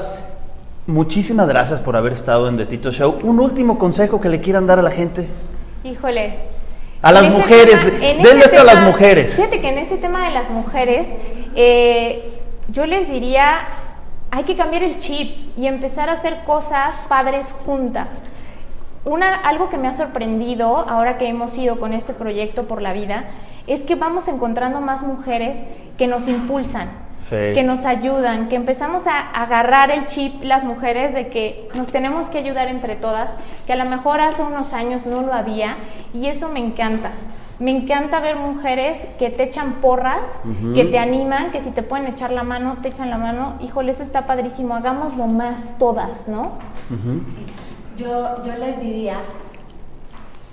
muchísimas 0.86 1.48
gracias 1.48 1.80
por 1.80 1.96
haber 1.96 2.12
estado 2.12 2.48
en 2.48 2.56
The 2.56 2.66
Tito 2.66 2.92
Show. 2.92 3.18
Un 3.24 3.40
último 3.40 3.76
consejo 3.76 4.20
que 4.20 4.28
le 4.28 4.40
quieran 4.40 4.68
dar 4.68 4.78
a 4.78 4.82
la 4.82 4.90
gente. 4.90 5.26
Híjole. 5.82 6.61
A 7.02 7.10
las 7.10 7.24
este 7.24 7.36
mujeres, 7.36 7.80
en 8.00 8.22
denle 8.22 8.44
este 8.44 8.56
esto 8.56 8.60
a 8.60 8.74
las 8.74 8.82
mujeres. 8.84 9.34
Fíjate 9.34 9.60
que 9.60 9.68
en 9.68 9.78
este 9.78 9.96
tema 9.96 10.24
de 10.24 10.30
las 10.30 10.50
mujeres, 10.50 11.08
eh, 11.56 12.30
yo 12.68 12.86
les 12.86 13.10
diría, 13.10 13.58
hay 14.30 14.44
que 14.44 14.56
cambiar 14.56 14.84
el 14.84 15.00
chip 15.00 15.58
y 15.58 15.66
empezar 15.66 16.08
a 16.08 16.12
hacer 16.12 16.44
cosas 16.44 16.94
padres 17.08 17.48
juntas. 17.66 18.06
Una, 19.04 19.34
algo 19.34 19.68
que 19.68 19.78
me 19.78 19.88
ha 19.88 19.96
sorprendido 19.96 20.88
ahora 20.88 21.18
que 21.18 21.26
hemos 21.26 21.58
ido 21.58 21.80
con 21.80 21.92
este 21.92 22.12
proyecto 22.12 22.68
por 22.68 22.80
la 22.80 22.92
vida 22.92 23.24
es 23.66 23.80
que 23.80 23.96
vamos 23.96 24.28
encontrando 24.28 24.80
más 24.80 25.02
mujeres 25.02 25.56
que 25.98 26.06
nos 26.06 26.28
impulsan, 26.28 26.88
Sí. 27.28 27.36
que 27.54 27.62
nos 27.62 27.84
ayudan, 27.84 28.48
que 28.48 28.56
empezamos 28.56 29.06
a 29.06 29.18
agarrar 29.30 29.90
el 29.90 30.06
chip 30.06 30.42
las 30.42 30.64
mujeres 30.64 31.14
de 31.14 31.28
que 31.28 31.68
nos 31.78 31.92
tenemos 31.92 32.28
que 32.28 32.38
ayudar 32.38 32.68
entre 32.68 32.96
todas, 32.96 33.30
que 33.66 33.72
a 33.72 33.76
lo 33.76 33.84
mejor 33.84 34.20
hace 34.20 34.42
unos 34.42 34.72
años 34.72 35.06
no 35.06 35.22
lo 35.22 35.32
había 35.32 35.76
y 36.12 36.26
eso 36.26 36.48
me 36.48 36.58
encanta. 36.58 37.12
Me 37.58 37.70
encanta 37.70 38.18
ver 38.18 38.34
mujeres 38.34 38.98
que 39.20 39.30
te 39.30 39.44
echan 39.44 39.74
porras, 39.74 40.24
que 40.74 40.84
te 40.84 40.98
animan, 40.98 41.52
que 41.52 41.60
si 41.60 41.70
te 41.70 41.84
pueden 41.84 42.08
echar 42.08 42.32
la 42.32 42.42
mano, 42.42 42.78
te 42.82 42.88
echan 42.88 43.08
la 43.08 43.18
mano. 43.18 43.54
Híjole, 43.60 43.92
eso 43.92 44.02
está 44.02 44.26
padrísimo, 44.26 44.74
hagámoslo 44.74 45.28
más 45.28 45.78
todas, 45.78 46.26
¿no? 46.26 46.54
Yo, 47.96 48.42
yo 48.44 48.56
les 48.58 48.80
diría 48.80 49.18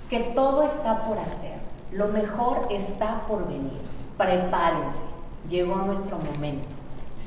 que 0.08 0.20
todo 0.20 0.62
está 0.62 1.00
por 1.00 1.18
hacer, 1.18 1.58
lo 1.90 2.08
mejor 2.08 2.68
está 2.70 3.22
por 3.26 3.48
venir. 3.48 3.80
Prepárense, 4.16 5.09
llegó 5.50 5.76
nuestro 5.76 6.16
momento. 6.18 6.68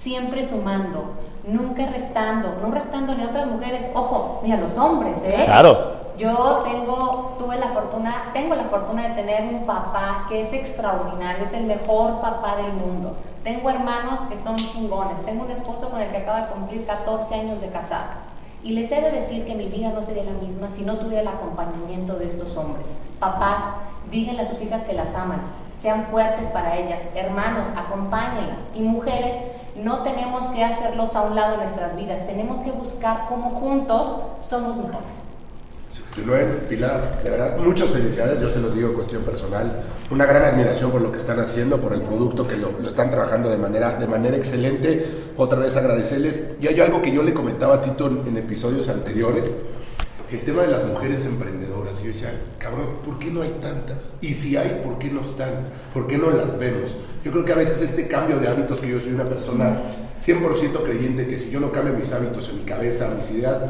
Siempre 0.02 0.48
sumando, 0.48 1.14
nunca 1.48 1.88
restando, 1.88 2.58
no 2.62 2.72
restando 2.72 3.14
ni 3.16 3.24
a 3.24 3.28
otras 3.28 3.48
mujeres, 3.48 3.86
ojo, 3.94 4.42
ni 4.44 4.52
a 4.52 4.58
los 4.58 4.78
hombres, 4.78 5.20
¿eh? 5.24 5.44
Claro. 5.46 6.04
Yo 6.18 6.64
tengo, 6.64 7.36
tuve 7.40 7.58
la 7.58 7.70
fortuna, 7.70 8.32
tengo 8.34 8.56
la 8.56 8.66
fortuna 8.66 9.10
de 9.10 9.16
tener 9.16 9.54
un 9.54 9.66
papá 9.66 10.26
que 10.30 10.44
es 10.44 10.54
extraordinario, 10.54 11.46
es 11.46 11.54
el 11.54 11.66
mejor 11.66 12.22
papá 12.22 12.56
del 12.58 12.74
mundo. 12.74 13.16
Tengo 13.44 13.70
hermanos 13.70 14.20
que 14.30 14.38
son 14.38 14.56
chingones, 14.56 15.26
tengo 15.26 15.44
un 15.44 15.52
esposo 15.52 15.90
con 15.90 16.00
el 16.00 16.10
que 16.12 16.18
acaba 16.18 16.42
de 16.42 16.54
cumplir 16.54 16.86
14 16.86 17.34
años 17.34 17.62
de 17.62 17.70
casado. 17.70 18.06
Y 18.64 18.72
les 18.72 18.92
he 18.92 19.02
de 19.02 19.12
decir 19.12 19.46
que 19.46 19.56
mi 19.56 19.68
vida 19.68 19.92
no 19.94 20.02
sería 20.02 20.24
la 20.24 20.32
misma 20.32 20.70
si 20.74 20.84
no 20.84 20.98
tuviera 20.98 21.22
el 21.22 21.28
acompañamiento 21.28 22.16
de 22.16 22.28
estos 22.28 22.56
hombres. 22.56 22.96
Papás, 23.20 23.64
díganle 24.10 24.44
a 24.44 24.50
sus 24.50 24.62
hijas 24.62 24.84
que 24.84 24.94
las 24.94 25.14
aman, 25.16 25.42
sean 25.84 26.06
fuertes 26.06 26.48
para 26.48 26.78
ellas. 26.78 27.00
Hermanos, 27.14 27.68
acompáñenlas. 27.76 28.58
Y 28.74 28.82
mujeres, 28.82 29.36
no 29.76 30.02
tenemos 30.04 30.46
que 30.52 30.64
hacerlos 30.64 31.14
a 31.16 31.24
un 31.24 31.36
lado 31.36 31.56
en 31.56 31.60
nuestras 31.60 31.96
vidas, 31.96 32.26
tenemos 32.26 32.60
que 32.60 32.72
buscar 32.72 33.26
cómo 33.28 33.50
juntos 33.50 34.18
somos 34.42 34.78
mejores. 34.78 35.24
Joel, 36.26 36.48
Pilar, 36.70 37.22
de 37.24 37.30
verdad, 37.30 37.58
muchas 37.58 37.92
felicidades, 37.92 38.40
yo 38.40 38.50
se 38.50 38.60
los 38.60 38.74
digo 38.76 38.94
cuestión 38.94 39.24
personal, 39.24 39.84
una 40.10 40.26
gran 40.26 40.44
admiración 40.44 40.92
por 40.92 41.02
lo 41.02 41.12
que 41.12 41.18
están 41.18 41.40
haciendo, 41.40 41.80
por 41.82 41.94
el 41.94 42.02
producto 42.02 42.48
que 42.48 42.56
lo, 42.56 42.72
lo 42.72 42.88
están 42.88 43.12
trabajando 43.12 43.50
de 43.50 43.58
manera, 43.58 43.96
de 43.96 44.08
manera 44.08 44.38
excelente, 44.38 45.08
otra 45.38 45.60
vez 45.60 45.76
agradecerles, 45.76 46.52
y 46.62 46.68
hay 46.68 46.80
algo 46.80 47.02
que 47.02 47.12
yo 47.12 47.24
le 47.24 47.34
comentaba 47.34 47.76
a 47.76 47.82
Tito 47.82 48.08
en, 48.08 48.28
en 48.28 48.38
episodios 48.38 48.90
anteriores, 48.90 49.58
el 50.34 50.42
tema 50.42 50.64
de 50.64 50.70
las 50.70 50.86
mujeres 50.86 51.26
emprendedoras, 51.26 52.00
y 52.02 52.06
yo 52.06 52.08
decía, 52.08 52.42
cabrón, 52.58 52.98
¿por 53.06 53.20
qué 53.20 53.28
no 53.28 53.42
hay 53.42 53.56
tantas? 53.62 54.10
Y 54.22 54.34
si 54.34 54.58
hay, 54.58 54.82
¿por 54.84 54.98
qué 54.98 55.10
no 55.10 55.22
están? 55.22 55.68
¿Por 55.94 56.08
qué 56.08 56.18
no 56.18 56.32
las 56.32 56.58
vemos? 56.58 56.98
Yo 57.24 57.32
creo 57.32 57.46
que 57.46 57.54
a 57.54 57.58
veces 57.58 57.82
este 57.82 58.08
cambio 58.08 58.40
de 58.40 58.48
hábitos, 58.48 58.80
que 58.80 58.90
yo 58.90 59.00
soy 59.00 59.14
una 59.14 59.26
persona 59.26 59.82
100% 60.20 60.84
creyente, 60.84 61.28
que 61.28 61.38
si 61.38 61.50
yo 61.50 61.60
no 61.60 61.72
cambio 61.72 61.94
mis 61.94 62.12
hábitos 62.12 62.50
en 62.50 62.58
mi 62.58 62.64
cabeza, 62.64 63.14
mis 63.16 63.30
ideas, 63.32 63.64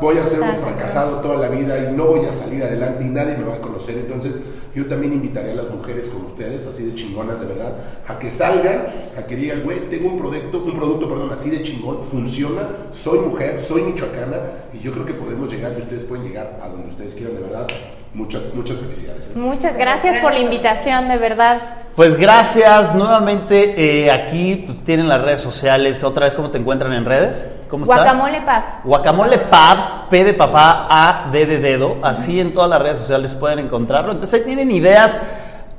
voy 0.00 0.18
a 0.18 0.24
ser 0.24 0.40
un 0.40 0.54
fracasado 0.56 1.20
toda 1.20 1.36
la 1.36 1.48
vida 1.48 1.78
y 1.78 1.94
no 1.94 2.06
voy 2.06 2.26
a 2.26 2.32
salir 2.32 2.62
adelante 2.62 3.04
y 3.04 3.08
nadie 3.08 3.36
me 3.36 3.44
va 3.44 3.56
a 3.56 3.60
conocer. 3.60 3.96
Entonces, 3.98 4.40
yo 4.74 4.86
también 4.86 5.12
invitaría 5.12 5.52
a 5.52 5.54
las 5.54 5.70
mujeres 5.70 6.08
como 6.08 6.28
ustedes, 6.28 6.66
así 6.66 6.84
de 6.84 6.94
chingonas 6.94 7.40
de 7.40 7.46
verdad, 7.46 7.72
a 8.06 8.18
que 8.18 8.30
salgan, 8.30 8.86
a 9.16 9.26
que 9.26 9.36
digan, 9.36 9.62
güey, 9.62 9.88
tengo 9.88 10.10
un 10.10 10.18
producto, 10.18 10.58
un 10.58 10.74
producto, 10.74 11.08
perdón, 11.08 11.30
así 11.32 11.48
de 11.48 11.62
chingón, 11.62 12.02
funciona, 12.02 12.68
soy 12.92 13.20
mujer, 13.20 13.58
soy 13.58 13.82
michoacana 13.82 14.36
y 14.74 14.80
yo 14.80 14.92
creo 14.92 15.06
que 15.06 15.14
podemos 15.14 15.50
llegar 15.50 15.72
y 15.76 15.80
ustedes 15.80 16.04
pueden 16.04 16.26
llegar 16.26 16.58
a 16.60 16.68
donde 16.68 16.88
ustedes 16.88 17.14
quieran, 17.14 17.36
de 17.36 17.42
verdad. 17.42 17.66
Muchas, 18.12 18.54
muchas 18.54 18.78
felicidades. 18.78 19.28
¿eh? 19.28 19.32
Muchas 19.34 19.76
gracias 19.76 20.20
por 20.20 20.32
la 20.32 20.40
invitación, 20.40 21.08
de 21.08 21.16
verdad. 21.18 21.85
Pues 21.96 22.18
gracias 22.18 22.94
nuevamente. 22.94 23.74
eh, 24.04 24.10
aquí 24.10 24.64
pues, 24.66 24.84
tienen 24.84 25.08
las 25.08 25.22
redes 25.22 25.40
sociales. 25.40 26.04
Otra 26.04 26.26
vez, 26.26 26.34
¿cómo 26.34 26.50
te 26.50 26.58
encuentran 26.58 26.92
en 26.92 27.06
redes? 27.06 27.50
¿Cómo 27.70 27.84
está? 27.84 27.96
Guacamole 27.96 28.42
Paz. 28.42 28.64
Guacamole 28.84 29.38
Pub, 29.38 30.08
P 30.10 30.24
de 30.24 30.34
papá, 30.34 30.86
A, 30.90 31.30
D 31.32 31.46
de 31.46 31.58
dedo. 31.58 31.96
Así 32.02 32.38
en 32.38 32.52
todas 32.52 32.68
las 32.68 32.82
redes 32.82 32.98
sociales 32.98 33.32
pueden 33.32 33.60
encontrarlo. 33.60 34.12
Entonces 34.12 34.40
ahí 34.40 34.46
tienen 34.46 34.70
ideas 34.72 35.18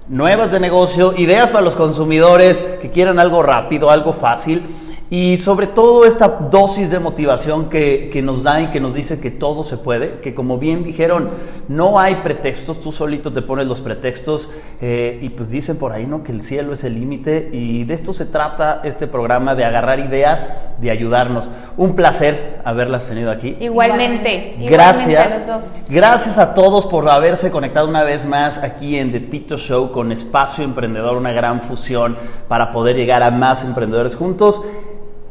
nuevas 0.07 0.51
de 0.51 0.59
negocio, 0.59 1.13
ideas 1.15 1.51
para 1.51 1.63
los 1.63 1.75
consumidores 1.75 2.65
que 2.81 2.89
quieran 2.89 3.19
algo 3.19 3.43
rápido, 3.43 3.91
algo 3.91 4.11
fácil. 4.11 4.86
Y 5.09 5.37
sobre 5.37 5.67
todo 5.67 6.05
esta 6.05 6.27
dosis 6.27 6.91
de 6.91 6.99
motivación 6.99 7.69
que, 7.69 8.09
que 8.11 8.21
nos 8.21 8.43
da 8.43 8.59
y 8.61 8.67
que 8.67 8.81
nos 8.81 8.93
dice 8.93 9.21
que 9.21 9.31
todo 9.31 9.63
se 9.63 9.77
puede, 9.77 10.19
que 10.19 10.35
como 10.35 10.57
bien 10.57 10.83
dijeron, 10.83 11.29
no 11.69 11.99
hay 11.99 12.15
pretextos, 12.15 12.81
tú 12.81 12.91
solito 12.91 13.31
te 13.31 13.41
pones 13.41 13.67
los 13.67 13.79
pretextos 13.79 14.49
eh, 14.81 15.19
y 15.21 15.29
pues 15.29 15.49
dicen 15.49 15.77
por 15.77 15.93
ahí, 15.93 16.05
¿no? 16.05 16.23
Que 16.23 16.33
el 16.33 16.41
cielo 16.41 16.73
es 16.73 16.83
el 16.83 16.95
límite 16.95 17.49
y 17.53 17.85
de 17.85 17.93
esto 17.93 18.13
se 18.13 18.25
trata 18.25 18.81
este 18.83 19.07
programa, 19.07 19.55
de 19.55 19.63
agarrar 19.63 19.99
ideas, 19.99 20.47
de 20.79 20.91
ayudarnos. 20.91 21.49
Un 21.77 21.95
placer 21.95 22.61
haberlas 22.65 23.07
tenido 23.07 23.31
aquí. 23.31 23.55
Igualmente. 23.59 24.55
igualmente 24.59 24.69
Gracias. 24.69 25.25
a 25.25 25.29
los 25.29 25.47
dos. 25.47 25.71
Gracias 25.89 26.37
a 26.37 26.53
todos 26.53 26.85
por 26.85 27.09
haberse 27.09 27.49
conectado 27.49 27.87
una 27.87 28.03
vez 28.03 28.25
más 28.25 28.61
aquí 28.61 28.97
en 28.97 29.11
The 29.11 29.21
Tito 29.21 29.57
Show 29.57 29.91
con 29.91 30.11
Espacio 30.11 30.63
Emprendedor, 30.63 31.15
una 31.15 31.31
gran 31.31 31.61
fusión 31.61 32.17
para 32.47 32.71
poder 32.71 32.95
llegar 32.95 33.23
a 33.23 33.31
más 33.31 33.63
emprendedores 33.63 34.15
juntos. 34.15 34.61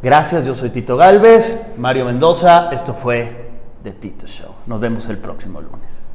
Gracias, 0.02 0.44
yo 0.44 0.54
soy 0.54 0.70
Tito 0.70 0.96
Galvez, 0.96 1.58
Mario 1.78 2.04
Mendoza, 2.04 2.70
esto 2.70 2.92
fue 2.92 3.50
The 3.82 3.92
Tito 3.92 4.26
Show. 4.26 4.52
Nos 4.66 4.78
vemos 4.78 5.08
el 5.08 5.18
próximo 5.18 5.60
lunes. 5.60 6.05